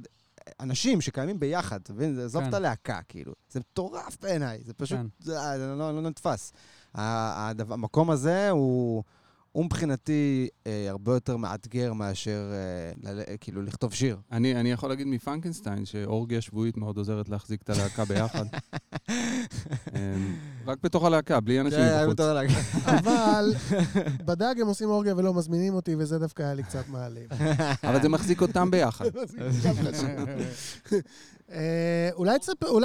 אנשים 0.60 1.02
שקיימים 1.02 1.40
ביחד, 1.40 1.80
אתה 1.84 1.94
מבין? 1.94 2.16
זה- 2.16 2.26
עזוב 2.26 2.44
כן. 2.44 2.50
את 2.50 2.54
הלהקה, 2.54 3.00
כאילו. 3.10 3.34
זה 3.52 3.60
מטורף 3.60 4.18
בעיניי, 4.22 4.60
זה 4.66 4.74
פשוט, 4.74 4.98
כן. 4.98 5.06
זה 5.20 5.40
אה, 5.40 5.60
זה 5.60 5.68
לא 5.76 5.96
לא 5.96 6.02
נתפס. 6.02 6.54
ה- 6.96 7.50
הדבר- 7.50 7.74
המקום 7.74 8.12
הזה 8.12 8.50
הוא... 8.50 9.04
הוא 9.52 9.66
מבחינתי 9.66 10.48
אה, 10.68 10.86
הרבה 10.90 11.14
יותר 11.14 11.38
מאתגר 11.38 11.94
מאשר 11.94 12.52
אה, 13.06 13.14
ל- 13.14 13.22
כאילו 13.40 13.62
לכתוב 13.62 13.94
שיר. 13.94 14.18
אני, 14.32 14.56
אני 14.60 14.72
יכול 14.72 14.90
להגיד 14.90 15.08
מפרנקנשטיין 15.08 15.86
שאורגיה 15.86 16.42
שבועית 16.42 16.78
מאוד 16.78 16.98
עוזרת 16.98 17.30
להחזיק 17.30 17.62
את 17.62 17.70
הלהקה 17.70 18.06
ביחד. 18.06 18.46
אמ, 19.10 20.36
רק 20.68 20.78
בתוך 20.84 21.04
הלהקה, 21.04 21.40
בלי 21.40 21.60
אנשים 21.62 21.80
זה 21.80 21.86
היה. 21.98 22.02
יותר 22.02 22.34
להגיד. 22.34 22.58
אבל 23.00 23.54
בדג 24.26 24.56
הם 24.62 24.68
עושים 24.68 24.90
אורגיה 24.90 25.16
ולא 25.18 25.34
מזמינים 25.34 25.74
אותי, 25.74 25.96
וזה 26.00 26.20
דווקא 26.20 26.44
היה 26.44 26.54
לי 26.54 26.64
קצת 26.64 26.84
מעליב. 26.88 27.28
אבל 27.84 28.02
זה 28.02 28.10
מחזיק 28.10 28.42
אותם 28.42 28.72
ביחד. 28.72 29.06
אה, 31.52 32.10
אולי 32.14 32.40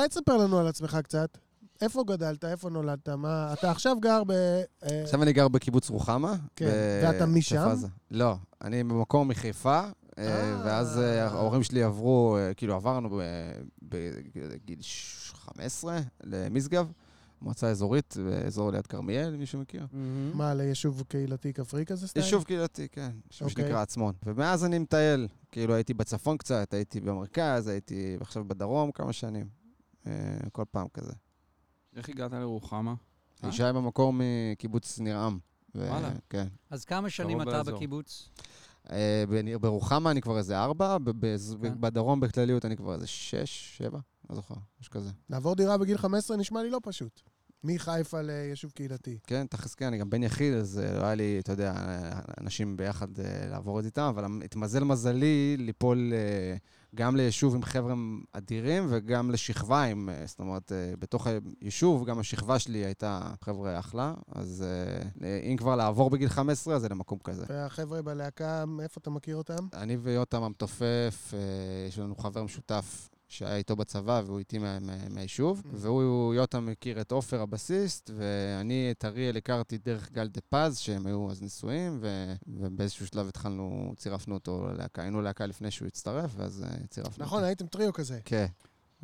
תספר- 0.08 0.36
לנו 0.38 0.58
על 0.58 0.66
עצמך 0.66 0.98
קצת. 1.02 1.38
איפה 1.82 2.04
גדלת? 2.06 2.44
איפה 2.44 2.70
נולדת? 2.70 3.08
מה... 3.08 3.52
אתה 3.52 3.70
עכשיו 3.70 3.96
גר 4.00 4.22
ב... 4.26 4.30
אה, 4.30 5.02
עכשיו 5.02 5.22
אני 5.22 5.32
גר 5.32 5.48
בקיבוץ 5.48 5.90
רוחמה. 5.90 6.34
כן, 6.56 6.70
ואתה 7.04 7.26
משם? 7.26 7.74
לא, 8.10 8.34
אני 8.64 8.84
במקור 8.84 9.24
מחיפה. 9.24 9.80
ואז 10.18 10.98
אה, 10.98 11.26
ההורים 11.26 11.62
שלי 11.62 11.82
עברו, 11.82 12.36
אה, 12.36 12.54
כאילו 12.54 12.74
עברנו 12.74 13.08
ב- 13.08 13.62
בגיל 13.82 14.78
ש- 14.82 15.32
15 15.34 15.98
למשגב, 16.24 16.92
מועצה 17.42 17.68
אזורית, 17.70 18.16
באזור 18.24 18.70
ליד 18.70 18.86
כרמיאל, 18.86 19.36
מישהו 19.36 19.60
מכיר? 19.60 19.86
מהמם. 19.92 20.30
מה, 20.34 20.54
ליישוב 20.54 21.02
קהילתי 21.08 21.52
כפרי 21.52 21.84
כזה 21.86 22.08
סטייל? 22.08 22.24
יישוב 22.24 22.44
קהילתי, 22.44 22.88
כן, 22.88 23.10
יישוב 23.30 23.48
אוקיי. 23.48 23.64
שנקרא 23.64 23.82
עצמון. 23.82 24.14
ומאז 24.26 24.64
אני 24.64 24.78
מטייל, 24.78 25.28
כאילו 25.52 25.74
הייתי 25.74 25.94
בצפון 25.94 26.36
קצת, 26.36 26.74
הייתי 26.74 27.00
במרכז, 27.00 27.68
הייתי 27.68 28.16
עכשיו 28.20 28.44
בדרום 28.44 28.92
כמה 28.92 29.12
שנים. 29.12 29.48
אה, 30.06 30.12
כל 30.52 30.64
פעם 30.70 30.86
כזה. 30.94 31.12
איך 31.96 32.08
הגעת 32.08 32.32
לרוחמה? 32.32 32.94
אה? 33.44 33.48
אישה 33.48 33.72
במקור 33.72 34.12
מקיבוץ 34.16 34.98
ניר-עם. 34.98 35.38
ו- 35.74 35.88
וואלה. 35.88 36.10
כן. 36.30 36.46
אז 36.70 36.84
כמה 36.84 37.10
שנים 37.10 37.42
אתה. 37.42 37.62
בקיבוץ? 37.62 38.28
אה, 38.90 39.24
בניר- 39.28 39.58
ברוחמה 39.58 40.10
אני 40.10 40.20
כבר 40.20 40.38
איזה 40.38 40.58
ארבע, 40.60 40.96
כן. 41.62 41.80
בדרום 41.80 42.20
בכלליות 42.20 42.64
אני 42.64 42.76
כבר 42.76 42.94
איזה 42.94 43.06
שש, 43.06 43.74
שבע, 43.78 43.98
לא 44.30 44.36
זוכר, 44.36 44.54
משהו 44.80 44.92
כזה. 44.92 45.10
לעבור 45.30 45.54
דירה 45.56 45.78
בגיל 45.78 45.98
15 45.98 46.36
נשמע 46.36 46.62
לי 46.62 46.70
לא 46.70 46.78
פשוט. 46.82 47.20
מחיפה 47.64 48.20
ליישוב 48.20 48.70
קהילתי. 48.70 49.18
כן, 49.26 49.46
תכלס 49.46 49.74
כן, 49.74 49.86
אני 49.86 49.98
גם 49.98 50.10
בן 50.10 50.22
יחיד, 50.22 50.54
אז 50.54 50.80
אה, 50.84 50.98
לא 50.98 51.04
היה 51.04 51.14
לי, 51.14 51.38
אתה 51.38 51.52
יודע, 51.52 51.74
אנשים 52.40 52.76
ביחד 52.76 53.20
אה, 53.20 53.46
לעבור 53.50 53.80
את 53.80 53.84
איתם, 53.84 54.02
אבל 54.02 54.24
התמזל 54.44 54.84
מזלי 54.84 55.56
ליפול 55.58 56.12
אה, 56.14 56.56
גם 56.94 57.16
ליישוב 57.16 57.54
עם 57.54 57.62
חבר'ה 57.62 57.94
אדירים 58.32 58.86
וגם 58.88 59.30
לשכבה 59.30 59.82
עם, 59.82 60.08
זאת 60.26 60.40
אומרת, 60.40 60.72
בתוך 60.98 61.26
היישוב, 61.60 62.04
גם 62.06 62.18
השכבה 62.18 62.58
שלי 62.58 62.78
הייתה 62.78 63.20
חבר'ה 63.40 63.78
אחלה, 63.78 64.14
אז 64.34 64.64
אם 65.50 65.56
כבר 65.56 65.76
לעבור 65.76 66.10
בגיל 66.10 66.28
15, 66.28 66.74
אז 66.74 66.82
זה 66.82 66.88
למקום 66.88 67.18
כזה. 67.24 67.44
והחבר'ה 67.48 68.02
בלהקה, 68.02 68.66
מאיפה 68.66 68.98
אתה 69.02 69.10
מכיר 69.10 69.36
אותם? 69.36 69.66
אני 69.74 69.96
ויותם 69.96 70.42
המתופף, 70.42 71.34
יש 71.88 71.98
לנו 71.98 72.16
חבר 72.16 72.42
משותף 72.42 73.08
שהיה 73.32 73.56
איתו 73.56 73.76
בצבא 73.76 74.22
והוא 74.26 74.38
איתי 74.38 74.58
מה, 74.58 74.78
מה, 74.80 75.08
מהיישוב, 75.10 75.62
והוא, 75.72 76.34
יותם 76.34 76.66
מכיר 76.66 77.00
את 77.00 77.12
עופר 77.12 77.40
הבסיסט, 77.40 78.10
ואני 78.16 78.88
את 78.90 79.04
אריאל 79.04 79.36
הכרתי 79.36 79.78
דרך 79.78 80.12
גל 80.12 80.28
דה 80.28 80.40
פז, 80.48 80.78
שהם 80.78 81.06
היו 81.06 81.30
אז 81.30 81.42
נשואים, 81.42 81.98
ו, 82.00 82.32
ובאיזשהו 82.46 83.06
שלב 83.06 83.28
התחלנו, 83.28 83.94
צירפנו 83.96 84.34
אותו 84.34 84.66
ללהקה. 84.66 85.02
היינו 85.02 85.20
להקה 85.22 85.46
לפני 85.46 85.70
שהוא 85.70 85.88
הצטרף, 85.88 86.30
ואז 86.36 86.64
אה, 86.64 86.86
צירפנו 86.86 87.24
נכון, 87.24 87.38
אותו. 87.38 87.46
הייתם 87.46 87.66
טריו 87.66 87.92
כזה. 87.92 88.20
כן. 88.24 88.46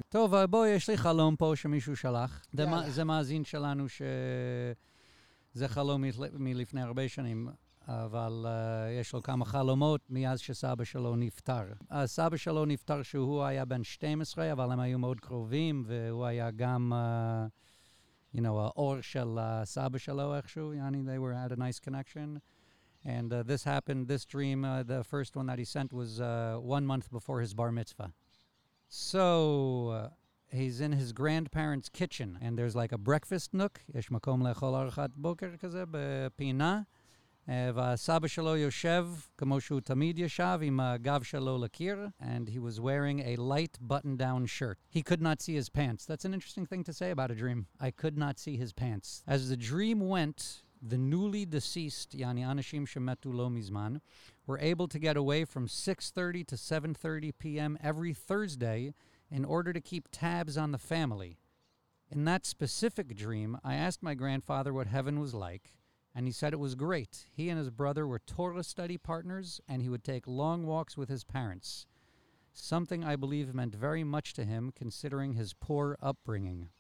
טוב, 0.08 0.44
בוא, 0.44 0.66
יש 0.66 0.90
לי 0.90 0.96
חלום 0.96 1.36
פה 1.36 1.52
שמישהו 1.56 1.96
שלח. 1.96 2.44
זה 2.52 2.64
זה 2.88 3.04
מאזין 3.04 3.44
שלנו 3.44 3.86
שזה 3.88 5.68
חלום 5.68 6.02
מל- 6.02 6.30
מלפני 6.38 6.82
הרבה 6.82 7.08
שנים, 7.08 7.48
אבל 7.87 8.45
uh, 8.45 9.01
יש 9.01 9.13
לו 9.13 9.21
כמה 9.21 9.45
חלומות 9.45 10.01
מאז 10.09 10.39
שסבא 10.39 10.83
שלו 10.83 11.15
נפטר. 11.15 11.63
Uh, 11.91 11.95
סבא 12.05 12.37
שלו 12.37 12.65
נפטר 12.65 13.01
כשהוא 13.01 13.43
היה 13.43 13.65
בן 13.65 13.83
12, 13.83 14.51
אבל 14.51 14.71
הם 14.71 14.79
היו 14.79 14.99
מאוד 14.99 15.19
קרובים, 15.19 15.83
והוא 15.87 16.25
היה 16.25 16.51
גם, 16.51 16.93
uh, 16.93 18.37
you 18.37 18.41
know, 18.41 18.59
האור 18.59 19.01
של 19.01 19.37
uh, 19.37 19.65
סבא 19.65 19.97
שלו 19.97 20.35
איכשהו, 20.35 20.73
יעני, 20.73 21.03
they 21.03 21.19
were 21.19 21.33
had 21.33 21.57
a 21.57 21.59
nice 21.59 21.79
connection. 21.79 22.39
And 23.05 23.33
uh, 23.33 23.43
this 23.43 23.63
happened, 23.65 24.07
this 24.07 24.25
dream, 24.25 24.63
uh, 24.63 24.83
the 24.83 25.03
first 25.03 25.35
one 25.35 25.47
that 25.47 25.59
he 25.59 25.65
sent 25.65 25.91
was 25.91 26.21
uh, 26.21 26.55
one 26.59 26.85
month 26.85 27.11
before 27.11 27.41
his 27.41 27.53
bar 27.53 27.71
mitzvah. 27.71 28.13
So 28.87 29.89
uh, 29.89 30.09
he's 30.49 30.79
in 30.79 30.93
his 30.93 31.11
grandparents' 31.11 31.89
kitchen, 31.89 32.37
and 32.41 32.57
there's 32.57 32.75
like 32.75 32.93
a 32.93 32.97
breakfast 32.97 33.53
nook. 33.53 33.81
יש 33.93 34.11
מקום 34.11 34.47
לאכול 34.47 34.75
ארוחת 34.75 35.09
בוקר 35.15 35.57
כזה 35.57 35.83
בפינה. 35.91 36.81
אה, 37.49 37.71
והסבא 37.73 38.27
שלו 38.27 38.57
יושב 38.57 39.07
כמו 39.37 39.61
שהוא 39.61 39.81
תמיד 39.81 40.19
ישב 40.19 40.59
עם 40.61 40.79
הגב 40.79 41.23
שלו 41.23 41.63
לקיר, 41.63 42.07
and 42.21 42.49
he 42.49 42.59
was 42.59 42.79
wearing 42.79 43.19
a 43.19 43.35
light 43.35 43.77
button-down 43.81 44.45
shirt. 44.45 44.77
He 44.89 45.03
could 45.03 45.21
not 45.21 45.41
see 45.41 45.55
his 45.55 45.69
pants. 45.69 46.05
That's 46.05 46.25
an 46.25 46.33
interesting 46.33 46.65
thing 46.65 46.83
to 46.85 46.93
say 46.93 47.11
about 47.11 47.31
a 47.31 47.35
dream. 47.35 47.67
I 47.79 47.91
could 47.91 48.17
not 48.17 48.39
see 48.39 48.55
his 48.55 48.71
pants. 48.71 49.23
As 49.27 49.49
the 49.49 49.57
dream 49.57 49.99
went, 50.07 50.63
the 50.81 50.97
newly 50.97 51.45
deceased, 51.45 52.17
yani 52.17 52.41
anashim 52.51 52.85
shemetu 52.87 53.33
lo 53.33 53.49
mizman, 53.49 53.99
were 54.45 54.59
able 54.59 54.87
to 54.87 54.99
get 54.99 55.17
away 55.17 55.45
from 55.45 55.67
6.30 55.67 56.47
to 56.47 56.55
7.30 56.55 57.31
p.m. 57.39 57.77
every 57.81 58.13
Thursday 58.13 58.93
in 59.29 59.45
order 59.45 59.71
to 59.73 59.81
keep 59.81 60.07
tabs 60.11 60.57
on 60.57 60.71
the 60.71 60.77
family. 60.77 61.37
In 62.09 62.25
that 62.25 62.45
specific 62.45 63.15
dream, 63.15 63.57
I 63.63 63.75
asked 63.75 64.03
my 64.03 64.13
grandfather 64.13 64.73
what 64.73 64.87
heaven 64.87 65.19
was 65.19 65.33
like, 65.33 65.73
and 66.18 66.26
he 66.26 66.32
said 66.32 66.52
it 66.52 66.58
was 66.58 66.74
great. 66.74 67.26
He 67.30 67.48
and 67.48 67.56
his 67.56 67.70
brother 67.70 68.04
were 68.04 68.18
Torah 68.18 68.64
study 68.64 68.98
partners, 68.98 69.60
and 69.68 69.82
he 69.82 69.88
would 69.88 70.02
take 70.02 70.26
long 70.26 70.66
walks 70.66 70.96
with 70.96 71.08
his 71.08 71.22
parents, 71.22 71.86
something 72.52 73.04
I 73.04 73.14
believe 73.14 73.54
meant 73.54 73.76
very 73.76 74.02
much 74.02 74.32
to 74.32 74.44
him 74.44 74.72
considering 74.74 75.34
his 75.34 75.54
poor 75.54 75.96
upbringing. 76.02 76.70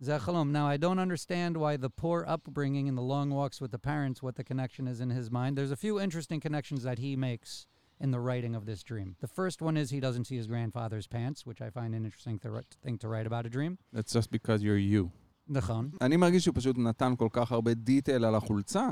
Zechalom, 0.00 0.52
now 0.52 0.68
I 0.68 0.76
don't 0.76 1.00
understand 1.00 1.56
why 1.56 1.76
the 1.76 1.90
poor 1.90 2.24
upbringing 2.28 2.88
and 2.88 2.96
the 2.96 3.02
long 3.02 3.30
walks 3.30 3.60
with 3.60 3.72
the 3.72 3.78
parents, 3.80 4.22
what 4.22 4.36
the 4.36 4.44
connection 4.44 4.86
is 4.86 5.00
in 5.00 5.10
his 5.10 5.28
mind. 5.28 5.58
There's 5.58 5.72
a 5.72 5.76
few 5.76 6.00
interesting 6.00 6.38
connections 6.38 6.84
that 6.84 7.00
he 7.00 7.16
makes 7.16 7.66
in 7.98 8.12
the 8.12 8.20
writing 8.20 8.54
of 8.54 8.66
this 8.66 8.84
dream. 8.84 9.16
The 9.20 9.26
first 9.26 9.60
one 9.60 9.76
is 9.76 9.90
he 9.90 9.98
doesn't 9.98 10.28
see 10.28 10.36
his 10.36 10.46
grandfather's 10.46 11.08
pants, 11.08 11.44
which 11.44 11.60
I 11.60 11.70
find 11.70 11.92
an 11.92 12.04
interesting 12.04 12.38
thing 12.38 12.98
to 12.98 13.08
write 13.08 13.26
about 13.26 13.46
a 13.46 13.50
dream. 13.50 13.78
That's 13.92 14.12
just 14.12 14.30
because 14.30 14.62
you're 14.62 14.78
you. 14.78 15.10
נכון. 15.52 15.90
אני 16.00 16.16
מרגיש 16.16 16.44
שהוא 16.44 16.54
פשוט 16.54 16.78
נתן 16.78 17.14
כל 17.18 17.28
כך 17.32 17.52
הרבה 17.52 17.74
דיטייל 17.74 18.24
על 18.24 18.34
החולצה, 18.34 18.88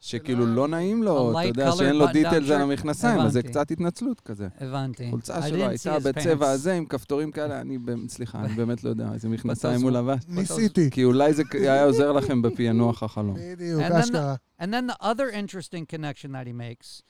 שכאילו 0.00 0.46
לא 0.46 0.68
נעים 0.68 1.02
לו, 1.02 1.30
אתה 1.30 1.48
יודע 1.48 1.72
שאין 1.72 1.96
לו 1.96 2.04
button-down 2.04 2.12
דיטייל 2.12 2.52
על. 2.52 2.60
המכנסיים, 2.62 3.20
אז 3.20 3.32
זה. 3.32 3.42
קצת 3.42 3.70
התנצלות 3.70 4.20
כזה. 4.20 4.48
הבנתי. 4.60 5.06
החולצה 5.08 5.38
I 5.38 5.48
שלו 5.48 5.68
הייתה 5.68 5.98
בצבע. 5.98 6.50
הזה, 6.50 6.72
עם 6.74 6.86
כפתורים 6.86 7.30
כאלה, 7.32 7.60
אני 7.60 7.78
סליחה, 8.08 8.40
אני 8.44 8.54
באמת 8.54 8.84
לא 8.84 8.90
יודע 8.90 9.12
איזה 9.14 9.28
מכנסיים 9.28 9.82
הוא 9.82 9.90
לבש. 9.90 10.20
ניסיתי. 10.28 10.90
כי 10.90 11.04
אולי 11.04 11.34
זה 11.34 11.42
היה 11.52 11.84
עוזר 11.84 12.12
לכם 12.12 12.42
בפענוח 12.42 13.02
החלום. 13.02 13.36
בדיוק, 13.52 13.82
And 13.82 13.90
then- 13.92 13.94
אשכרה. 13.96 14.34
And 14.60 14.64
then 14.64 14.90
the 14.90 15.04
other 15.04 15.30
interesting 15.34 15.86
connection 15.96 16.30
that 16.32 16.46
he 16.46 16.52
makes 16.52 17.02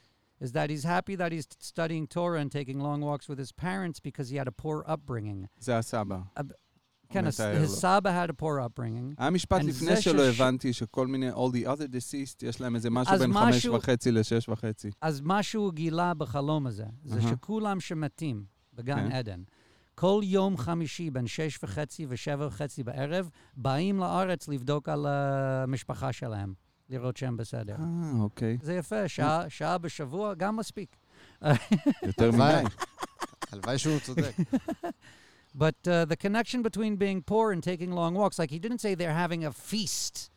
is 0.44 0.52
that 0.52 0.70
he's 0.70 0.84
happy 0.84 1.14
that 1.16 1.32
he's 1.32 1.46
studying 1.60 2.06
Torah 2.16 2.40
and 2.42 2.50
taking 2.50 2.78
long 2.80 3.00
walks 3.02 3.28
with 3.28 3.38
his 3.38 3.52
parents 3.52 4.00
because 4.00 4.28
he 4.30 4.36
had 4.36 4.48
a 4.48 4.62
poor 4.62 4.82
upbringing. 4.92 5.46
זה 5.60 5.78
הסבא. 5.78 6.18
כן, 7.10 7.24
הוא 7.24 7.30
his, 7.30 7.34
מתאר 7.34 7.56
his 7.56 7.60
לו. 7.60 7.68
סבא 7.68 8.24
had 8.24 8.30
a 8.30 8.32
poor 8.32 8.44
upbringing. 8.44 9.14
היה 9.18 9.30
משפט 9.30 9.62
לפני 9.62 10.02
שלא 10.02 10.22
הבנתי 10.22 10.72
שכל 10.72 11.06
מיני, 11.06 11.30
all 11.30 11.52
the 11.52 11.66
other 11.66 11.88
deceased, 11.92 12.46
יש 12.46 12.60
להם 12.60 12.74
איזה 12.74 12.90
משהו 12.90 13.18
בין 13.18 13.32
חמש 13.32 13.66
וחצי 13.66 14.12
לשש 14.12 14.48
וחצי. 14.48 14.90
אז 15.00 15.20
מה 15.20 15.42
שהוא 15.42 15.72
גילה 15.72 16.14
בחלום 16.14 16.66
הזה, 16.66 16.84
זה. 17.04 17.22
שכולם 17.22 17.80
שמתים 17.80 18.44
בגן 18.74 18.96
כן. 18.96 19.12
עדן, 19.12 19.42
כל 19.94 20.20
יום 20.24 20.56
חמישי 20.56 21.10
בין 21.10 21.26
שש 21.26 21.58
וחצי 21.62 22.06
ושבע 22.08 22.46
וחצי 22.46 22.82
בערב, 22.82 23.30
באים 23.56 23.98
לארץ 23.98 24.48
לבדוק 24.48 24.88
על 24.88 25.06
המשפחה 25.06 26.12
שלהם, 26.12 26.54
לראות 26.88 27.16
שהם 27.16 27.36
בסדר. 27.36 27.76
אה, 27.78 28.20
אוקיי. 28.20 28.58
זה 28.62 28.74
יפה, 28.74 29.08
שעה, 29.08 29.44
שעה 29.48 29.78
בשבוע 29.78 30.34
גם 30.34 30.56
מספיק. 30.56 30.96
יותר. 32.02 32.30
מדי. 32.32 32.62
הלוואי 33.52 33.78
שהוא 33.78 33.98
צודק. 34.00 34.32
But 35.57 35.87
uh, 35.87 36.03
the 36.05 36.17
connection 36.17 36.61
between 36.61 36.95
being 36.97 37.21
poor 37.21 37.51
and 37.53 37.61
taking 37.63 37.91
long 37.91 38.13
walks, 38.13 38.37
like 38.39 38.51
he 38.51 38.59
didn't 38.59 38.81
say 38.81 38.93
they're 38.93 39.13
having 39.25 39.45
a 39.45 39.51
feast 39.53 40.29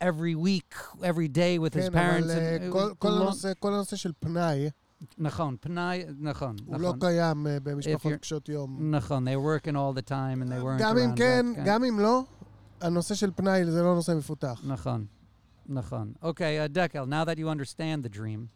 every 0.00 0.34
week, 0.34 0.72
every 1.02 1.28
day 1.28 1.58
with 1.58 1.72
his 1.74 1.88
כן, 1.88 1.92
parents. 1.92 2.30
אבל 2.30 2.36
and 2.36 2.62
אה, 2.62 2.68
it 2.68 2.72
כל- 2.72 2.90
was 2.90 2.94
כל 2.98 3.08
long- 3.08 3.22
הנושא- 3.32 3.54
כל 3.60 3.72
הנושא 3.74 3.96
של 3.96 4.12
פנאי, 4.20 4.70
נכון, 5.18 5.56
פנאי, 5.60 6.04
נכון, 6.20 6.56
הוא 6.66 6.80
לא 6.80 6.88
נכון. 6.88 7.00
קיים 7.00 7.46
אה, 7.46 7.60
במשפחות 7.62 8.12
you're- 8.12 8.16
קשות 8.16 8.48
יום. 8.48 8.94
נכון, 8.94 9.28
they 9.28 9.36
were 9.36 9.44
working 9.66 9.74
all 9.76 9.94
the 10.02 10.08
time 10.10 10.42
and 10.42 10.48
they 10.52 10.60
weren't 10.62 10.78
גם 10.80 10.98
אם 10.98 11.10
around 11.10 11.16
כן, 11.18 11.46
that, 11.56 11.60
גם 11.64 11.84
אם 11.84 12.00
לא, 12.00 12.22
הנושא 12.80 13.14
של 13.14 13.30
פנאי 13.36 13.64
זה 13.64 13.82
לא 13.82 13.94
נושא 13.94 14.12
מפותח. 14.18 14.60
נכון, 14.66 15.04
נכון. 15.68 16.12
Okay, 16.22 16.28
uh, 16.58 16.68
Dekel, 16.68 17.06
now 17.08 17.24
that 17.24 17.38
you 17.38 17.48
understand 17.48 18.02
the 18.04 18.08
dream, 18.18 18.48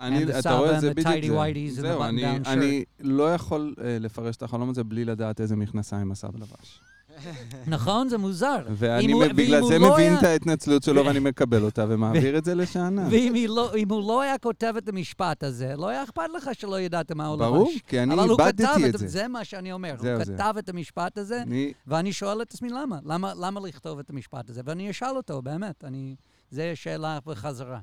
אני, 0.00 0.24
And 0.24 0.28
the 0.28 0.38
אתה 0.38 0.58
רואה, 0.58 0.76
Saba 0.76 0.80
זה 0.80 0.94
בדיוק 0.94 1.36
tidy 1.36 1.70
זה. 1.70 1.80
זהו, 1.80 2.02
אני, 2.02 2.36
אני 2.36 2.84
לא 3.00 3.34
יכול 3.34 3.74
אה, 3.84 3.98
לפרש 4.00 4.36
את 4.36 4.42
החלום 4.42 4.70
הזה 4.70 4.84
בלי 4.84 5.04
לדעת 5.04 5.40
איזה 5.40 5.56
מכנסיים 5.56 6.12
הסבא 6.12 6.38
לבש. 6.38 6.80
נכון? 7.66 8.08
זה 8.08 8.18
מוזר. 8.18 8.58
ואני 8.70 9.14
בגלל 9.28 9.62
זה 9.64 9.78
לא 9.78 9.92
מבין 9.92 10.18
את 10.18 10.22
ההתנצלות 10.22 10.82
שלו 10.82 11.06
ואני 11.06 11.18
מקבל 11.18 11.62
אותה 11.62 11.84
ומעביר 11.88 12.38
את 12.38 12.44
זה 12.44 12.54
לשאנן. 12.54 13.08
ואם 13.10 13.46
לא- 13.48 13.72
הוא 13.90 14.08
לא 14.08 14.22
היה 14.22 14.38
כותב 14.38 14.74
את 14.78 14.88
המשפט 14.88 15.42
הזה, 15.42 15.74
לא 15.76 15.88
היה 15.88 16.04
אכפת 16.04 16.22
לך 16.36 16.50
שלא 16.52 16.80
ידעת 16.80 17.12
מה 17.12 17.26
הוא 17.26 17.36
לבש. 17.36 17.46
ברור, 17.46 17.72
כי 17.86 18.00
אני 18.02 18.14
איבדתי 18.22 18.88
את 18.88 18.98
זה. 18.98 19.08
זה 19.08 19.28
מה 19.28 19.44
שאני 19.44 19.72
אומר. 19.72 19.94
הוא 19.98 20.24
זה. 20.24 20.34
כתב 20.34 20.54
את 20.58 20.68
המשפט 20.68 21.18
הזה, 21.18 21.42
אני, 21.42 21.72
ואני 21.86 22.12
שואל 22.12 22.42
את 22.42 22.54
עצמי 22.54 22.68
למה? 22.68 22.98
למה, 23.04 23.32
למה 23.40 23.60
לכתוב 23.60 23.98
את 23.98 24.10
המשפט 24.10 24.50
הזה? 24.50 24.60
ואני 24.64 24.90
אשאל 24.90 25.16
אותו, 25.16 25.42
באמת. 25.42 25.84
אני... 25.84 26.16
זו 26.50 26.62
שאלה 26.74 27.18
בחזרה. 27.26 27.78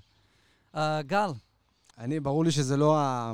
Uh, 0.76 0.78
גל, 1.01 1.30
אני, 1.98 2.20
ברור 2.20 2.46
לי 2.46 2.52
שזה 2.52 2.78
לא 2.78 2.98
ה... 3.00 3.32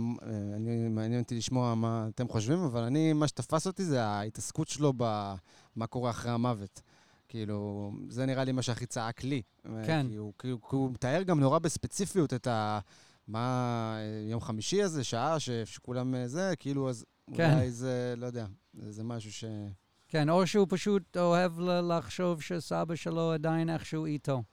אני, 0.55 0.87
מעניין 0.87 1.21
אותי 1.21 1.35
לשמוע 1.35 1.75
מה 1.75 2.07
אתם 2.15 2.27
חושבים, 2.27 2.59
אבל 2.59 2.83
אני, 2.83 3.13
מה 3.13 3.27
שתפס 3.27 3.67
אותי 3.67 3.83
זה 3.85 4.03
ההתעסקות 4.03 4.67
שלו 4.67 4.93
במה 4.97 5.87
קורה 5.89 6.09
אחרי 6.09 6.31
המוות. 6.31 6.81
כאילו, 7.29 7.91
זה 8.09 8.25
נראה 8.25 8.43
לי 8.43 8.51
מה 8.51 8.61
שהכי 8.61 8.85
צעק 8.85 9.23
לי. 9.23 9.41
כן. 9.85 10.05
כי 10.09 10.15
הוא, 10.15 10.33
כי 10.39 10.47
הוא, 10.47 10.59
כי 10.69 10.75
הוא 10.75 10.91
מתאר 10.91 11.23
גם 11.23 11.39
נורא 11.39 11.59
בספציפיות 11.59 12.33
את 12.33 12.47
ה... 12.47 12.79
מה, 13.27 13.97
יום 14.29 14.41
חמישי 14.41 14.83
הזה, 14.83 15.03
שעה 15.03 15.39
ש, 15.39 15.49
שכולם 15.49 16.15
אה, 16.15 16.27
זה, 16.27 16.53
כאילו, 16.59 16.89
אז 16.89 17.05
כן. 17.33 17.53
אולי 17.53 17.71
זה, 17.71 18.13
לא 18.17 18.25
יודע, 18.25 18.45
זה, 18.73 19.03
משהו 19.03 19.31
ש... 19.31 19.43
כן, 20.07 20.29
או 20.29 20.47
שהוא 20.47 20.67
פשוט 20.69 21.17
אוהב 21.17 21.59
לחשוב 21.59 22.41
שסבא 22.41 22.95
שלו 22.95 23.31
עדיין 23.31 23.69
איכשהו 23.69 24.05
איתו. 24.05 24.43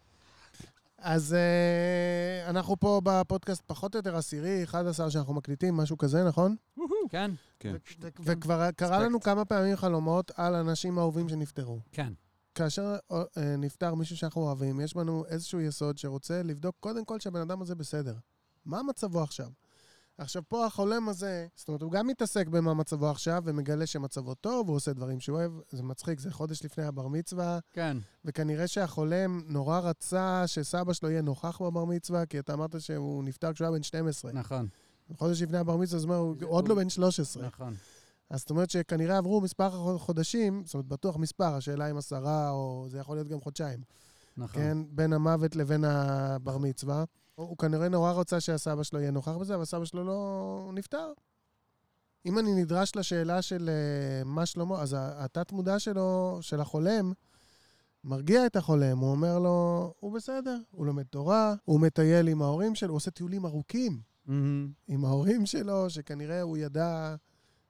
אז 0.99 1.35
אה, 1.35 2.51
אנחנו 2.51 2.77
פה 2.77 3.01
בפודקאסט 3.05 3.63
פחות 3.67 3.95
או 3.95 3.99
יותר 3.99 4.17
עשירי, 4.17 4.65
11 4.65 5.11
שאנחנו 5.11 5.35
מקליטים, 5.35 5.77
משהו 5.77 5.99
כזה, 5.99 6.25
נכון? 6.25 6.57
כן? 7.09 7.31
כן. 7.61 7.77
וכבר 8.21 8.71
קרה 8.71 9.03
לנו 9.03 9.21
כמה 9.21 9.45
פעמים 9.45 9.77
חלומות 9.77 10.31
על 10.37 10.55
אנשים 10.55 10.99
אהובים 10.99 11.29
שנפטרו. 11.29 11.81
כן. 11.93 12.13
כאשר 12.55 12.97
אה, 13.13 13.57
נפטר 13.59 13.95
מישהו 13.95 14.17
שאנחנו 14.17 14.43
אוהבים, 14.43 14.81
יש 14.81 14.97
לנו 14.97 15.25
איזשהו 15.29 15.61
יסוד 15.61 15.99
שרוצה 15.99 16.43
לבדוק 16.43 16.77
קודם 16.81 17.05
כל 17.05 17.21
שהבן 17.21 17.41
אדם 17.41 17.63
הזה 17.63 17.75
בסדר. 17.75 18.15
מה 18.65 18.83
מצבו 18.83 19.23
עכשיו? 19.23 19.49
עכשיו, 20.19 20.43
פה 20.49 20.67
החולם 20.67 21.09
הזה, 21.09 21.47
זאת 21.55 21.69
אומרת, 21.69 21.83
הוא 21.83 21.93
גם 21.93 22.07
מתעסק 22.07 22.49
במה 22.49 22.75
מצבו 22.75 23.11
עכשיו, 23.11 23.43
ומגלה 23.45 23.87
שמצבו 23.87 24.35
טוב, 24.35 24.69
הוא 24.69 24.77
עושה 24.77 24.93
דברים 24.93 25.21
שהוא 25.21 25.39
אוהב, 25.39 25.53
זה 25.71 25.83
מצחיק, 25.83 26.21
זה 26.21 26.31
חודש 26.31 26.65
לפני 26.65 26.85
הבר 26.85 27.09
מצווה, 27.09 27.59
כן. 27.73 27.97
וכנראה 28.25 28.67
שהחולם 28.67 29.43
נורא 29.47 29.79
רצה 29.79 30.47
שסבא 30.47 30.93
שלו 30.93 31.11
יהיה 31.11 31.23
נוכח 31.23 31.63
בבר 31.63 31.85
מצווה, 31.85 32.27
כי 32.27 32.39
אתה 32.39 32.55
אמרת 32.55 32.81
שהוא 32.81 33.25
נפטר 33.25 33.53
כשהוא 33.53 33.67
היה 33.67 33.77
בן 33.77 33.83
12. 33.83 34.33
נכון, 34.33 34.69
חודש 35.17 35.43
לפני 35.43 35.59
הבר 35.59 35.77
מצווה, 35.77 36.01
זאת 36.01 36.11
אומרת, 36.11 36.43
הוא 36.43 36.51
עוד 36.51 36.69
לא 36.69 36.75
בן 36.75 36.89
13. 36.89 37.47
נכון. 37.47 37.75
אז 38.31 38.41
זאת 38.41 38.51
אומרת 38.51 38.71
שכנראה 38.71 39.19
עברו 39.19 39.41
מספר 39.41 39.99
חודשים, 39.99 40.63
זאת 40.65 40.75
אומרת, 40.75 40.87
בטוח 40.87 41.17
מספר, 41.17 41.55
השאלה 41.55 41.91
אם 41.91 41.97
עשרה, 41.97 42.51
או 42.51 42.87
זה 42.89 42.99
יכול 42.99 43.17
להיות 43.17 43.29
גם 43.29 43.41
חודשיים, 43.41 43.81
נכון. 44.37 44.63
כן? 44.63 44.79
בין 44.91 45.13
המוות 45.13 45.57
לבין 45.57 45.85
הבר 45.85 46.59
מצווה. 46.59 47.05
הוא, 47.37 47.49
הוא 47.49 47.57
כנראה 47.57 47.89
נורא 47.89 48.13
רוצה 48.13 48.41
שהסבא 48.41 48.83
שלו 48.83 49.01
יהיה 49.01 49.11
נוכח 49.11 49.33
בזה, 49.33 49.55
אבל 49.55 49.65
סבא 49.65 49.85
שלו 49.85 50.05
לא... 50.05 50.71
נפטר. 50.75 51.13
אם 52.27 52.39
אני 52.39 52.55
נדרש 52.55 52.97
לשאלה 52.97 53.43
של 53.43 53.71
אה, 53.73 54.25
מה 54.25 54.47
שלמה, 54.47 54.83
אז 54.83 54.97
התת-מודע 54.99 55.79
שלו, 55.79 56.39
של 56.41 56.61
החולם, 56.61 57.13
מרגיע 58.05 58.47
את 58.47 58.57
החולם, 58.57 58.99
הוא 58.99 59.11
אומר 59.11 59.39
לו, 59.39 59.93
הוא 60.01 60.13
בסדר, 60.13 60.59
הוא 60.71 60.87
לומד 60.87 61.03
תורה, 61.03 61.55
הוא 61.65 61.81
מטייל 61.81 62.29
עם 62.29 62.43
ההורים 62.43 62.75
שלו, 62.75 62.89
הוא 62.89 62.97
עושה 62.97 63.11
טיולים 63.11 63.47
ארוכים 63.47 64.01
מהמם. 64.27 64.73
עם 64.89 65.05
ההורים 65.05 65.47
שלו, 65.47 65.91
שכנראה 65.91 66.41
הוא 66.41 66.57
ידע 66.57 67.15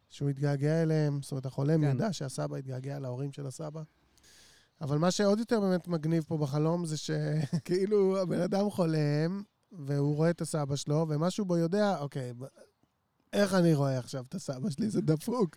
שהוא 0.08 0.28
התגעגע 0.28 0.82
אליהם, 0.82 1.22
זאת 1.22 1.32
אומרת, 1.32 1.46
החולם 1.46 1.80
כן. 1.80 1.96
ידע 1.96 2.12
שהסבא 2.12 2.56
התגעגע 2.56 2.98
להורים 2.98 3.32
של 3.32 3.46
הסבא. 3.46 3.82
אבל 4.80 4.98
מה 4.98 5.10
שעוד 5.10 5.38
יותר 5.38 5.60
באמת 5.60 5.88
מגניב 5.88 6.24
פה 6.28 6.38
בחלום 6.38 6.86
זה 6.86 6.96
שכאילו 6.96 8.16
הבן 8.20 8.40
אדם 8.40 8.70
חולם, 8.70 9.42
והוא 9.78 10.16
רואה 10.16 10.30
את 10.30 10.40
הסבא 10.40 10.76
שלו, 10.76 11.06
ומשהו 11.08 11.44
בו 11.44 11.56
יודע, 11.56 11.98
אוקיי, 11.98 12.32
איך 13.32 13.54
אני 13.54 13.74
רואה 13.74 13.98
עכשיו 13.98 14.24
את 14.28 14.34
הסבא 14.34 14.70
שלי? 14.70 14.90
זה 14.90 15.00
דפוק. 15.00 15.56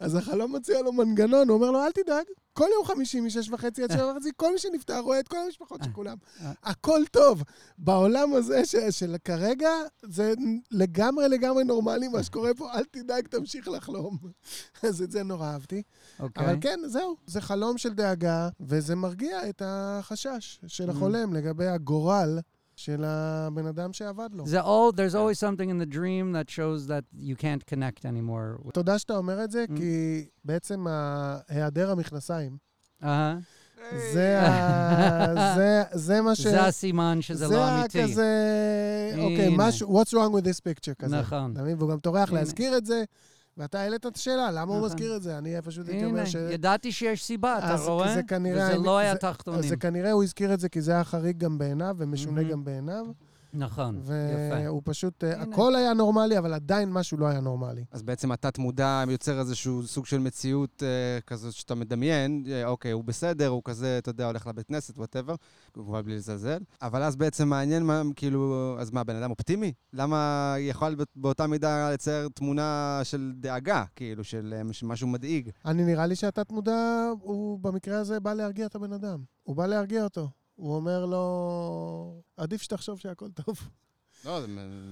אז 0.00 0.14
החלום 0.14 0.56
מציע 0.56 0.82
לו 0.82 0.92
מנגנון, 0.92 1.48
הוא 1.48 1.54
אומר 1.56 1.70
לו, 1.70 1.84
אל 1.84 1.92
תדאג, 1.92 2.24
כל 2.52 2.66
יום 2.76 2.84
חמישי 2.86 3.20
משש 3.20 3.50
וחצי 3.50 3.82
עד 3.82 3.92
שבע 3.92 4.12
וחצי, 4.16 4.30
כל 4.36 4.52
מי 4.52 4.58
שנפטר 4.58 5.00
רואה 5.00 5.20
את 5.20 5.28
כל 5.28 5.36
המשפחות 5.46 5.80
של 5.84 5.92
כולם. 5.92 6.16
הכל 6.62 7.00
טוב. 7.10 7.42
בעולם 7.78 8.34
הזה 8.34 8.64
ש- 8.66 8.76
של 8.76 9.16
כרגע, 9.24 9.70
זה 10.02 10.34
לגמרי 10.70 11.28
לגמרי 11.28 11.64
נורמלי 11.64 12.08
מה 12.08 12.22
שקורה 12.22 12.54
פה, 12.54 12.72
אל 12.74 12.84
תדאג, 12.84 13.26
תמשיך 13.28 13.68
לחלום. 13.68 14.18
אז 14.88 15.02
את 15.02 15.10
זה 15.10 15.22
נורא 15.22 15.46
אהבתי. 15.46 15.82
אוקיי. 16.20 16.44
אבל 16.46 16.56
כן, 16.60 16.80
זהו, 16.86 17.16
זה 17.26 17.40
חלום 17.40 17.78
של 17.78 17.94
דאגה, 17.94 18.48
וזה 18.60 18.96
מרגיע 18.96 19.48
את 19.48 19.62
החשש 19.64 20.60
של 20.66 20.88
Mm. 20.88 20.92
החולם 20.92 21.32
לגבי 21.34 21.66
הגורל 21.66 22.38
של 22.84 23.04
הבן 23.04 23.66
אדם 23.66 23.92
שאבד 23.92 24.28
לו. 24.32 24.44
It 24.44 24.64
all, 24.64 24.96
there's 24.96 25.14
always 25.14 25.38
something 25.38 25.68
in 25.70 25.88
the 25.88 25.94
dream 25.94 26.32
that 26.32 26.50
shows 26.50 26.88
that 26.88 27.04
you 27.20 27.36
can't 27.36 27.74
connect 27.74 28.04
anymore. 28.04 28.66
with- 28.66 28.72
תודה 28.72 28.98
שאתה 28.98 29.16
אומר 29.16 29.44
את 29.44 29.50
זה, 29.50 29.64
Mm. 29.68 29.76
כי 29.76 30.24
בעצם 30.44 30.86
היעדר 31.48 31.90
המכנסיים, 31.90 32.56
Uh-huh. 33.02 33.06
זה 34.12 34.40
ה- 34.42 35.34
זה- 35.56 35.82
זה 35.92 36.20
מה 36.20 36.34
ש... 36.34 36.40
זה 36.46 36.64
הסימן 36.66 37.18
שזה 37.22 37.48
זה 37.48 37.54
לא 37.54 37.78
אמיתי. 37.78 38.02
כזה, 38.02 38.26
אוקיי. 39.18 39.54
משהו, 39.56 40.00
what's 40.02 40.08
wrong 40.12 40.32
with 40.40 40.44
this 40.44 40.60
picture 40.60 40.94
כזה. 40.98 41.20
נכון. 41.20 41.52
אתה 41.52 41.62
מבין? 41.62 41.76
והוא 41.78 41.90
גם 41.90 41.98
טורח. 41.98 42.32
להזכיר 42.32 42.76
את 42.76 42.86
זה, 42.86 43.04
ואתה 43.56 43.80
העלית 43.80 44.06
את 44.06 44.16
השאלה, 44.16 44.50
למה 44.50 44.62
הוא 44.62 44.76
נכון. 44.76 44.84
מזכיר 44.84 45.16
את 45.16 45.22
זה? 45.22 45.38
אני 45.38 45.62
פשוט 45.62 45.88
הייתי 45.88 46.04
הנה, 46.04 46.10
אומר 46.10 46.24
ש... 46.24 46.34
ידעתי 46.34 46.92
שיש 46.92 47.24
סיבה, 47.24 47.58
אתה 47.58 47.74
אז 47.74 47.88
רואה? 47.88 48.14
זה 48.14 48.22
כנראה... 48.22 48.68
וזה 48.68 48.78
לא 48.78 48.98
היה 48.98 49.16
תחתונים. 49.16 49.60
אז 49.60 49.68
זה 49.68 49.76
כנראה 49.76 50.12
הוא 50.12 50.22
הזכיר 50.22 50.54
את 50.54 50.60
זה 50.60 50.68
כי 50.68 50.80
זה 50.80 50.92
היה 50.92 51.04
חריג 51.04 51.38
גם 51.38 51.58
בעיניו, 51.58 51.94
ומשונה 51.98 52.40
מהמם. 52.40 52.50
גם 52.50 52.64
בעיניו, 52.64 53.06
נכון, 53.52 53.96
יפה. 53.98 54.10
והוא 54.64 54.82
פשוט, 54.84 55.24
אה, 55.24 55.32
הנה. 55.42 55.42
הכל 55.54 55.74
היה 55.76 55.94
נורמלי, 55.94 56.38
אבל 56.38 56.54
עדיין 56.54 56.92
משהו 56.92 57.18
לא 57.18 57.26
היה 57.26 57.40
נורמלי. 57.40 57.84
אז 57.90 58.02
בעצם 58.02 58.32
התת-מודע 58.32 59.04
יוצר 59.08 59.38
איזשהו 59.40 59.82
סוג 59.86 60.06
של 60.06 60.18
מציאות 60.18 60.82
אה, 60.82 61.20
כזאת 61.26 61.52
שאתה 61.52 61.74
מדמיין, 61.74 62.44
אה, 62.48 62.66
אוקיי, 62.66 62.90
הוא 62.90 63.04
בסדר, 63.04 63.48
הוא 63.48 63.62
כזה, 63.64 63.98
אתה 63.98 64.10
יודע, 64.10 64.26
הולך 64.26 64.46
לבית 64.46 64.66
כנסת, 64.66 64.98
whatever, 64.98 65.34
כמובן 65.72 66.02
בלי 66.02 66.16
לזלזל. 66.16 66.58
אבל 66.82 67.02
אז 67.02 67.16
בעצם 67.16 67.48
מעניין 67.48 67.82
מה, 67.82 68.02
כאילו, 68.16 68.76
אז 68.78 68.90
מה, 68.90 69.04
בן 69.04 69.16
אדם 69.16 69.30
אופטימי? 69.30 69.72
למה 69.92 70.54
יכול 70.58 70.94
בא- 70.94 71.04
באותה 71.16 71.46
מידה 71.46 71.90
לצייר 71.92 72.28
תמונה 72.34 73.00
של 73.02 73.32
דאגה, 73.36 73.84
כאילו, 73.96 74.24
של 74.24 74.54
אה, 74.56 74.64
מש- 74.64 74.82
משהו 74.84 75.08
מדאיג? 75.08 75.50
אני 75.64 75.84
נראה 75.84 76.06
לי 76.06 76.16
שהתת-מודע, 76.16 76.78
הוא 77.20 77.58
במקרה 77.60 77.98
הזה 77.98 78.20
בא 78.20 78.34
להרגיע 78.34 78.66
את 78.66 78.74
הבן 78.74 78.92
אדם. 78.92 79.22
הוא 79.42 79.56
בא 79.56 79.66
להרגיע 79.66 80.04
אותו. 80.04 80.28
הוא 80.60 80.76
אומר 80.76 81.06
לו, 81.06 82.22
עדיף 82.36 82.62
שתחשוב 82.62 82.98
שהכל 82.98 83.30
טוב. 83.30 83.68
לא, 84.24 84.40
זה 84.40 84.46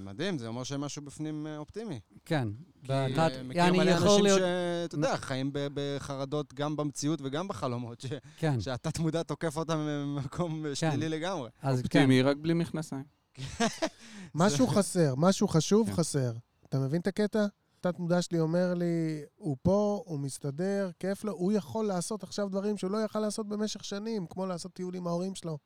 מדהים, 0.05 0.39
זה 0.39 0.47
אומר 0.47 0.65
שמשהו 0.65 1.03
בפנים 1.03 1.47
אה, 1.47 1.59
אופטימי. 1.59 2.01
כן. 2.25 2.49
כי 2.85 2.93
אה, 2.93 3.43
מכיר 3.45 3.73
מלא 3.73 3.93
אנשים 3.93 4.23
להיות... 4.23 4.39
שאתה 4.39 4.95
יודע, 4.95 5.17
חיים 5.17 5.51
בחרדות 5.53 6.55
גם 6.55 6.77
במציאות 6.77 7.21
וגם 7.23 7.49
בחלומות, 7.49 8.01
ש- 8.01 8.07
כן, 8.39 8.61
שהתת-מודע 8.61 9.23
תוקף 9.23 9.57
אותם 9.57 9.79
ממקום 9.79 10.65
שלילי 10.75 11.09
לגמרי. 11.09 11.51
אז 11.63 11.79
כן. 11.79 11.85
אופטימי, 11.85 12.23
רק 12.23 12.37
בלי 12.37 12.55
מכנסיים. 12.55 13.05
משהו 14.35 14.67
חסר, 14.67 15.15
משהו 15.17 15.49
חשוב 15.49 15.87
כן. 15.87 15.95
חסר. 15.95 16.33
אתה 16.69 16.79
מבין 16.79 17.01
את 17.01 17.07
הקטע? 17.07 17.47
תת-מודע 17.81 18.23
שלי 18.23 18.41
אומר 18.41 18.75
לי, 18.75 19.23
הוא 19.37 19.57
פה, 19.63 20.03
הוא 20.07 20.19
מסתדר, 20.19 20.91
כיף 20.99 21.25
לו, 21.25 21.33
הוא 21.33 21.53
יכול 21.53 21.87
לעשות 21.87 22.23
עכשיו 22.23 22.49
דברים 22.49 22.77
שהוא 22.77 22.91
לא 22.91 22.99
יכל 22.99 23.21
לעשות 23.21 23.49
במשך 23.49 23.85
שנים, 23.85 24.27
כמו 24.27 24.47
לעשות 24.47 24.73
טיול 24.73 24.95
עם 24.95 25.07
ההורים 25.07 25.35
שלו, 25.35 25.59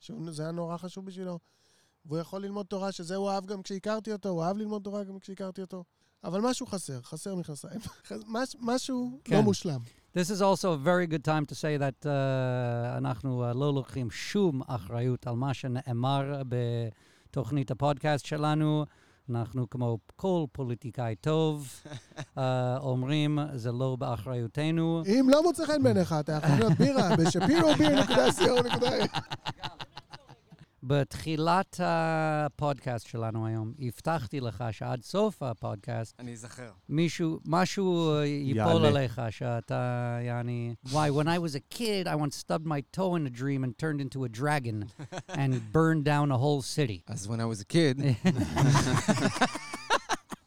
שזה 0.00 0.42
היה 0.42 0.52
נורא 0.52 0.76
חשוב 0.76 1.06
בשבילו. 1.06 1.38
והוא 2.06 2.18
יכול 2.18 2.42
ללמוד 2.42 2.66
תורה, 2.66 2.92
שזה 2.92 3.16
הוא 3.16 3.30
אהב 3.30 3.46
גם 3.46 3.62
כשהכרתי 3.62 4.12
אותו, 4.12 4.28
הוא 4.28 4.42
אהב 4.42 4.56
ללמוד 4.56 4.82
תורה 4.82 5.04
גם 5.04 5.18
כשהכרתי 5.18 5.60
אותו. 5.60 5.84
אבל 6.24 6.40
משהו 6.40 6.66
חסר, 6.66 7.02
חסר 7.02 7.34
מכנסיים. 7.34 7.80
מש, 8.34 8.56
משהו 8.60 9.20
כן. 9.24 9.36
לא 9.36 9.42
מושלם. 9.42 9.80
This 10.16 10.30
is 10.30 10.40
also 10.40 10.72
a 10.72 10.76
very 10.76 11.06
good 11.06 11.24
time 11.24 11.46
to 11.46 11.54
say 11.54 11.76
that 11.78 12.06
uh, 12.06 12.08
אנחנו 12.96 13.50
uh, 13.50 13.56
לא 13.56 13.74
לוקחים 13.74 14.10
שום 14.10 14.62
אחריות 14.66 15.26
על 15.26 15.34
מה 15.34 15.54
שנאמר 15.54 16.42
בתוכנית 16.48 17.70
הפודקאסט 17.70 18.26
שלנו. 18.26 18.84
אנחנו, 19.30 19.70
כמו 19.70 19.98
כל 20.16 20.44
פוליטיקאי 20.52 21.14
טוב, 21.20 21.68
uh, 22.16 22.40
אומרים, 22.80 23.38
זה 23.54 23.72
לא 23.72 23.96
באחריותנו. 23.96 25.02
אם 25.06 25.26
לא 25.30 25.42
מוצא 25.42 25.66
חן 25.66 25.82
בעיניך, 25.82 26.14
אתה 26.20 26.32
יכול 26.32 26.50
לקנות 26.50 26.72
בירה 26.72 27.16
בשפירו 27.18 27.74
ביר.co.il. 27.74 29.67
בתחילת 30.82 31.80
הפודקאסט 31.82 33.06
שלנו 33.06 33.46
היום, 33.46 33.72
הבטחתי 33.78 34.40
לך 34.40 34.64
שעד 34.70 35.02
סוף 35.02 35.42
הפודקאסט, 35.42 36.14
אני 36.18 36.32
אזכר. 36.32 36.70
מישהו, 36.88 37.40
משהו 37.44 38.12
ייפול. 38.24 38.84
עליך, 38.86 39.20
שאתה, 39.30 40.18
יעני... 40.22 40.74
Why, 40.86 41.10
when 41.10 41.28
I 41.28 41.38
was 41.38 41.54
a 41.54 41.74
kid, 41.74 42.06
I 42.06 42.14
once 42.14 42.36
stubbed 42.36 42.66
my 42.66 42.80
toe 42.96 43.16
in 43.16 43.26
a 43.26 43.30
dream 43.30 43.64
and 43.64 43.78
turned 43.78 44.00
into 44.00 44.24
a 44.24 44.28
dragon 44.28 44.84
and 45.28 45.52
burned 45.72 46.04
down 46.04 46.30
a 46.32 46.38
whole 46.38 46.62
city. 46.62 47.02
אז 47.06 47.26
when 47.26 47.40
I 47.40 47.44
was 47.44 47.60
a 47.60 47.64
kid... 47.64 48.02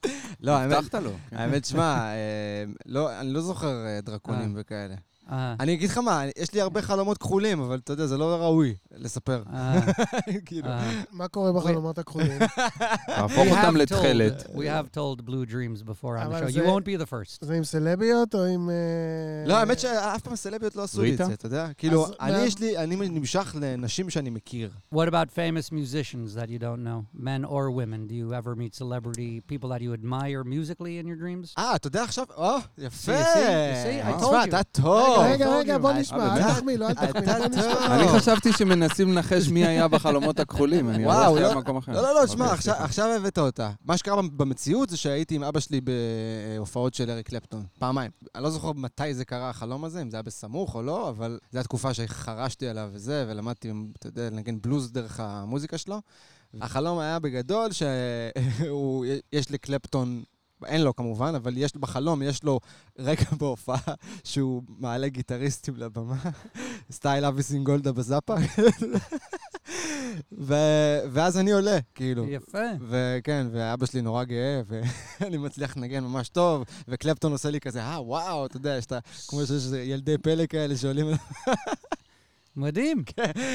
לא, 0.41 0.51
האמת, 0.51 0.77
הבטחת 0.77 0.95
לו. 0.95 1.11
האמת, 1.31 1.65
שמע, 1.65 2.13
אה, 2.13 2.63
לא, 2.85 3.19
אני 3.19 3.33
לא 3.33 3.41
זוכר 3.41 3.85
אה, 3.85 4.01
דרקונים 4.01 4.53
וכאלה. 4.55 4.95
אה, 5.31 5.55
אני 5.59 5.73
אגיד 5.73 5.89
לך 5.89 5.97
מה, 5.97 6.23
יש 6.37 6.53
לי 6.53 6.61
הרבה 6.61 6.81
חלומות 6.81 7.17
כחולים, 7.17 7.59
אבל 7.61 7.79
אתה 7.83 7.93
יודע, 7.93 8.05
זה 8.05 8.17
לא 8.17 8.35
ראוי 8.41 8.75
לספר. 8.97 9.43
אה, 9.53 9.79
כאילו. 10.45 10.67
אה. 10.67 11.01
מה 11.11 11.27
קורה 11.27 11.51
בחלומות 11.51 11.97
הכחולים? 11.99 12.39
תהפוך 13.07 13.37
We 13.47 13.49
אותם 13.49 13.75
have 13.75 13.77
לתכלת. 13.79 14.41
told- 14.41 14.55
We 14.55 14.61
have 14.63 14.95
told 14.97 15.25
blue 15.25 15.45
dreams 15.51 15.83
before 15.83 16.17
on 16.17 16.29
the 16.31 16.51
show. 16.51 16.57
You 16.57 16.63
won't 16.63 16.85
be 16.85 17.03
the 17.03 17.09
first. 17.09 17.37
זה 17.45 17.53
עם 17.53 17.63
סלביות 17.63 18.35
או 18.35 18.45
עם... 18.45 18.69
לא, 19.47 19.57
האמת 19.57 19.79
שאף 19.79 20.21
פעם 20.21 20.35
סלביות 20.35 20.75
לא 20.75 20.83
עשו 20.83 21.01
לי 21.01 21.13
את? 21.13 21.17
זה, 21.17 21.33
אתה 21.33 21.45
יודע? 21.45 21.67
כאילו, 21.77 22.07
אני 22.21 22.31
מה- 22.31 22.39
יש 22.45 22.59
לי, 22.59 22.77
אני 22.77 22.95
נמשך 22.95 23.55
לנשים 23.61 24.09
שאני 24.09 24.29
מכיר. 24.29 24.69
What 24.95 25.07
about 25.07 25.29
famous 25.35 25.71
musicians 25.71 26.35
that 26.37 26.49
you 26.49 26.59
don't 26.59 26.83
know, 26.87 27.19
men 27.23 27.45
or 27.45 27.69
women? 27.71 28.07
Do 28.07 28.13
you 28.13 28.33
ever 28.33 28.55
meet 28.55 28.75
celebrity 28.75 29.41
people 29.51 29.69
that 29.69 29.81
you 29.81 29.93
admire 29.93 30.43
musically 30.43 30.93
in 31.01 31.07
your 31.07 31.19
dreams? 31.23 31.53
אה, 31.57 31.75
אתה 31.75 31.87
יודע 31.87 32.03
עכשיו? 32.03 32.25
או, 32.37 32.55
יפה. 32.77 33.11
see, 33.11 33.25
you 33.25 33.85
see, 33.85 34.17
I 34.17 34.21
told 34.21 34.25
תשמע. 34.25 34.43
אתה 34.43 34.63
טוב. 34.63 35.20
רגע, 35.23 35.57
רגע. 35.57 35.77
בוא 35.77 35.91
נשמע, 35.91 36.35
אל? 36.35 36.53
תחמיא 36.53 36.77
לו, 36.77 36.87
אל 36.87 36.93
תחמיא. 36.93 37.33
טוב. 37.47 37.77
אני 37.91 38.07
חשבתי 38.07 38.53
שמנסים 38.53 39.11
לנחש 39.11 39.47
מי 39.47 39.65
היה 39.65 39.87
בחלומות 39.87 40.39
הכחולים, 40.39 40.89
אני 40.89 41.05
הלכתי 41.05 41.41
לא- 41.41 41.51
למקום 41.51 41.77
אחר. 41.77 41.91
לא, 41.91 42.01
לא, 42.01 42.21
לא, 42.21 42.25
תשמע, 42.25 42.45
אוקיי, 42.53 42.73
עכשיו- 42.77 43.07
הבאת 43.07 43.37
אותה. 43.37 43.71
מה 43.85 43.97
שקרה 43.97 44.21
במציאות 44.21 44.89
זה 44.89 44.97
שהייתי 44.97 45.35
עם 45.35 45.43
אבא 45.43 45.59
שלי 45.59 45.81
בהופעות 46.57 46.93
של 46.93 47.09
אריק 47.09 47.27
קלפטון, 47.29 47.63
פעמיים. 47.79 48.11
אני 48.35 48.43
לא 48.43 48.49
זוכר 48.49 48.71
מתי 48.71 49.13
זה 49.13 49.25
קרה, 49.25 49.49
החלום 49.49 49.85
הזה, 49.85 50.01
אם 50.01 50.09
זה 50.09 50.17
היה 50.17 50.23
בסמוך 50.23 50.75
או 50.75 50.81
לא, 50.81 51.09
אבל 51.09 51.31
זו 51.51 51.57
הייתה 51.57 51.67
תקופה 51.67 51.93
שחרשתי 51.93 52.67
עליו 52.67 52.89
וזה, 52.93 53.25
ולמדתי, 53.29 53.71
אתה 53.99 54.07
יודע, 54.07 54.29
לנגן 54.29 54.57
בלוז 54.61 54.91
דרך 54.91 55.19
המוזיקה 55.19 55.77
שלו. 55.77 56.01
החלום 56.61 56.99
היה 56.99 57.19
בגדול 57.19 57.69
שיש 57.71 59.51
לקלפטון... 59.51 60.23
אין 60.65 60.81
לו 60.81 60.95
כמובן, 60.95 61.35
אבל 61.35 61.57
יש 61.57 61.75
בחלום, 61.77 62.21
יש 62.21 62.43
לו 62.43 62.59
רגע 62.99 63.23
בהופעה 63.39 63.79
שהוא 64.23 64.63
מעלה 64.79 65.07
גיטריסטים 65.07 65.75
לבמה, 65.77 66.15
סטייל 66.91 67.25
אבי 67.25 67.43
סינגולדה 67.43 67.91
בזאפה. 67.91 68.35
ו- 70.31 70.99
ואז 71.11 71.37
אני 71.37 71.51
עולה, 71.51 71.77
כאילו. 71.95 72.25
יפה. 72.29 72.57
וכן, 72.87 73.47
ואבא 73.51 73.85
שלי 73.85 74.01
נורא 74.01 74.23
גאה, 74.23 74.61
ואני 75.21 75.37
מצליח 75.37 75.77
לנגן 75.77 76.03
ממש 76.03 76.29
טוב, 76.29 76.63
וקלפטון 76.87 77.31
עושה 77.31 77.49
לי 77.49 77.59
כזה, 77.59 77.81
אה, 77.83 78.01
וואו, 78.01 78.45
אתה 78.45 78.57
יודע, 78.57 78.77
יש 78.77 78.85
את 78.85 78.91
ה... 78.91 78.99
כמו 79.27 79.45
שיש 79.45 79.63
ילדי 79.83 80.17
פלא 80.17 80.45
כאלה 80.45 80.77
שעולים... 80.77 81.07
מדהים. 82.55 83.03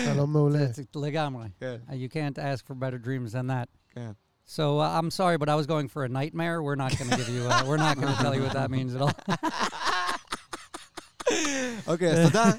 חלום 0.06 0.32
מעולה. 0.32 0.66
זה 0.72 0.82
לגמרי. 0.96 1.48
כן, 1.60 1.76
Uh, 1.88 1.92
You 1.92 2.12
can't 2.12 2.38
ask 2.38 2.66
for 2.66 2.74
better 2.74 3.06
dreams 3.06 3.32
than 3.32 3.46
that. 3.50 3.66
כן. 3.94 4.10
So 4.46 4.78
uh, 4.80 4.88
I'm 4.98 5.10
sorry, 5.10 5.36
but 5.38 5.48
I 5.48 5.56
was 5.56 5.66
going 5.66 5.88
for 5.88 6.04
a 6.04 6.08
nightmare. 6.08 6.62
We're 6.62 6.76
not 6.76 6.96
going 6.96 7.10
to 7.10 7.16
give 7.16 7.28
you. 7.28 7.42
Uh, 7.48 7.64
we're 7.66 7.76
not 7.76 7.96
going 8.00 8.12
to 8.14 8.18
tell 8.22 8.34
you 8.34 8.42
what 8.42 8.52
that 8.52 8.70
means 8.70 8.94
at 8.94 9.02
all. 9.02 9.10
אוקיי, 11.86 12.12
אז 12.12 12.32
תודה. 12.32 12.50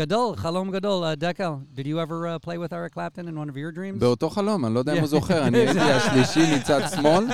Gadol, 0.00 0.36
Chalom 0.42 0.70
Gadol, 0.72 1.04
uh, 1.04 1.14
Dekel. 1.14 1.54
Did 1.74 1.86
you 1.86 2.00
ever 2.00 2.26
uh, 2.26 2.38
play 2.38 2.56
with 2.56 2.72
Eric 2.72 2.94
Clapton 2.94 3.28
in 3.28 3.38
one 3.38 3.48
of 3.50 3.56
your 3.56 3.72
dreams? 3.72 4.00
באותו 4.00 4.30
חלום, 4.30 4.66
אני 4.66 4.74
לא 4.74 4.78
יודע 4.78 4.92
אם 4.92 4.98
הוא 4.98 5.08
זוכר, 5.08 5.46
אני 5.46 5.58
הייתי 5.58 5.80
השלישי 5.80 6.56
מצד 6.56 6.80
שמאל, 6.94 7.24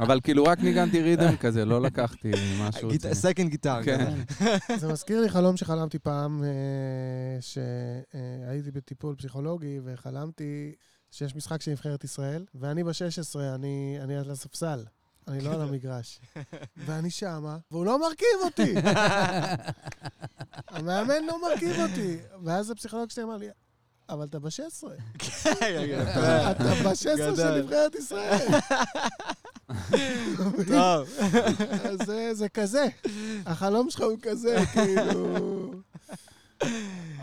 אבל 0.00 0.20
כאילו 0.20 0.44
רק 0.44 0.60
ניגנתי 0.60 1.02
ריתם 1.02 1.36
כזה, 1.36 1.64
לא 1.64 1.82
לקחתי 1.82 2.30
משהו. 2.60 2.90
סקנד 3.12 3.50
גיטר. 3.50 3.82
כן. 3.84 4.14
זה 4.76 4.92
מזכיר 4.92 5.20
לי 5.20 5.28
חלום 5.28 5.56
שחלמתי 5.56 5.98
פעם, 5.98 6.44
אה, 6.44 7.40
שהייתי 7.40 8.70
בטיפול 8.70 9.14
פסיכולוגי 9.14 9.80
וחלמתי 9.84 10.72
שיש 11.10 11.36
משחק 11.36 11.62
של 11.62 11.70
נבחרת 11.70 12.04
ישראל, 12.04 12.44
ואני 12.54 12.84
ב-16, 12.84 13.38
אני 13.54 13.98
אני 14.02 14.16
על 14.16 14.30
הספסל. 14.30 14.84
אני 15.28 15.40
לא 15.40 15.52
על 15.52 15.60
המגרש. 15.60 16.20
ואני 16.86 17.10
שמה, 17.10 17.58
והוא 17.70 17.86
לא 17.86 18.00
מרכיב 18.00 18.38
אותי. 18.44 18.74
המאמן 20.68 21.24
לא 21.26 21.42
מרכיב 21.42 21.76
אותי. 21.80 22.16
ואז 22.44 22.70
הפסיכולוג 22.70 23.10
שלי 23.10 23.22
אמר 23.22 23.36
לי, 23.36 23.48
אבל 24.08 24.26
אתה 24.26 24.38
ב-16. 24.38 24.86
אתה 26.50 26.74
ב-16 26.84 27.36
של. 27.36 27.62
נבחרת 27.62 27.94
ישראל. 27.94 28.46
טוב. 30.68 31.08
זה 32.32 32.48
כזה. 32.48 32.86
החלום 33.46 33.90
שלך 33.90 34.00
הוא 34.00 34.18
כזה, 34.22 34.56
כאילו... 34.72 35.70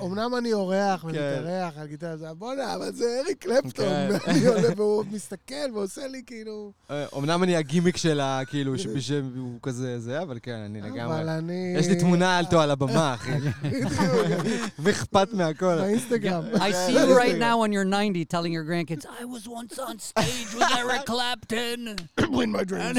אמנם 0.05 0.35
אני 0.37 0.53
אורח 0.53 1.01
כן. 1.01 1.07
ומתארח 1.07 1.73
על 1.77 1.87
גיטרה, 1.87 2.17
זה 2.17 2.27
בואנה, 2.37 2.75
אבל 2.75 2.91
זה 2.91 3.05
אריק 3.25 3.37
קלפטון. 3.43 3.85
כן. 3.85 4.09
אני 4.27 4.45
עולה 4.45 4.67
והוא 4.75 5.03
מסתכל 5.11 5.71
ועושה 5.73 6.07
לי 6.07 6.21
כאילו... 6.27 6.71
אה, 6.91 7.05
אמנם 7.17 7.43
אני 7.43 7.55
הגימיק 7.55 7.97
שלה, 7.97 8.41
כאילו, 8.47 8.77
שמי 8.79 9.01
שהוא 9.01 9.59
כזה 9.63 9.99
זה, 9.99 10.21
אבל 10.21 10.39
כן, 10.43 10.51
אני 10.51 10.81
אבל 10.81 10.89
לגמרי... 10.89 11.37
אני... 11.37 11.73
יש 11.77 11.87
לי 11.87 11.95
תמונה 11.95 12.39
אלטו 12.39 12.61
על 12.61 12.71
הבמה, 12.71 13.13
אחי. 13.15 13.31
ואכפת 14.79 15.27
מהכל. 15.33 15.75
באינסטגרם. 15.75 16.43
I 16.53 16.71
see 16.71 16.93
you 16.93 17.17
right 17.17 17.37
now 17.37 17.57
when 17.61 17.71
you're 17.71 17.85
90 17.85 18.25
telling 18.25 18.53
your 18.53 18.63
grandkids, 18.63 19.05
I 19.21 19.25
was 19.25 19.47
once 19.47 19.79
on 19.79 19.99
stage 19.99 20.53
with 20.55 20.77
Eric 20.77 21.05
Clapton. 21.05 21.95
Win 22.37 22.51
my 22.51 22.63
dreams. 22.63 22.97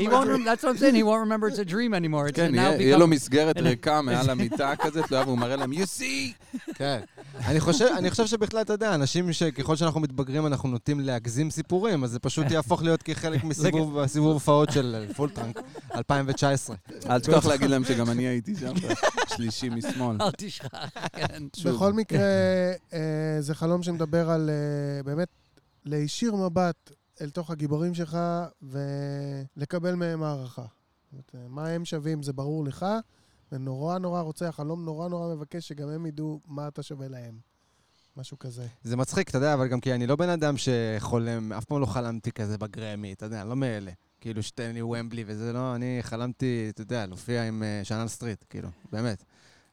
he 0.00 0.08
won't. 0.08 0.44
That's 0.44 0.62
what 0.62 0.70
I'm 0.72 0.78
saying. 0.78 0.94
He 0.94 1.02
won't 1.02 1.20
remember 1.26 1.46
it's 1.48 1.58
a 1.58 1.64
dream 1.64 1.92
anymore. 1.94 2.28
It's 2.28 2.36
כן, 2.36 2.54
now 2.54 2.80
יהיה 2.80 2.96
לו. 2.96 3.06
מסגרת 3.06 3.58
ריקה 3.58 4.02
מעל 4.02 4.30
המיטה 4.30 4.76
כזה, 4.76 5.02
תלויה, 5.02 5.24
והוא 5.24 5.38
מראה 5.38 5.56
להם, 5.56 5.70
you 5.76 5.86
see! 5.98 6.56
כן. 6.74 7.00
אני 7.46 7.60
חושב, 7.60 7.84
אני 7.98 8.10
חושב 8.10 8.26
שבכלל, 8.26 8.60
אתה 8.60 8.72
יודע, 8.72 8.94
אנשים 8.94 9.32
שככל 9.32 9.76
שאנחנו 9.76 10.00
מתבגרים, 10.00 10.46
אנחנו 10.46 10.68
נוטים 10.68 11.00
להגזים 11.00 11.50
סיפורים, 11.50 12.04
אז 12.04 12.10
זה 12.10 12.18
פשוט 12.18 12.50
יהפוך 12.50 12.82
להיות 12.82 13.02
כחלק 13.02 13.44
מסיבוב 13.94 14.32
הופעות 14.32 14.72
של 14.72 15.06
פולטרנק 15.16 15.60
2019. 15.94 16.76
אל 17.10 17.20
תשכח 17.20 17.46
להגיד 17.46 17.70
להם 17.70 17.84
שגם 17.84 18.10
אני 18.10 18.22
הייתי 18.22 18.56
שם, 18.56 18.74
בשלישי 19.26 19.68
משמאל. 19.68 20.16
אל 20.20 20.30
תשכח. 20.36 20.68
כן. 21.12 21.42
בכל 21.64 21.92
מקרה, 21.92 22.20
אה, 22.92 23.36
זה 23.40 23.54
חלום 23.54 23.82
שמדבר 23.82 24.30
על 24.30 24.50
אה, 24.50 25.02
באמת 25.02 25.28
להישיר 25.84 26.34
מבט 26.34 26.90
אל 27.20 27.30
תוך 27.30 27.50
הגיבורים 27.50 27.94
שלך 27.94 28.18
ולקבל 28.62 29.94
מהם 29.94 30.22
הערכה. 30.22 30.64
מה 31.48 31.68
הם 31.68 31.84
שווים 31.84 32.22
זה 32.22 32.32
ברור 32.32 32.64
לך, 32.64 32.86
ונורא 33.52 33.98
נורא 33.98 34.20
רוצה, 34.20 34.48
החלום 34.48 34.84
נורא 34.84 35.08
נורא 35.08 35.34
מבקש 35.34 35.68
שגם 35.68 35.88
הם 35.88 36.06
ידעו 36.06 36.40
מה 36.46 36.68
אתה 36.68 36.82
שווה 36.82 37.08
להם. 37.08 37.38
משהו 38.16 38.38
כזה. 38.38 38.66
זה 38.82 38.96
מצחיק, 38.96 39.28
אתה 39.28 39.38
יודע, 39.38 39.54
אבל 39.54 39.68
גם 39.68 39.80
כי 39.80 39.94
אני 39.94 40.06
לא 40.06 40.16
בן 40.16 40.28
אדם 40.28 40.54
שחולם, 40.56 41.52
אף 41.52 41.64
פעם 41.64 41.80
לא 41.80 41.86
חלמתי 41.86 42.32
כזה 42.32 42.58
בגרמי, 42.58 43.12
אתה 43.12 43.26
יודע, 43.26 43.44
לא 43.44 43.56
מאלה. 43.56 43.90
כאילו, 44.20 44.42
שתן 44.42 44.72
לי 44.72 44.82
ומבלי 44.82 45.24
וזה 45.26 45.52
לא, 45.52 45.74
אני 45.74 45.98
חלמתי, 46.00 46.66
אתה 46.68 46.82
יודע, 46.82 47.06
להופיע 47.06 47.44
עם 47.44 47.62
אה, 47.62 47.80
שאנן 47.84 48.08
סטריט, 48.08 48.44
כאילו, 48.50 48.68
באמת. 48.92 49.24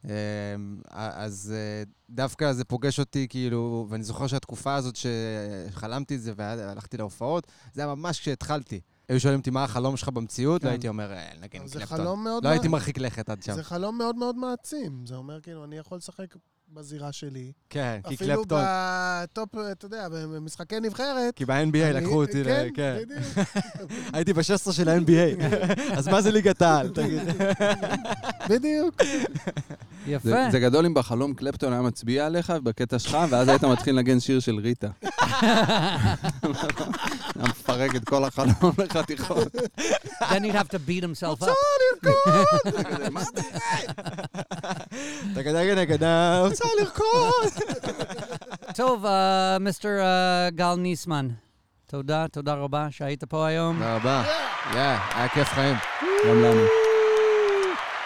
אה, 0.09 0.55
אז 0.91 1.53
אה, 1.55 1.84
דווקא 2.09 2.53
זה 2.53 2.65
פוגש 2.65 2.99
אותי, 2.99 3.28
כאילו, 3.30 3.86
ואני 3.89 4.03
זוכר 4.03 4.28
שהתקופה 4.28 4.76
הזאת 4.76 4.95
שחלמתי 4.95 6.15
את 6.15 6.21
זה 6.21 6.34
והלכתי 6.36 6.97
להופעות, 6.97 7.47
זה 7.74 7.82
היה 7.82 7.95
ממש 7.95 8.19
כשהתחלתי. 8.19 8.82
היו 9.10 9.20
שואלים 9.20 9.39
אותי 9.39 9.49
מה 9.49 9.64
החלום 9.64 9.97
שלך 9.97 10.10
במציאות, 10.10 10.62
כן. 10.62 10.68
לא 10.68 10.72
הייתי 10.72 10.88
אומר, 10.88 11.12
"אה, 11.14 11.30
זה 11.66 11.80
קלפטון. 11.80 12.06
לא 12.06 12.18
מע- 12.18 12.49
הייתי 12.49 12.68
מרחיק 12.68 12.97
לכת 12.97 13.30
עד 13.30 13.43
שם. 13.43 13.54
זה 13.54 13.64
חלום 13.64 13.97
מאוד 13.97 14.16
מאוד 14.16 14.36
מעצים. 14.36 15.06
זה 15.06 15.16
אומר, 15.16 15.41
כאילו, 15.41 15.64
אני 15.64 15.78
יכול 15.78 15.97
לשחק 15.97 16.36
בזירה 16.76 17.11
שלי. 17.11 17.51
כן, 17.69 17.99
כי 18.07 18.15
אפילו 18.15 18.36
קלפטון. 18.38 18.61
בטופ, 18.65 19.49
אתה 19.71 19.86
יודע, 19.86 20.07
במשחקי 20.09 20.80
נבחרת. 20.80 21.36
כי 21.36 21.45
ב-NBA 21.45 21.93
לקחו 21.93 22.21
אותי, 22.24 22.43
ל- 22.43 22.45
כן, 22.45 22.67
כן. 22.76 22.97
בדיוק. 23.01 23.47
הייתי 24.13 24.34
ב-16 24.34 24.71
של 24.71 24.89
ה-NBA. 24.89 25.43
אז 25.97 26.07
מה 26.07 26.21
זה 26.21 26.32
ליגת 26.32 26.61
העל? 26.61 26.89
תגיד. 26.89 27.21
בדיוק. 28.49 28.95
יפה. 30.07 30.30
זה- 30.51 30.59
גדול 30.59 30.86
אם 30.86 30.93
בחלום 30.93 31.34
קלפטון 31.34 31.74
היה 31.74 31.82
מצביע 31.82 32.26
עליך 32.26 32.49
בקטע 32.63 32.99
שלך, 32.99 33.17
ואז 33.30 33.47
היית 33.47 33.63
מתחיל 33.63 33.95
לנגן 33.95 34.19
שיר 34.19 34.39
של 34.39 34.55
ריטה. 34.55 34.88
היה 35.41 36.15
מפרק 37.49 37.95
את 37.95 38.03
כל 38.05 38.24
החלום 38.24 38.53
לחתיכות. 38.78 39.55
then 39.55 40.43
he'd 40.43 40.55
have 40.55 40.69
to 40.69 40.80
beat 40.88 41.03
himself 41.03 41.43
up. 41.43 41.49
כזה, 42.88 43.09
מה 43.09 43.21
אתה 43.21 43.41
תגדה 45.36 45.86
גדה, 45.86 46.39
רוצה 46.39 46.62
לרקוד. 46.80 47.64
טוב, 48.76 49.05
אה, 49.05 49.57
מיסטר 49.59 49.99
אה, 49.99 50.49
גל 50.49 50.76
ניסמן, 50.76 51.28
תודה, 51.88 52.26
תודה 52.32 52.53
רבה 52.53 52.88
שהיית 52.91 53.24
פה 53.24 53.47
היום. 53.47 53.76
תודה 53.76 53.95
רבה. 53.95 54.24
יא, 54.74 54.80
היה 55.16 55.28
כיף 55.30 55.47
חיים. 55.49 55.76
גם 56.28 56.41
לנו. 56.43 56.61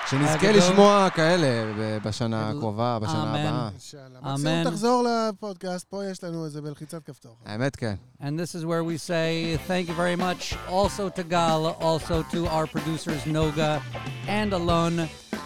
שנזכה 0.09 0.37
היה 0.41 0.51
גדול. 0.53 0.57
לשמוע 0.57 1.09
כאלה 1.09 1.73
ב- 1.77 2.07
בשנה 2.07 2.43
גדול. 2.47 2.57
הקרובה, 2.57 2.99
בשנה 3.01 3.23
אמן. 3.23 3.45
הבאה. 3.45 3.69
אינשאללה. 3.71 4.19
אמן. 4.19 4.31
מקסימום 4.33 4.63
תחזור 4.63 5.03
לפודקאסט, 5.07 5.87
פה 5.89 6.05
יש 6.05 6.23
לנו 6.23 6.45
איזה 6.45 6.61
בלחיצת 6.61 7.03
כפתור. 7.03 7.35
האמת, 7.45 7.75
כן. 7.75 7.93
And 8.21 8.25
this 8.25 8.55
is 8.55 8.63
where 8.63 8.83
we 8.83 8.97
say 9.07 9.57
thank 9.67 9.89
you 9.89 9.93
very 9.93 10.15
much 10.21 10.55
also 10.69 11.09
to 11.19 11.23
Gal, 11.29 11.75
also 11.81 12.23
to 12.35 12.47
our 12.47 12.67
producers 12.67 13.21
Noga 13.25 13.81
and 14.27 14.53
Alon, 14.53 14.99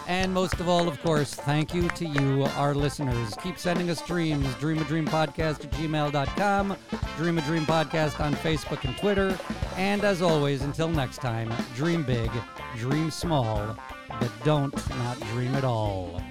and 0.06 0.32
most 0.32 0.60
of 0.60 0.68
all, 0.68 0.88
of 0.88 1.00
course, 1.02 1.34
thank 1.34 1.74
you 1.74 1.88
to 1.90 2.04
you, 2.06 2.44
our 2.56 2.74
listeners. 2.74 3.34
Keep 3.42 3.58
sending 3.58 3.90
us 3.90 4.04
dreams, 4.06 4.46
dream 4.56 4.78
a 4.78 4.84
dreamadreampodcast 4.84 5.64
at 5.64 5.70
gmail.com, 5.72 6.76
Dream 7.16 7.38
a 7.38 7.42
Dream 7.42 7.64
Podcast 7.64 8.20
on 8.20 8.34
Facebook 8.34 8.84
and 8.84 8.96
Twitter. 8.96 9.38
And 9.76 10.04
as 10.04 10.22
always, 10.22 10.62
until 10.62 10.88
next 10.88 11.18
time, 11.18 11.52
dream 11.74 12.02
big, 12.02 12.30
dream 12.76 13.10
small, 13.10 13.76
but 14.08 14.30
don't 14.44 14.74
not 14.98 15.20
dream 15.32 15.54
at 15.54 15.64
all. 15.64 16.22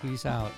Peace 0.00 0.26
out. 0.26 0.52